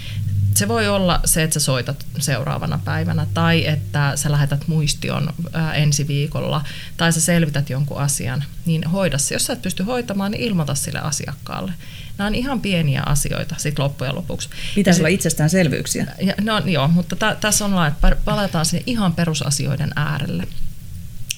se 0.62 0.68
voi 0.68 0.88
olla 0.88 1.20
se, 1.24 1.42
että 1.42 1.54
sä 1.54 1.60
soitat 1.60 2.06
seuraavana 2.18 2.80
päivänä 2.84 3.26
tai 3.34 3.66
että 3.66 4.12
sä 4.14 4.32
lähetät 4.32 4.68
muistion 4.68 5.34
ää, 5.52 5.74
ensi 5.74 6.08
viikolla 6.08 6.64
tai 6.96 7.12
sä 7.12 7.20
selvität 7.20 7.70
jonkun 7.70 7.98
asian, 7.98 8.44
niin 8.66 8.84
hoida 8.84 9.18
se. 9.18 9.34
Jos 9.34 9.46
sä 9.46 9.52
et 9.52 9.62
pysty 9.62 9.82
hoitamaan, 9.82 10.30
niin 10.30 10.42
ilmoita 10.42 10.74
sille 10.74 11.00
asiakkaalle. 11.00 11.72
Nämä 12.18 12.28
on 12.28 12.34
ihan 12.34 12.60
pieniä 12.60 13.02
asioita 13.06 13.54
sit 13.58 13.78
loppujen 13.78 14.14
lopuksi. 14.14 14.48
Pitäisi 14.74 15.00
olla 15.00 15.08
itsestäänselvyyksiä. 15.08 16.06
Ja, 16.20 16.34
no 16.40 16.58
joo, 16.58 16.88
mutta 16.88 17.16
t- 17.16 17.40
tässä 17.40 17.64
on 17.64 17.86
että 17.86 18.16
palataan 18.24 18.66
sinne 18.66 18.82
ihan 18.86 19.12
perusasioiden 19.12 19.92
äärelle. 19.96 20.48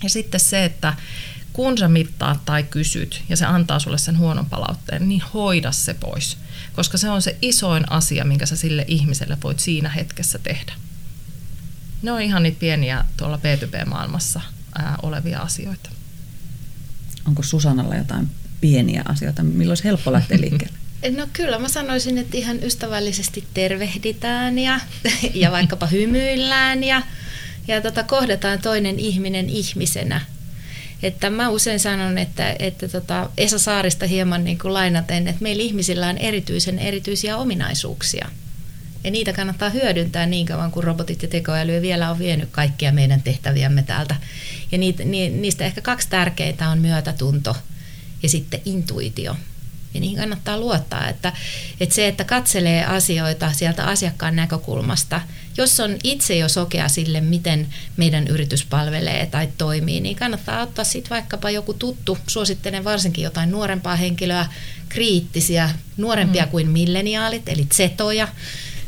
Ja 0.03 0.11
sitten 0.11 0.41
se, 0.41 0.65
että 0.65 0.95
kun 1.53 1.79
sä 1.79 1.89
mittaat 1.89 2.45
tai 2.45 2.63
kysyt 2.63 3.23
ja 3.29 3.37
se 3.37 3.45
antaa 3.45 3.79
sulle 3.79 3.99
sen 3.99 4.19
huonon 4.19 4.47
palautteen, 4.47 5.09
niin 5.09 5.23
hoida 5.35 5.73
se 5.73 5.95
pois 5.95 6.37
koska 6.77 6.99
se 6.99 7.09
on 7.09 7.23
se 7.23 7.37
isoin 7.43 7.93
asia, 7.93 8.25
minkä 8.25 8.47
sä 8.47 8.57
sille 8.57 8.85
ihmiselle 8.89 9.39
voit 9.43 9.61
siinä 9.61 9.89
hetkessä 9.89 10.39
tehdä. 10.39 10.73
Ne 12.03 12.13
on 12.13 12.23
ihan 12.23 12.43
niitä 12.43 12.61
pieniä 12.61 13.05
tuolla 13.17 13.37
B2B-maailmassa 13.37 14.41
ää, 14.79 14.97
olevia 15.03 15.41
asioita. 15.41 15.91
Onko 17.29 17.43
Susannalla 17.43 17.97
jotain 17.97 18.31
pieniä 18.61 19.03
asioita, 19.09 19.43
milloin 19.43 19.69
olisi 19.69 19.85
helppo 19.85 20.13
lähteä 20.13 20.41
liikkeelle? 20.41 20.79
No 21.17 21.27
kyllä 21.33 21.59
mä 21.59 21.69
sanoisin, 21.69 22.19
että 22.19 22.37
ihan 22.37 22.63
ystävällisesti 22.63 23.45
tervehditään 23.55 24.59
ja, 24.59 24.81
ja 25.35 25.51
vaikkapa 25.51 25.87
hymyillään 25.87 26.85
ja, 26.85 27.03
ja 27.69 27.81
tota, 27.81 28.03
kohdataan 28.03 28.59
toinen 28.59 28.99
ihminen 28.99 29.51
ihmisenä 29.51 30.21
että 31.05 31.31
mä 31.31 31.49
usein 31.49 31.81
sanon, 31.81 32.19
että, 32.19 32.57
että 32.59 32.89
tota 32.89 33.31
Esa 33.39 33.59
Saarista 33.59 34.07
hieman 34.07 34.45
niin 34.45 34.59
kuin 34.59 34.75
lainaten, 34.75 35.29
että 35.29 35.43
meillä 35.43 35.63
ihmisillä 35.63 36.09
on 36.09 36.19
erityisen 36.19 36.79
erityisiä 36.79 37.37
ominaisuuksia. 37.37 38.29
Ja 39.05 39.11
niitä 39.11 39.33
kannattaa 39.33 39.71
hyödyntää 39.71 40.27
niin 40.27 40.47
kauan, 40.47 40.71
kuin 40.71 40.85
robotit 40.85 41.23
ja 41.23 41.29
tekoäly 41.29 41.83
vielä 41.83 42.11
on 42.11 42.19
vienyt 42.19 42.49
kaikkia 42.51 42.93
meidän 42.93 43.23
tehtäviämme 43.23 43.83
täältä. 43.83 44.17
Ja 44.73 44.79
niitä, 44.79 45.05
niistä 45.05 45.65
ehkä 45.65 45.81
kaksi 45.81 46.09
tärkeintä 46.09 46.69
on 46.69 46.79
myötätunto 46.79 47.57
ja 48.23 48.29
sitten 48.29 48.61
intuitio 48.65 49.37
ja 49.95 50.01
niihin 50.01 50.19
kannattaa 50.19 50.59
luottaa. 50.59 51.09
Että, 51.09 51.33
että 51.81 51.95
se, 51.95 52.09
että 52.09 52.25
katselee 52.25 52.85
asioita 52.85 53.53
sieltä 53.53 53.85
asiakkaan 53.85 54.37
näkökulmasta, 54.37 55.21
jos 55.57 55.81
on 55.81 55.97
itse 56.05 56.37
jo 56.37 56.49
sokea 56.49 56.89
sille, 56.89 57.21
miten 57.21 57.67
meidän 57.97 58.29
yritys 58.29 58.65
palvelee 58.65 59.27
tai 59.27 59.49
toimii, 59.59 60.01
niin 60.01 60.17
kannattaa 60.17 60.63
ottaa 60.63 60.85
sitten 60.85 61.11
vaikkapa 61.11 61.51
joku 61.51 61.75
tuttu, 61.75 62.19
suosittelen 62.27 62.85
varsinkin 62.85 63.25
jotain 63.25 63.51
nuorempaa 63.51 63.97
henkilöä, 63.97 64.47
kriittisiä, 64.89 65.71
nuorempia 65.97 66.45
mm. 66.45 66.51
kuin 66.51 66.69
milleniaalit, 66.69 67.49
eli 67.49 67.67
zetoja, 67.75 68.29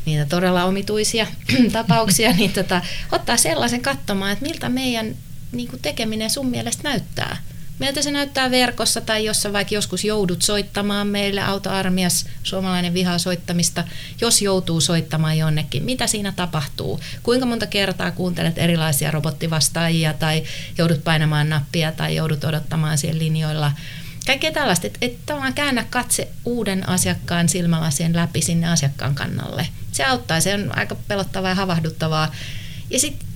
niitä 0.05 0.26
todella 0.26 0.64
omituisia 0.64 1.26
tapauksia, 1.72 2.33
niin 2.33 2.52
tota, 2.52 2.83
ottaa 3.12 3.37
sellaisen 3.37 3.83
katsomaan, 3.83 4.33
että 4.33 4.44
miltä 4.44 4.68
meidän 4.68 5.16
niin 5.52 5.68
tekeminen 5.83 6.31
sun 6.31 6.46
mielestä 6.46 6.83
näyttää 6.83 7.37
Miltä 7.78 8.02
se 8.02 8.10
näyttää 8.10 8.50
verkossa 8.50 9.00
tai 9.00 9.24
jossa 9.24 9.52
vaikka 9.52 9.74
joskus 9.74 10.04
joudut 10.04 10.42
soittamaan 10.42 11.06
meille 11.06 11.40
autoarmias, 11.42 12.26
suomalainen 12.42 12.94
vihaa 12.94 13.18
soittamista, 13.18 13.84
jos 14.20 14.42
joutuu 14.42 14.80
soittamaan 14.80 15.38
jonnekin, 15.38 15.82
mitä 15.82 16.06
siinä 16.06 16.32
tapahtuu? 16.32 17.00
Kuinka 17.22 17.46
monta 17.46 17.66
kertaa 17.66 18.10
kuuntelet 18.10 18.58
erilaisia 18.58 19.10
robottivastaajia 19.10 20.14
tai 20.14 20.42
joudut 20.78 21.04
painamaan 21.04 21.48
nappia 21.48 21.92
tai 21.92 22.16
joudut 22.16 22.44
odottamaan 22.44 22.98
siellä 22.98 23.18
linjoilla? 23.18 23.72
Kaikkea 24.26 24.52
tällaista, 24.52 24.86
että 24.86 24.98
et 25.02 25.16
tavallaan 25.26 25.54
käännä 25.54 25.86
katse 25.90 26.28
uuden 26.44 26.88
asiakkaan 26.88 27.48
silmälasien 27.48 28.16
läpi 28.16 28.42
sinne 28.42 28.68
asiakkaan 28.68 29.14
kannalle. 29.14 29.68
Se 29.92 30.04
auttaa, 30.04 30.40
se 30.40 30.54
on 30.54 30.78
aika 30.78 30.96
pelottavaa 31.08 31.50
ja 31.50 31.54
havahduttavaa. 31.54 32.32
Ja 32.90 33.00
sitten 33.00 33.26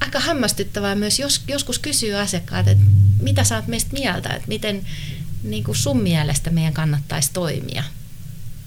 aika 0.00 0.20
hämmästyttävää 0.20 0.94
myös 0.94 1.18
jos, 1.18 1.42
joskus 1.48 1.78
kysyy 1.78 2.14
asiakkaat, 2.14 2.68
että 2.68 2.84
mitä 3.22 3.44
sä 3.44 3.56
oot 3.56 3.66
meistä 3.66 3.92
mieltä, 3.92 4.28
että 4.28 4.48
miten 4.48 4.86
niin 5.42 5.64
kuin 5.64 5.76
sun 5.76 6.02
mielestä 6.02 6.50
meidän 6.50 6.72
kannattaisi 6.72 7.32
toimia. 7.32 7.84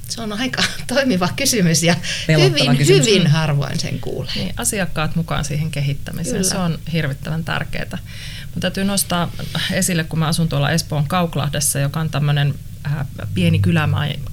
Se 0.10 0.22
on 0.22 0.34
aika 0.34 0.64
toimiva 0.88 1.30
kysymys 1.36 1.84
ja 1.84 1.96
hyvin, 2.28 2.78
kysymys. 2.78 3.08
hyvin 3.08 3.28
harvoin 3.28 3.80
sen 3.80 4.00
kuulee. 4.00 4.36
Niin, 4.36 4.54
asiakkaat 4.58 5.16
mukaan 5.16 5.46
siihen 5.46 5.72
kehittämiseen, 5.72 6.36
Kyllä. 6.36 6.50
se 6.50 6.58
on 6.58 6.80
hirvittävän 6.94 7.44
tärkeää. 7.44 7.98
Mutta 8.46 8.60
täytyy 8.62 8.84
nostaa 8.84 9.32
esille, 9.72 10.04
kun 10.04 10.20
mä 10.20 10.28
asun 10.28 10.50
tuolla 10.50 10.72
Espoon 10.72 11.08
Kauklahdessa, 11.08 11.80
joka 11.80 12.00
on 12.00 12.10
tämmöinen 12.10 12.56
äh, 12.86 13.06
pieni 13.34 13.62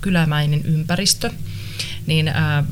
kylämäinen 0.00 0.64
ympäristö, 0.64 1.30
niin 2.06 2.28
äh, 2.28 2.64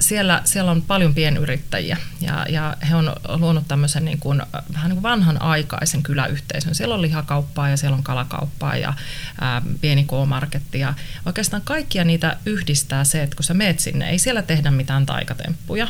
siellä, 0.00 0.40
siellä 0.44 0.70
on 0.70 0.82
paljon 0.82 1.14
pienyrittäjiä 1.14 1.96
ja, 2.20 2.46
ja 2.48 2.76
he 2.88 2.96
on 2.96 3.12
luonut 3.28 3.68
tämmöisen 3.68 4.04
niin 4.04 4.18
kuin, 4.18 4.42
vähän 4.74 4.88
niin 4.88 4.96
kuin 4.96 5.02
vanhan 5.02 5.42
aikaisen 5.42 6.02
kyläyhteisön. 6.02 6.74
Siellä 6.74 6.94
on 6.94 7.02
lihakauppaa 7.02 7.68
ja 7.68 7.76
siellä 7.76 7.96
on 7.96 8.02
kalakauppaa 8.02 8.76
ja 8.76 8.94
ää, 9.40 9.62
pieni 9.80 10.04
K-marketti 10.04 10.78
ja 10.78 10.94
oikeastaan 11.26 11.62
kaikkia 11.62 12.04
niitä 12.04 12.36
yhdistää 12.46 13.04
se, 13.04 13.22
että 13.22 13.36
kun 13.36 13.44
sä 13.44 13.54
meet 13.54 13.80
sinne, 13.80 14.10
ei 14.10 14.18
siellä 14.18 14.42
tehdä 14.42 14.70
mitään 14.70 15.06
taikatemppuja, 15.06 15.88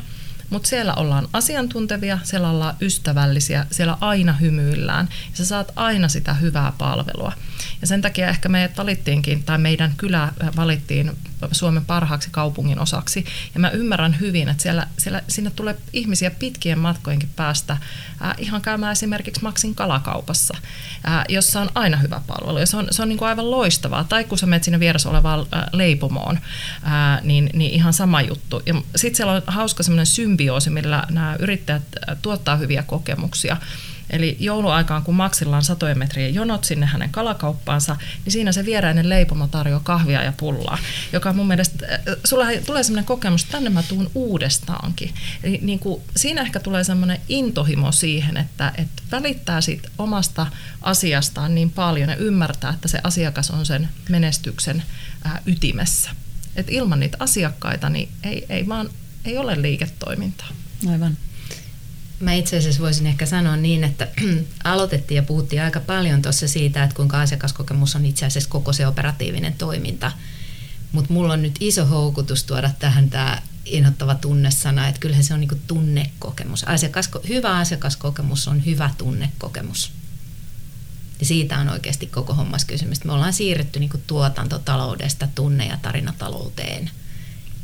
mutta 0.51 0.69
siellä 0.69 0.95
ollaan 0.95 1.29
asiantuntevia, 1.33 2.19
siellä 2.23 2.51
ollaan 2.51 2.77
ystävällisiä, 2.81 3.67
siellä 3.71 3.97
aina 4.01 4.33
hymyillään 4.33 5.09
ja 5.31 5.37
sä 5.37 5.45
saat 5.45 5.73
aina 5.77 6.09
sitä 6.09 6.35
hyvää 6.35 6.73
palvelua. 6.79 7.33
Ja 7.81 7.87
sen 7.87 8.03
takia 8.03 8.29
ehkä 8.29 8.49
meidät 8.49 8.77
valittiinkin, 8.77 9.43
tai 9.45 9.59
meidän 9.59 9.93
kylä 9.97 10.33
valittiin 10.57 11.17
Suomen 11.53 11.85
parhaaksi 11.85 12.29
kaupungin 12.31 12.79
osaksi. 12.79 13.25
Ja 13.55 13.61
mä 13.61 13.71
ymmärrän 13.71 14.21
hyvin, 14.21 14.49
että 14.49 14.63
siellä, 14.63 14.87
siellä, 14.99 15.23
sinne 15.29 15.51
tulee 15.51 15.77
ihmisiä 15.93 16.31
pitkien 16.31 16.79
matkojenkin 16.79 17.31
päästä 17.37 17.73
äh, 17.73 18.35
ihan 18.39 18.63
käymään 18.63 18.93
esimerkiksi 18.93 19.43
Maksin 19.43 19.75
kalakaupassa, 19.75 20.57
äh, 21.09 21.25
jossa 21.29 21.61
on 21.61 21.71
aina 21.75 21.97
hyvä 21.97 22.21
palvelu. 22.27 22.59
Ja 22.59 22.67
se 22.67 22.77
on, 22.77 22.87
se 22.91 23.03
on 23.03 23.09
niin 23.09 23.19
kuin 23.19 23.29
aivan 23.29 23.51
loistavaa. 23.51 24.05
Tai 24.05 24.25
kun 24.25 24.39
sä 24.39 24.47
menet 24.47 24.65
sinne 24.65 24.81
vieressä 24.81 25.11
olevaan 25.11 25.41
äh, 25.41 25.63
leipomoon, 25.73 26.37
äh, 26.37 27.23
niin, 27.23 27.51
niin 27.55 27.73
ihan 27.73 27.93
sama 27.93 28.23
juttu. 28.23 28.63
Ja 28.67 28.75
sitten 28.97 29.17
siellä 29.17 29.33
on 29.33 29.43
hauska 29.47 29.83
semmoinen 29.83 30.07
symbioosi, 30.07 30.71
millä 30.71 31.05
nämä 31.11 31.37
yrittäjät 31.39 31.83
tuottaa 32.23 32.57
hyviä 32.57 32.83
kokemuksia. 32.83 33.57
Eli 34.11 34.37
jouluaikaan, 34.41 35.03
kun 35.03 35.15
Maksilla 35.15 35.57
on 35.57 35.65
satojen 35.65 35.99
metrien 35.99 36.35
jonot 36.35 36.65
sinne 36.65 36.87
hänen 36.87 37.11
kalakauppaansa, 37.11 37.97
niin 38.25 38.33
siinä 38.33 38.53
se 38.53 38.65
vierainen 38.65 39.09
leipomo 39.09 39.47
tarjoaa 39.47 39.81
kahvia 39.85 40.23
ja 40.23 40.33
pullaa, 40.37 40.79
joka 41.13 41.33
mun 41.33 41.49
mielestä, 41.49 41.87
äh, 41.93 42.17
sulla 42.25 42.45
tulee 42.67 42.83
sellainen 42.83 43.05
kokemus, 43.05 43.43
että 43.43 43.53
tänne 43.53 43.71
mä 43.71 43.83
tuun 43.83 44.11
uudestaankin. 44.15 45.15
Eli 45.43 45.59
niin 45.63 45.79
kuin, 45.79 46.03
siinä 46.17 46.43
ehkä 46.43 46.61
tulee 46.61 46.85
sellainen 46.85 47.21
intohimo 47.29 47.93
siihen, 47.93 48.37
että, 48.37 48.73
että 48.79 49.03
välittää 49.11 49.61
siitä 49.61 49.89
omasta 49.99 50.47
asiastaan 50.83 51.55
niin 51.55 51.71
paljon 51.71 52.09
ja 52.09 52.17
ymmärtää, 52.17 52.71
että 52.71 52.89
se 52.89 53.01
asiakas 53.05 53.51
on 53.51 53.67
sen 53.67 53.89
menestyksen 54.09 54.83
äh, 55.27 55.41
ytimessä. 55.47 56.11
Et 56.57 56.67
ilman 56.71 57.01
niitä 57.01 57.17
asiakkaita 57.21 57.89
niin 57.89 58.09
ei, 58.23 58.47
ei 58.49 58.69
vaan 58.69 58.91
ei 59.25 59.39
ole 59.39 59.63
liiketoimintaa. 59.63 60.49
Aivan. 60.91 61.17
Mä 62.21 62.33
itse 62.33 62.59
asiassa 62.59 62.83
voisin 62.83 63.07
ehkä 63.07 63.27
sanoa 63.27 63.57
niin, 63.57 63.85
että 63.85 64.09
aloitettiin 64.65 65.17
ja 65.17 65.23
puhuttiin 65.23 65.63
aika 65.63 65.81
paljon 65.81 66.23
tuossa 66.23 66.49
siitä, 66.49 66.83
että 66.83 66.97
kuinka 66.97 67.21
asiakaskokemus 67.21 67.97
on 67.97 68.07
itse 68.07 68.27
asiassa 68.27 68.51
koko 68.51 68.73
se 68.73 68.87
operatiivinen 68.87 69.53
toiminta. 69.53 70.13
Mutta 70.93 71.13
mulla 71.13 71.33
on 71.33 71.43
nyt 71.43 71.57
iso 71.61 71.87
houkutus 71.87 72.45
tuoda 72.45 72.71
tähän 72.79 73.11
tämä 73.11 73.43
inhottava 73.65 74.15
tunnesana, 74.15 74.89
että 74.89 75.01
kyllähän 75.01 75.25
se 75.25 75.35
on 75.35 75.41
niinku 75.41 75.57
tunnekokemus. 75.67 76.65
Asiakas, 76.65 77.11
hyvä 77.29 77.57
asiakaskokemus 77.57 78.49
on 78.49 78.67
hyvä 78.67 78.91
tunnekokemus. 78.99 79.93
niin 81.19 81.29
siitä 81.29 81.59
on 81.59 81.69
oikeasti 81.69 82.07
koko 82.07 82.35
hommas 82.35 82.65
kysymys. 82.65 83.05
Me 83.05 83.13
ollaan 83.13 83.33
siirretty 83.33 83.81
niin 83.81 83.91
tuotantotaloudesta 84.07 85.29
tunne- 85.35 85.67
ja 85.67 85.79
tarinatalouteen. 85.83 86.91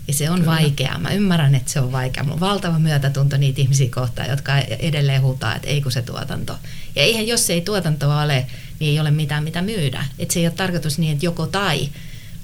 Ja 0.09 0.15
se 0.15 0.31
on 0.31 0.41
Kyllä. 0.41 0.53
vaikeaa. 0.53 0.99
Mä 0.99 1.11
ymmärrän, 1.11 1.55
että 1.55 1.73
se 1.73 1.81
on 1.81 1.93
vaikeaa. 1.93 2.25
Mulla 2.25 2.35
on 2.35 2.41
valtava 2.41 2.79
myötätunto 2.79 3.37
niitä 3.37 3.61
ihmisiä 3.61 3.89
kohtaan, 3.95 4.29
jotka 4.29 4.59
edelleen 4.59 5.23
huutaa, 5.23 5.57
että 5.57 5.69
ei 5.69 5.83
kun 5.83 5.93
se 5.93 6.03
tuotanto. 6.03 6.59
Ja 6.97 7.03
eihän, 7.03 7.27
jos 7.27 7.51
ei 7.51 7.61
tuotantoa 7.61 8.23
ole, 8.23 8.47
niin 8.79 8.91
ei 8.91 9.01
ole 9.01 9.11
mitään 9.11 9.45
mitä 9.45 9.63
myydä. 9.63 10.05
Et 10.19 10.31
se 10.31 10.41
ei 10.41 10.47
ole 10.47 10.55
tarkoitus 10.55 10.99
niin, 10.99 11.13
että 11.13 11.27
joko 11.27 11.47
tai, 11.47 11.89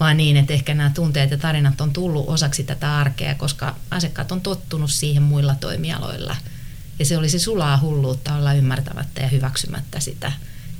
vaan 0.00 0.16
niin, 0.16 0.36
että 0.36 0.52
ehkä 0.52 0.74
nämä 0.74 0.90
tunteet 0.94 1.30
ja 1.30 1.38
tarinat 1.38 1.80
on 1.80 1.92
tullut 1.92 2.28
osaksi 2.28 2.64
tätä 2.64 2.96
arkea, 2.96 3.34
koska 3.34 3.76
asiakkaat 3.90 4.32
on 4.32 4.40
tottunut 4.40 4.90
siihen 4.90 5.22
muilla 5.22 5.54
toimialoilla. 5.54 6.36
Ja 6.98 7.04
se 7.04 7.18
olisi 7.18 7.38
sulaa 7.38 7.78
hulluutta 7.78 8.34
olla 8.34 8.52
ymmärtämättä 8.52 9.20
ja 9.20 9.28
hyväksymättä 9.28 10.00
sitä 10.00 10.32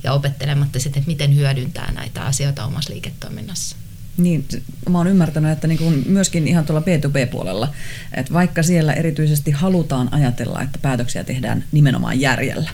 ja 0.03 0.13
opettelematta 0.13 0.79
sitten, 0.79 0.99
että 0.99 1.11
miten 1.11 1.35
hyödyntää 1.35 1.91
näitä 1.91 2.21
asioita 2.21 2.65
omassa 2.65 2.93
liiketoiminnassa. 2.93 3.75
Niin, 4.17 4.47
mä 4.89 4.97
oon 4.97 5.07
ymmärtänyt, 5.07 5.51
että 5.51 5.67
niin 5.67 5.77
kuin 5.77 6.03
myöskin 6.07 6.47
ihan 6.47 6.65
tuolla 6.65 6.81
B2B-puolella, 6.81 7.73
että 8.13 8.33
vaikka 8.33 8.63
siellä 8.63 8.93
erityisesti 8.93 9.51
halutaan 9.51 10.13
ajatella, 10.13 10.61
että 10.61 10.79
päätöksiä 10.81 11.23
tehdään 11.23 11.63
nimenomaan 11.71 12.19
järjellä, 12.19 12.69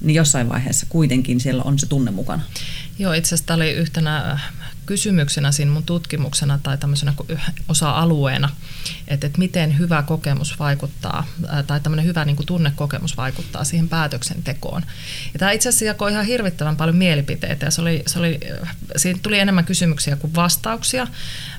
niin 0.00 0.14
jossain 0.14 0.48
vaiheessa 0.48 0.86
kuitenkin 0.88 1.40
siellä 1.40 1.62
on 1.62 1.78
se 1.78 1.86
tunne 1.86 2.10
mukana. 2.10 2.42
Joo, 2.98 3.12
itse 3.12 3.28
asiassa 3.28 3.46
tämä 3.46 3.56
oli 3.56 3.70
yhtenä 3.70 4.40
kysymyksenä 4.86 5.52
siinä 5.52 5.72
mun 5.72 5.82
tutkimuksena 5.82 6.58
tai 6.62 6.78
tämmöisenä 6.78 7.14
osa-alueena, 7.68 8.48
että, 9.08 9.26
että 9.26 9.38
miten 9.38 9.78
hyvä 9.78 10.02
kokemus 10.02 10.58
vaikuttaa 10.58 11.26
tai 11.66 11.80
tämmöinen 11.80 12.06
hyvä 12.06 12.24
niin 12.24 12.36
kuin 12.36 12.46
tunnekokemus 12.46 13.16
vaikuttaa 13.16 13.64
siihen 13.64 13.88
päätöksentekoon. 13.88 14.82
Ja 15.32 15.38
tämä 15.38 15.50
itse 15.50 15.68
asiassa 15.68 15.84
jakoi 15.84 16.12
ihan 16.12 16.26
hirvittävän 16.26 16.76
paljon 16.76 16.96
mielipiteitä 16.96 17.66
ja 17.66 17.70
se 17.70 17.80
oli, 17.80 18.02
se 18.06 18.18
oli, 18.18 18.40
siinä 18.96 19.18
tuli 19.22 19.38
enemmän 19.38 19.64
kysymyksiä 19.64 20.16
kuin 20.16 20.34
vastauksia, 20.34 21.06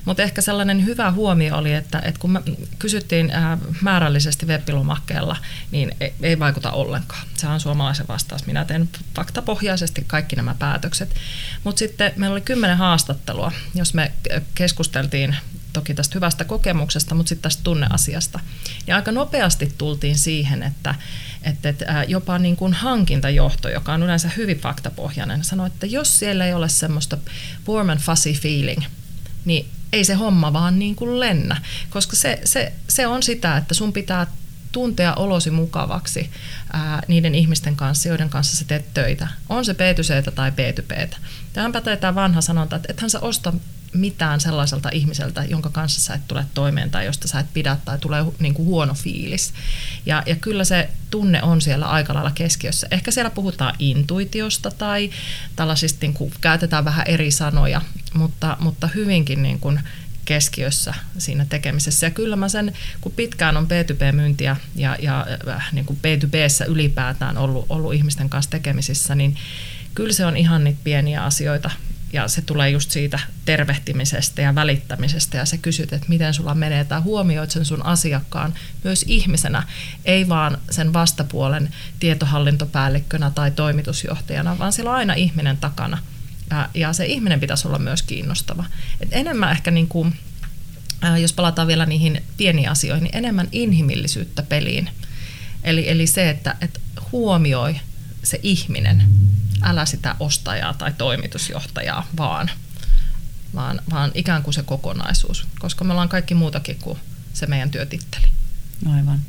mutta 0.04 0.22
ehkä 0.22 0.42
sellainen 0.42 0.84
hyvä 0.84 1.12
huomio 1.12 1.56
oli, 1.56 1.74
että, 1.74 1.98
että 1.98 2.20
kun 2.20 2.42
kysyttiin 2.78 3.32
määrällisesti 3.80 4.46
web 4.46 4.62
niin 5.70 5.96
ei, 6.22 6.38
vaikuta 6.38 6.70
ollenkaan. 6.70 7.26
Se 7.34 7.46
on 7.46 7.60
suomalaisen 7.60 8.08
vastaus. 8.08 8.46
Minä 8.46 8.64
teen 8.64 8.88
faktapohjaisesti 9.16 10.04
kaikki 10.06 10.36
nämä 10.36 10.54
päätökset. 10.58 11.14
Mutta 11.64 11.78
sitten 11.78 12.12
meillä 12.16 12.34
oli 12.34 12.40
kymmenen 12.40 12.78
haastattelua, 13.14 13.52
jos 13.74 13.94
me 13.94 14.12
keskusteltiin 14.54 15.36
toki 15.72 15.94
tästä 15.94 16.14
hyvästä 16.14 16.44
kokemuksesta, 16.44 17.14
mutta 17.14 17.28
sitten 17.28 17.42
tästä 17.42 17.62
tunneasiasta. 17.62 18.40
Ja 18.86 18.96
aika 18.96 19.12
nopeasti 19.12 19.74
tultiin 19.78 20.18
siihen, 20.18 20.62
että, 20.62 20.94
että, 21.42 21.68
että 21.68 22.04
jopa 22.08 22.38
niin 22.38 22.56
kuin 22.56 22.72
hankintajohto, 22.72 23.68
joka 23.68 23.92
on 23.92 24.02
yleensä 24.02 24.30
hyvin 24.36 24.58
faktapohjainen, 24.58 25.44
sanoi, 25.44 25.66
että 25.66 25.86
jos 25.86 26.18
siellä 26.18 26.46
ei 26.46 26.54
ole 26.54 26.68
semmoista 26.68 27.18
warm 27.68 27.88
and 27.88 28.00
fuzzy 28.00 28.32
feeling, 28.32 28.82
niin 29.44 29.66
ei 29.92 30.04
se 30.04 30.14
homma 30.14 30.52
vaan 30.52 30.78
niin 30.78 30.94
kuin 30.96 31.20
lennä, 31.20 31.60
koska 31.90 32.16
se, 32.16 32.40
se, 32.44 32.72
se 32.88 33.06
on 33.06 33.22
sitä, 33.22 33.56
että 33.56 33.74
sun 33.74 33.92
pitää 33.92 34.26
tuntea 34.72 35.14
olosi 35.14 35.50
mukavaksi 35.50 36.30
ää, 36.72 37.02
niiden 37.08 37.34
ihmisten 37.34 37.76
kanssa, 37.76 38.08
joiden 38.08 38.28
kanssa 38.28 38.56
sä 38.56 38.64
teet 38.64 38.94
töitä. 38.94 39.28
On 39.48 39.64
se 39.64 39.72
B2C 39.72 40.32
tai 40.32 40.50
B2B. 40.50 41.16
Tähän 41.54 41.72
pätee 41.72 41.96
tämä 41.96 42.14
vanha 42.14 42.40
sanonta, 42.40 42.76
että 42.76 42.92
ethän 42.92 43.10
sä 43.10 43.20
osta 43.20 43.52
mitään 43.92 44.40
sellaiselta 44.40 44.88
ihmiseltä, 44.92 45.44
jonka 45.44 45.70
kanssa 45.70 46.00
sä 46.00 46.14
et 46.14 46.28
tule 46.28 46.46
toimeen 46.54 46.90
tai 46.90 47.06
josta 47.06 47.28
sä 47.28 47.38
et 47.38 47.52
pidä 47.54 47.76
tai 47.84 47.98
tulee 47.98 48.24
niin 48.38 48.54
kuin 48.54 48.66
huono 48.66 48.94
fiilis. 48.94 49.52
Ja, 50.06 50.22
ja 50.26 50.36
kyllä 50.36 50.64
se 50.64 50.90
tunne 51.10 51.42
on 51.42 51.60
siellä 51.60 51.86
aika 51.86 52.14
lailla 52.14 52.30
keskiössä. 52.30 52.86
Ehkä 52.90 53.10
siellä 53.10 53.30
puhutaan 53.30 53.74
intuitiosta 53.78 54.70
tai 54.70 55.10
tällaisista, 55.56 55.98
niin 56.00 56.14
kuin, 56.14 56.32
käytetään 56.40 56.84
vähän 56.84 57.06
eri 57.06 57.30
sanoja, 57.30 57.80
mutta, 58.14 58.56
mutta 58.60 58.86
hyvinkin 58.86 59.42
niin 59.42 59.60
kuin 59.60 59.80
keskiössä 60.24 60.94
siinä 61.18 61.46
tekemisessä. 61.48 62.06
Ja 62.06 62.10
kyllä 62.10 62.36
mä 62.36 62.48
sen, 62.48 62.72
kun 63.00 63.12
pitkään 63.12 63.56
on 63.56 63.66
B2B-myyntiä 63.66 64.56
ja, 64.76 64.96
ja 65.00 65.26
äh, 65.48 65.72
niin 65.72 65.84
kuin 65.84 65.98
B2Bssä 65.98 66.70
ylipäätään 66.70 67.38
ollut, 67.38 67.66
ollut 67.68 67.94
ihmisten 67.94 68.28
kanssa 68.28 68.50
tekemisissä, 68.50 69.14
niin 69.14 69.36
kyllä 69.94 70.12
se 70.12 70.26
on 70.26 70.36
ihan 70.36 70.64
niitä 70.64 70.80
pieniä 70.84 71.24
asioita, 71.24 71.70
ja 72.12 72.28
se 72.28 72.42
tulee 72.42 72.70
just 72.70 72.90
siitä 72.90 73.18
tervehtimisestä 73.44 74.42
ja 74.42 74.54
välittämisestä 74.54 75.36
ja 75.36 75.44
se 75.44 75.58
kysyt, 75.58 75.92
että 75.92 76.08
miten 76.08 76.34
sulla 76.34 76.54
menee 76.54 76.84
tai 76.84 77.00
huomioit 77.00 77.50
sen 77.50 77.64
sun 77.64 77.86
asiakkaan 77.86 78.54
myös 78.84 79.04
ihmisenä, 79.08 79.62
ei 80.04 80.28
vaan 80.28 80.58
sen 80.70 80.92
vastapuolen 80.92 81.70
tietohallintopäällikkönä 82.00 83.30
tai 83.30 83.50
toimitusjohtajana, 83.50 84.58
vaan 84.58 84.72
siellä 84.72 84.90
on 84.90 84.96
aina 84.96 85.14
ihminen 85.14 85.56
takana 85.56 85.98
ja, 86.50 86.68
ja 86.74 86.92
se 86.92 87.06
ihminen 87.06 87.40
pitäisi 87.40 87.68
olla 87.68 87.78
myös 87.78 88.02
kiinnostava. 88.02 88.64
Et 89.00 89.08
enemmän 89.12 89.50
ehkä 89.50 89.70
niin 89.70 89.88
kuin, 89.88 90.14
jos 91.20 91.32
palataan 91.32 91.68
vielä 91.68 91.86
niihin 91.86 92.22
pieniin 92.36 92.68
asioihin, 92.68 93.04
niin 93.04 93.16
enemmän 93.16 93.48
inhimillisyyttä 93.52 94.42
peliin. 94.42 94.90
Eli, 95.64 95.90
eli 95.90 96.06
se, 96.06 96.30
että, 96.30 96.56
että 96.60 96.80
huomioi 97.12 97.76
se 98.22 98.40
ihminen, 98.42 99.02
älä 99.64 99.86
sitä 99.86 100.16
ostajaa 100.20 100.74
tai 100.74 100.92
toimitusjohtajaa, 100.98 102.06
vaan, 102.16 102.50
vaan, 103.54 103.80
vaan 103.90 104.10
ikään 104.14 104.42
kuin 104.42 104.54
se 104.54 104.62
kokonaisuus, 104.62 105.46
koska 105.58 105.84
me 105.84 105.92
ollaan 105.92 106.08
kaikki 106.08 106.34
muutakin 106.34 106.78
kuin 106.78 106.98
se 107.32 107.46
meidän 107.46 107.70
työtitteli. 107.70 108.26
Aivan. 108.92 109.20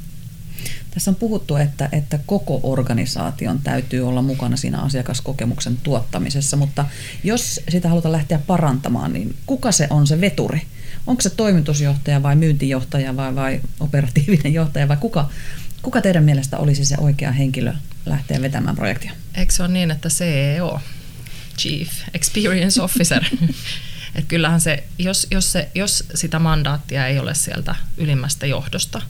Tässä 0.91 1.11
on 1.11 1.15
puhuttu, 1.15 1.55
että, 1.55 1.89
että 1.91 2.19
koko 2.25 2.59
organisaation 2.63 3.59
täytyy 3.59 4.07
olla 4.07 4.21
mukana 4.21 4.57
siinä 4.57 4.81
asiakaskokemuksen 4.81 5.77
tuottamisessa, 5.77 6.57
mutta 6.57 6.85
jos 7.23 7.59
sitä 7.69 7.89
halutaan 7.89 8.11
lähteä 8.11 8.39
parantamaan, 8.47 9.13
niin 9.13 9.35
kuka 9.45 9.71
se 9.71 9.87
on 9.89 10.07
se 10.07 10.21
veturi? 10.21 10.61
Onko 11.07 11.21
se 11.21 11.29
toimitusjohtaja 11.29 12.23
vai 12.23 12.35
myyntijohtaja 12.35 13.15
vai, 13.15 13.35
vai 13.35 13.61
operatiivinen 13.79 14.53
johtaja 14.59 14.87
vai 14.87 14.97
kuka, 14.97 15.29
kuka 15.81 16.01
teidän 16.01 16.23
mielestä 16.23 16.57
olisi 16.57 16.85
se 16.85 16.95
oikea 16.99 17.31
henkilö 17.31 17.73
lähteä 18.05 18.41
vetämään 18.41 18.75
projektia? 18.75 19.11
Eikö 19.35 19.53
se 19.53 19.63
ole 19.63 19.71
niin, 19.71 19.91
että 19.91 20.09
CEO, 20.09 20.81
Chief 21.57 21.89
Experience 22.13 22.81
Officer, 22.81 23.23
että 24.15 24.27
kyllähän 24.27 24.61
se 24.61 24.83
jos, 24.97 25.27
jos 25.31 25.51
se, 25.51 25.69
jos 25.75 26.03
sitä 26.15 26.39
mandaattia 26.39 27.07
ei 27.07 27.19
ole 27.19 27.35
sieltä 27.35 27.75
ylimmästä 27.97 28.45
johdosta, 28.45 29.01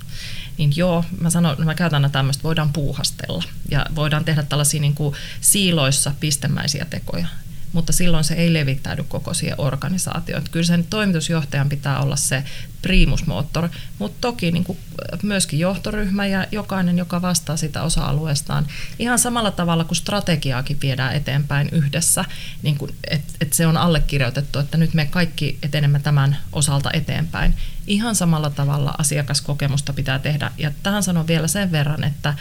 niin 0.57 0.73
joo, 0.75 1.05
mä, 1.19 1.29
sanon, 1.29 1.65
mä 1.65 1.75
käytän 1.75 2.11
tämmöistä, 2.11 2.43
voidaan 2.43 2.73
puuhastella. 2.73 3.43
Ja 3.71 3.85
voidaan 3.95 4.25
tehdä 4.25 4.43
tällaisia 4.43 4.81
niin 4.81 4.95
kuin 4.95 5.15
siiloissa 5.41 6.13
pistemäisiä 6.19 6.85
tekoja 6.89 7.27
mutta 7.73 7.93
silloin 7.93 8.23
se 8.23 8.33
ei 8.33 8.53
levittäydy 8.53 9.03
koko 9.03 9.33
siihen 9.33 9.59
organisaatioon. 9.59 10.37
Että 10.37 10.51
kyllä 10.51 10.65
sen 10.65 10.85
toimitusjohtajan 10.89 11.69
pitää 11.69 11.99
olla 11.99 12.15
se 12.15 12.43
primusmoottori, 12.81 13.69
mutta 13.99 14.17
toki 14.21 14.51
niin 14.51 14.63
kuin 14.63 14.77
myöskin 15.23 15.59
johtoryhmä 15.59 16.25
ja 16.25 16.47
jokainen, 16.51 16.97
joka 16.97 17.21
vastaa 17.21 17.57
sitä 17.57 17.83
osa-alueestaan, 17.83 18.67
ihan 18.99 19.19
samalla 19.19 19.51
tavalla 19.51 19.83
kuin 19.83 19.95
strategiaakin 19.95 20.77
viedään 20.81 21.15
eteenpäin 21.15 21.69
yhdessä, 21.71 22.25
niin 22.61 22.77
että 23.09 23.33
et 23.41 23.53
se 23.53 23.67
on 23.67 23.77
allekirjoitettu, 23.77 24.59
että 24.59 24.77
nyt 24.77 24.93
me 24.93 25.05
kaikki 25.05 25.59
etenemme 25.63 25.99
tämän 25.99 26.37
osalta 26.51 26.89
eteenpäin. 26.93 27.53
Ihan 27.87 28.15
samalla 28.15 28.49
tavalla 28.49 28.95
asiakaskokemusta 28.97 29.93
pitää 29.93 30.19
tehdä. 30.19 30.51
Ja 30.57 30.71
tähän 30.83 31.03
sanon 31.03 31.27
vielä 31.27 31.47
sen 31.47 31.71
verran, 31.71 32.03
että 32.03 32.33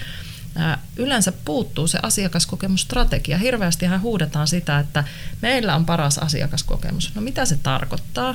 yleensä 0.96 1.32
puuttuu 1.44 1.86
se 1.86 1.98
asiakaskokemusstrategia. 2.02 3.38
Hirveästi 3.38 3.86
huudetaan 3.86 4.48
sitä, 4.48 4.78
että 4.78 5.04
meillä 5.42 5.76
on 5.76 5.86
paras 5.86 6.18
asiakaskokemus. 6.18 7.14
No 7.14 7.22
mitä 7.22 7.44
se 7.44 7.58
tarkoittaa? 7.62 8.34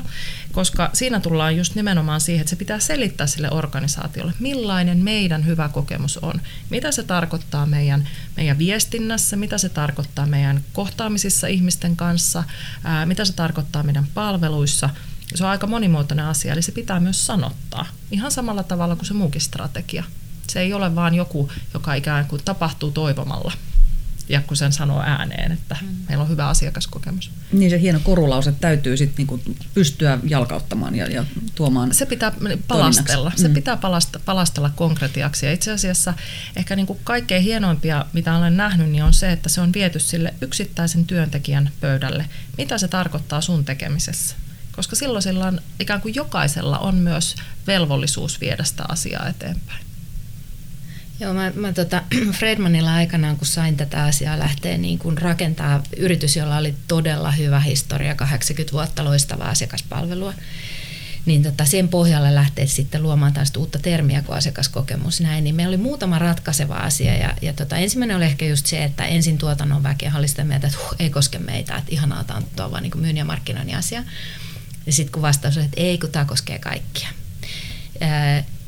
Koska 0.52 0.90
siinä 0.94 1.20
tullaan 1.20 1.58
just 1.58 1.76
nimenomaan 1.76 2.22
siihen, 2.22 2.42
että 2.42 2.50
se 2.50 2.56
pitää 2.56 2.80
selittää 2.80 3.28
sille 3.28 3.52
organisaatiolle, 3.52 4.34
millainen 4.40 4.98
meidän 4.98 5.46
hyvä 5.46 5.70
kokemus 5.70 6.18
on. 6.18 6.42
Mitä 6.70 6.92
se 6.92 7.04
tarkoittaa 7.04 7.66
meidän, 7.66 8.08
meidän 8.38 8.58
viestinnässä, 8.58 9.36
mitä 9.36 9.58
se 9.58 9.70
tarkoittaa 9.70 10.26
meidän 10.26 10.64
kohtaamisissa 10.74 11.48
ihmisten 11.48 11.96
kanssa, 11.96 12.44
ää, 12.84 13.06
mitä 13.06 13.26
se 13.26 13.34
tarkoittaa 13.34 13.84
meidän 13.84 14.08
palveluissa. 14.14 14.90
Se 15.36 15.44
on 15.44 15.50
aika 15.50 15.68
monimuotoinen 15.68 16.26
asia, 16.26 16.54
eli 16.54 16.62
se 16.62 16.72
pitää 16.72 17.00
myös 17.00 17.26
sanottaa. 17.26 17.86
Ihan 18.12 18.32
samalla 18.32 18.64
tavalla 18.64 18.96
kuin 18.96 19.06
se 19.06 19.14
muukin 19.14 19.42
strategia. 19.42 20.04
Se 20.50 20.60
ei 20.60 20.74
ole 20.74 20.96
vaan 20.96 21.16
joku, 21.16 21.52
joka 21.74 21.94
ikään 21.94 22.26
kuin 22.26 22.42
tapahtuu 22.46 22.92
toivomalla. 22.92 23.54
Ja 24.30 24.42
kun 24.42 24.58
sen 24.58 24.74
sanoo 24.74 25.02
ääneen, 25.02 25.52
että 25.52 25.78
mm. 25.82 25.88
meillä 26.08 26.22
on 26.22 26.30
hyvä 26.30 26.48
asiakaskokemus. 26.48 27.32
Niin 27.52 27.70
se 27.70 27.82
hieno 27.82 28.00
korulause 28.04 28.52
täytyy 28.52 28.98
sitten 28.98 29.16
niinku 29.18 29.40
pystyä 29.74 30.20
jalkauttamaan 30.24 30.96
ja, 30.96 31.08
ja 31.08 31.26
tuomaan 31.56 31.94
Se 31.94 32.06
pitää 32.06 32.32
palastella. 32.68 33.32
Se 33.36 33.48
mm. 33.48 33.54
pitää 33.54 33.78
palasta, 33.78 34.20
palastella 34.26 34.70
konkretiaksi. 34.76 35.46
Ja 35.46 35.52
itse 35.54 35.72
asiassa 35.72 36.14
ehkä 36.56 36.76
niinku 36.76 37.00
kaikkein 37.04 37.44
hienoimpia, 37.44 38.06
mitä 38.14 38.36
olen 38.36 38.58
nähnyt, 38.58 38.90
niin 38.90 39.04
on 39.04 39.14
se, 39.14 39.32
että 39.32 39.50
se 39.50 39.62
on 39.62 39.74
viety 39.74 40.00
sille 40.00 40.34
yksittäisen 40.42 41.06
työntekijän 41.06 41.72
pöydälle. 41.82 42.26
Mitä 42.58 42.78
se 42.78 42.88
tarkoittaa 42.88 43.42
sun 43.42 43.66
tekemisessä? 43.66 44.36
Koska 44.76 44.96
silloin 44.96 45.22
sillä 45.22 45.46
on, 45.46 45.62
ikään 45.80 46.02
kuin 46.02 46.16
jokaisella 46.16 46.80
on 46.80 46.96
myös 46.96 47.36
velvollisuus 47.68 48.42
viedä 48.42 48.64
sitä 48.64 48.84
asiaa 48.88 49.28
eteenpäin. 49.28 49.89
Joo, 51.20 51.34
mä, 51.34 51.52
mä 51.56 51.74
tota, 51.74 52.04
Fredmanilla 52.40 52.94
aikanaan, 52.94 53.38
kun 53.38 53.48
sain 53.48 53.78
tätä 53.78 54.04
asiaa 54.04 54.40
lähteä 54.40 54.78
niin 54.78 55.00
kun 55.00 55.18
rakentaa 55.18 55.84
yritys, 55.98 56.36
jolla 56.36 56.58
oli 56.58 56.76
todella 56.88 57.32
hyvä 57.32 57.60
historia, 57.60 58.16
80 58.16 58.74
vuotta 58.74 59.04
loistavaa 59.04 59.50
asiakaspalvelua, 59.50 60.34
niin 61.26 61.44
tota, 61.44 61.66
sen 61.66 61.88
pohjalle 61.88 62.36
lähteä 62.36 62.66
sitten 62.66 63.04
luomaan 63.04 63.34
taas 63.34 63.52
uutta 63.58 63.80
termiä 63.80 64.22
kuin 64.22 64.38
asiakaskokemus 64.38 65.22
näin, 65.22 65.44
niin 65.44 65.56
meillä 65.56 65.70
oli 65.70 65.78
muutama 65.78 66.20
ratkaiseva 66.20 66.76
asia 66.76 67.16
ja, 67.16 67.34
ja 67.42 67.54
tota, 67.54 67.78
ensimmäinen 67.78 68.18
oli 68.18 68.26
ehkä 68.26 68.46
just 68.46 68.66
se, 68.66 68.84
että 68.84 69.06
ensin 69.06 69.38
tuotannon 69.38 69.84
väkeä 69.84 70.14
oli 70.16 70.28
sitä 70.28 70.44
mieltä, 70.44 70.68
että 70.68 70.80
huh, 70.80 70.96
ei 71.00 71.10
koske 71.10 71.40
meitä, 71.40 71.76
että 71.76 71.92
ihanaa 71.92 72.24
tämä 72.24 72.66
on 72.66 72.72
vaan 72.72 72.84
niin 72.84 72.92
myynnin 72.96 73.18
ja 73.18 73.26
markkinoinnin 73.26 73.78
asia. 73.78 74.04
Ja 74.86 74.94
sitten 74.94 75.12
kun 75.12 75.22
vastaus 75.22 75.58
oli, 75.58 75.66
että 75.66 75.82
ei, 75.82 75.98
kun 75.98 76.12
tämä 76.12 76.26
koskee 76.26 76.60
kaikkia. 76.60 77.10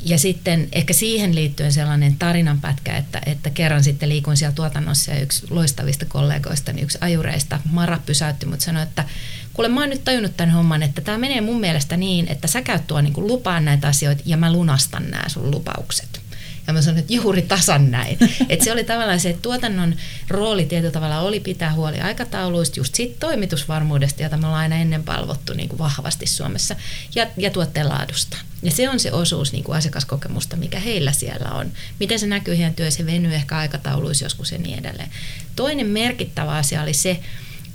Ja 0.05 0.17
sitten 0.17 0.67
ehkä 0.71 0.93
siihen 0.93 1.35
liittyen 1.35 1.73
sellainen 1.73 2.15
tarinanpätkä, 2.15 2.97
että, 2.97 3.21
että 3.25 3.49
kerran 3.49 3.83
sitten 3.83 4.09
liikun 4.09 4.37
siellä 4.37 4.55
tuotannossa 4.55 5.11
ja 5.11 5.21
yksi 5.21 5.45
loistavista 5.49 6.05
kollegoista, 6.05 6.73
niin 6.73 6.83
yksi 6.83 6.97
ajureista, 7.01 7.59
Mara 7.71 7.99
pysäytti 8.05 8.45
mutta 8.45 8.65
sanoi, 8.65 8.83
että 8.83 9.05
kuule 9.53 9.69
mä 9.69 9.79
oon 9.79 9.89
nyt 9.89 10.03
tajunnut 10.03 10.37
tämän 10.37 10.53
homman, 10.53 10.83
että 10.83 11.01
tämä 11.01 11.17
menee 11.17 11.41
mun 11.41 11.59
mielestä 11.59 11.97
niin, 11.97 12.27
että 12.27 12.47
sä 12.47 12.61
käyt 12.61 12.87
tuo 12.87 13.01
niin 13.01 13.13
lupaan 13.17 13.65
näitä 13.65 13.87
asioita 13.87 14.23
ja 14.25 14.37
mä 14.37 14.51
lunastan 14.51 15.11
nämä 15.11 15.29
sun 15.29 15.51
lupaukset. 15.51 16.20
Ja 16.67 16.73
mä 16.73 16.81
sanoin, 16.81 16.99
että 16.99 17.13
juuri 17.13 17.41
tasan 17.41 17.91
näin. 17.91 18.17
että 18.49 18.65
se 18.65 18.71
oli 18.71 18.83
tavallaan 18.83 19.19
se, 19.19 19.29
että 19.29 19.41
tuotannon 19.41 19.95
rooli 20.27 20.65
tietyllä 20.65 20.91
tavalla 20.91 21.19
oli 21.19 21.39
pitää 21.39 21.73
huoli 21.73 21.99
aikatauluista, 21.99 22.79
just 22.79 22.95
siitä 22.95 23.15
toimitusvarmuudesta, 23.19 24.23
jota 24.23 24.37
me 24.37 24.47
ollaan 24.47 24.61
aina 24.61 24.75
ennen 24.75 25.03
palvottu 25.03 25.53
niin 25.53 25.69
kuin 25.69 25.79
vahvasti 25.79 26.27
Suomessa, 26.27 26.75
ja, 27.15 27.27
ja 27.37 27.49
tuotteen 27.49 27.89
laadusta. 27.89 28.37
Ja 28.63 28.71
se 28.71 28.89
on 28.89 28.99
se 28.99 29.11
osuus 29.11 29.51
niin 29.51 29.63
kuin 29.63 29.77
asiakaskokemusta, 29.77 30.55
mikä 30.55 30.79
heillä 30.79 31.11
siellä 31.11 31.49
on. 31.49 31.71
Miten 31.99 32.19
se 32.19 32.27
näkyy 32.27 32.57
heidän 32.57 32.73
työssä, 32.73 33.05
venyy 33.05 33.35
ehkä 33.35 33.57
aikatauluissa 33.57 34.25
joskus 34.25 34.51
ja 34.51 34.57
niin 34.57 34.79
edelleen. 34.79 35.09
Toinen 35.55 35.87
merkittävä 35.87 36.51
asia 36.51 36.81
oli 36.81 36.93
se, 36.93 37.19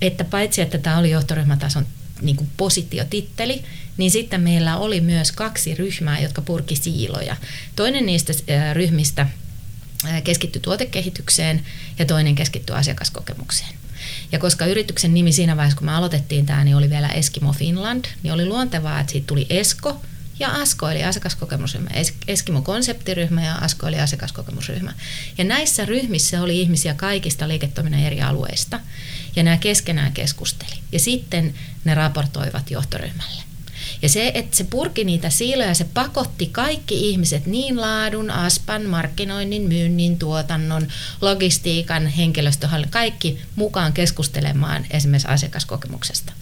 että 0.01 0.25
paitsi 0.25 0.63
että 0.63 0.79
tämä 0.79 0.99
oli 0.99 1.11
johtoryhmätason 1.11 1.87
niin 2.21 2.37
kuin 2.37 2.51
positiotitteli, 2.57 3.65
niin 3.97 4.11
sitten 4.11 4.41
meillä 4.41 4.77
oli 4.77 5.01
myös 5.01 5.33
kaksi 5.33 5.75
ryhmää, 5.75 6.21
jotka 6.21 6.43
purki 6.43 6.77
siiloja. 6.77 7.37
Toinen 7.77 8.07
niistä 8.07 8.33
ryhmistä 8.73 9.27
keskittyi 10.25 10.63
tuotekehitykseen 10.63 11.65
ja 11.99 12.05
toinen 12.05 12.35
keskittyi 12.35 12.77
asiakaskokemukseen. 12.77 13.75
Ja 14.33 14.39
koska 14.39 14.67
yrityksen 14.67 15.15
nimi 15.15 15.33
siinä 15.33 15.57
vaiheessa, 15.57 15.79
kun 15.79 15.87
me 15.87 15.95
aloitettiin 15.95 16.47
tämä, 16.47 16.65
niin 16.65 16.77
oli 16.77 16.91
vielä 16.91 17.09
Eskimo 17.09 17.53
Finland, 17.53 18.05
niin 18.23 18.33
oli 18.33 18.47
luontevaa, 18.47 19.01
että 19.01 19.13
siitä 19.13 19.27
tuli 19.27 19.47
Esko 19.51 20.01
ja 20.39 20.49
Asko 20.49 20.91
eli 20.91 21.05
asiakaskokemusryhmä, 21.05 21.91
Eskimo 22.29 22.63
konseptiryhmä 22.63 23.45
ja 23.45 23.55
Asko 23.55 23.89
eli 23.89 24.01
asiakaskokemusryhmä. 24.01 24.93
Ja 25.39 25.45
näissä 25.45 25.85
ryhmissä 25.85 26.43
oli 26.43 26.61
ihmisiä 26.61 26.95
kaikista 26.95 27.49
liiketoiminnan 27.49 28.03
eri 28.03 28.23
alueista 28.23 28.81
ja 29.37 29.43
nämä 29.43 29.57
keskenään 29.57 30.13
keskusteli. 30.13 30.75
Ja 30.93 30.99
sitten 30.99 31.55
ne 31.85 31.95
raportoivat 31.95 32.71
johtoryhmälle. 32.71 33.43
Ja 34.03 34.09
se, 34.09 34.31
että 34.35 34.57
se 34.57 34.65
purki 34.65 35.05
niitä 35.05 35.31
siiloja, 35.31 35.75
se 35.75 35.85
pakotti 35.95 36.47
kaikki 36.47 37.11
ihmiset 37.11 37.47
niin 37.47 37.81
laadun, 37.81 38.31
aspan, 38.31 38.83
markkinoinnin, 38.87 39.63
myynnin, 39.63 40.19
tuotannon, 40.19 40.89
logistiikan, 41.21 42.07
henkilöstöhallinnon, 42.07 42.91
kaikki 42.91 43.41
mukaan 43.57 43.93
keskustelemaan 43.93 44.87
esimerkiksi 44.91 45.29
asiakaskokemuksesta. 45.29 46.33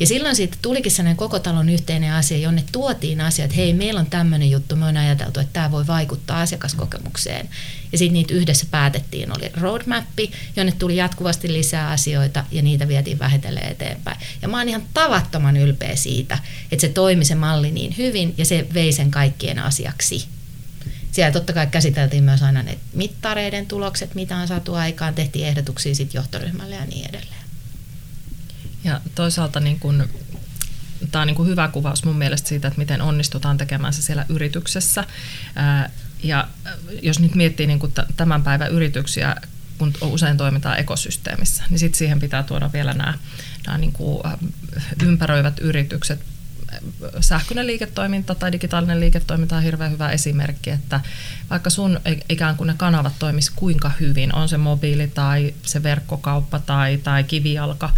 Ja 0.00 0.06
silloin 0.06 0.36
siitä 0.36 0.56
tulikin 0.62 0.92
sellainen 0.92 1.16
koko 1.16 1.38
talon 1.38 1.68
yhteinen 1.68 2.12
asia, 2.12 2.38
jonne 2.38 2.64
tuotiin 2.72 3.20
asia, 3.20 3.44
että 3.44 3.56
hei, 3.56 3.72
meillä 3.72 4.00
on 4.00 4.06
tämmöinen 4.06 4.50
juttu, 4.50 4.76
me 4.76 4.86
on 4.86 4.96
ajateltu, 4.96 5.40
että 5.40 5.52
tämä 5.52 5.70
voi 5.70 5.86
vaikuttaa 5.86 6.40
asiakaskokemukseen. 6.40 7.48
Ja 7.92 7.98
sitten 7.98 8.12
niitä 8.12 8.34
yhdessä 8.34 8.66
päätettiin, 8.70 9.36
oli 9.36 9.50
roadmappi, 9.60 10.32
jonne 10.56 10.72
tuli 10.72 10.96
jatkuvasti 10.96 11.52
lisää 11.52 11.90
asioita 11.90 12.44
ja 12.50 12.62
niitä 12.62 12.88
vietiin 12.88 13.18
vähitellen 13.18 13.70
eteenpäin. 13.70 14.20
Ja 14.42 14.48
mä 14.48 14.58
oon 14.58 14.68
ihan 14.68 14.82
tavattoman 14.94 15.56
ylpeä 15.56 15.96
siitä, 15.96 16.38
että 16.72 16.80
se 16.80 16.88
toimi 16.88 17.24
se 17.24 17.34
malli 17.34 17.70
niin 17.70 17.94
hyvin 17.98 18.34
ja 18.38 18.44
se 18.44 18.66
vei 18.74 18.92
sen 18.92 19.10
kaikkien 19.10 19.58
asiaksi. 19.58 20.26
Siellä 21.12 21.32
totta 21.32 21.52
kai 21.52 21.66
käsiteltiin 21.66 22.24
myös 22.24 22.42
aina 22.42 22.62
ne 22.62 22.78
mittareiden 22.92 23.66
tulokset, 23.66 24.14
mitä 24.14 24.36
on 24.36 24.48
saatu 24.48 24.74
aikaan, 24.74 25.14
tehtiin 25.14 25.46
ehdotuksia 25.46 25.94
sitten 25.94 26.18
johtoryhmälle 26.18 26.74
ja 26.74 26.84
niin 26.84 27.08
edelleen. 27.08 27.43
Ja 28.84 29.00
toisaalta 29.14 29.60
niin 29.60 29.80
kun, 29.80 30.08
tämä 31.10 31.20
on 31.22 31.26
niin 31.26 31.34
kuin 31.34 31.48
hyvä 31.48 31.68
kuvaus 31.68 32.04
mun 32.04 32.18
mielestä 32.18 32.48
siitä, 32.48 32.68
että 32.68 32.78
miten 32.78 33.02
onnistutaan 33.02 33.56
tekemään 33.56 33.92
se 33.92 34.02
siellä 34.02 34.26
yrityksessä. 34.28 35.04
Ja 36.22 36.48
jos 37.02 37.20
nyt 37.20 37.34
miettii 37.34 37.66
niin 37.66 37.80
tämän 38.16 38.42
päivän 38.42 38.70
yrityksiä, 38.70 39.36
kun 39.78 39.92
usein 40.00 40.36
toimitaan 40.36 40.78
ekosysteemissä, 40.78 41.62
niin 41.70 41.78
sitten 41.78 41.98
siihen 41.98 42.20
pitää 42.20 42.42
tuoda 42.42 42.72
vielä 42.72 42.92
nämä, 42.92 43.14
nämä 43.66 43.78
niin 43.78 43.92
kuin 43.92 44.22
ympäröivät 45.02 45.58
yritykset, 45.58 46.20
sähköinen 47.20 47.66
liiketoiminta 47.66 48.34
tai 48.34 48.52
digitaalinen 48.52 49.00
liiketoiminta 49.00 49.56
on 49.56 49.62
hirveän 49.62 49.92
hyvä 49.92 50.10
esimerkki, 50.10 50.70
että 50.70 51.00
vaikka 51.50 51.70
sun 51.70 52.00
ikään 52.28 52.56
kuin 52.56 52.66
ne 52.66 52.74
kanavat 52.76 53.12
toimisi 53.18 53.52
kuinka 53.56 53.90
hyvin, 54.00 54.34
on 54.34 54.48
se 54.48 54.58
mobiili 54.58 55.08
tai 55.08 55.54
se 55.62 55.82
verkkokauppa 55.82 56.58
tai, 56.58 56.98
tai 56.98 57.24
kivijalka, 57.24 57.90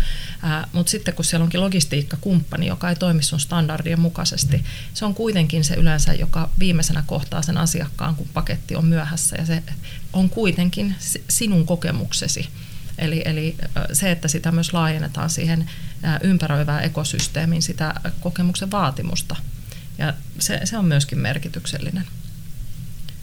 mutta 0.72 0.90
sitten 0.90 1.14
kun 1.14 1.24
siellä 1.24 1.44
onkin 1.44 1.60
logistiikkakumppani, 1.60 2.66
joka 2.66 2.88
ei 2.88 2.96
toimi 2.96 3.22
sun 3.22 3.40
standardien 3.40 4.00
mukaisesti, 4.00 4.64
se 4.94 5.04
on 5.04 5.14
kuitenkin 5.14 5.64
se 5.64 5.74
yleensä, 5.74 6.14
joka 6.14 6.50
viimeisenä 6.58 7.04
kohtaa 7.06 7.42
sen 7.42 7.58
asiakkaan, 7.58 8.14
kun 8.14 8.28
paketti 8.34 8.76
on 8.76 8.84
myöhässä 8.84 9.36
ja 9.36 9.46
se 9.46 9.62
on 10.12 10.30
kuitenkin 10.30 10.94
sinun 11.28 11.66
kokemuksesi. 11.66 12.48
Eli, 12.98 13.22
eli 13.24 13.56
se, 13.92 14.10
että 14.10 14.28
sitä 14.28 14.52
myös 14.52 14.72
laajennetaan 14.72 15.30
siihen 15.30 15.70
ympäröivään 16.22 16.84
ekosysteemiin, 16.84 17.62
sitä 17.62 17.94
kokemuksen 18.20 18.70
vaatimusta. 18.70 19.36
Ja 19.98 20.14
se, 20.38 20.60
se 20.64 20.78
on 20.78 20.84
myöskin 20.84 21.18
merkityksellinen 21.18 22.04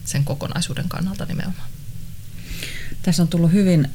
sen 0.05 0.23
kokonaisuuden 0.23 0.89
kannalta 0.89 1.25
nimenomaan. 1.25 1.69
Tässä 3.01 3.23
on 3.23 3.27
tullut 3.27 3.51
hyvin 3.51 3.87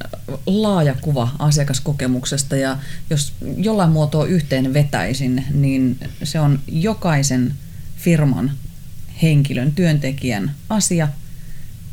laaja 0.45 0.95
kuva 1.01 1.35
asiakaskokemuksesta 1.39 2.55
ja 2.55 2.77
jos 3.09 3.33
jollain 3.57 3.91
muotoa 3.91 4.25
yhteen 4.25 4.73
vetäisin, 4.73 5.45
niin 5.53 5.99
se 6.23 6.39
on 6.39 6.59
jokaisen 6.67 7.53
firman 7.97 8.51
henkilön, 9.21 9.71
työntekijän 9.71 10.55
asia. 10.69 11.07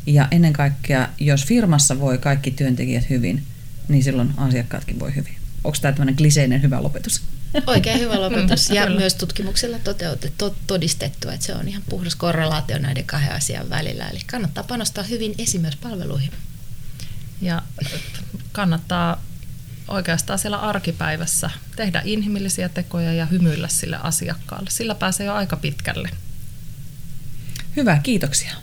Ja 0.06 0.28
ennen 0.30 0.52
kaikkea, 0.52 1.08
jos 1.18 1.44
firmassa 1.44 2.00
voi 2.00 2.18
kaikki 2.18 2.50
työntekijät 2.50 3.10
hyvin, 3.10 3.42
niin 3.88 4.04
silloin 4.04 4.34
asiakkaatkin 4.36 5.00
voi 5.00 5.14
hyvin. 5.14 5.36
Onko 5.64 5.78
tämä 5.80 5.92
tämmöinen 5.92 6.16
kliseinen 6.16 6.62
hyvä 6.62 6.82
lopetus? 6.82 7.22
Oikein 7.66 8.00
hyvä 8.00 8.20
lopetus 8.20 8.70
ja 8.70 8.90
myös 8.90 9.14
tutkimuksella 9.14 9.78
toteutettu, 9.78 10.56
todistettu, 10.66 11.28
että 11.28 11.46
se 11.46 11.54
on 11.54 11.68
ihan 11.68 11.82
puhdas 11.88 12.14
korrelaatio 12.16 12.78
näiden 12.78 13.04
kahden 13.04 13.32
asian 13.32 13.70
välillä. 13.70 14.08
Eli 14.08 14.20
kannattaa 14.26 14.64
panostaa 14.64 15.04
hyvin 15.04 15.34
palveluihin. 15.80 16.32
Ja 17.40 17.62
kannattaa 18.52 19.22
oikeastaan 19.88 20.38
siellä 20.38 20.56
arkipäivässä 20.56 21.50
tehdä 21.76 22.02
inhimillisiä 22.04 22.68
tekoja 22.68 23.12
ja 23.12 23.26
hymyillä 23.26 23.68
sille 23.68 23.98
asiakkaalle. 24.02 24.70
Sillä 24.70 24.94
pääsee 24.94 25.26
jo 25.26 25.34
aika 25.34 25.56
pitkälle. 25.56 26.10
Hyvä, 27.76 28.00
kiitoksia. 28.02 28.54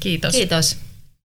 Kiitos. 0.00 0.34
Kiitos. 0.34 0.76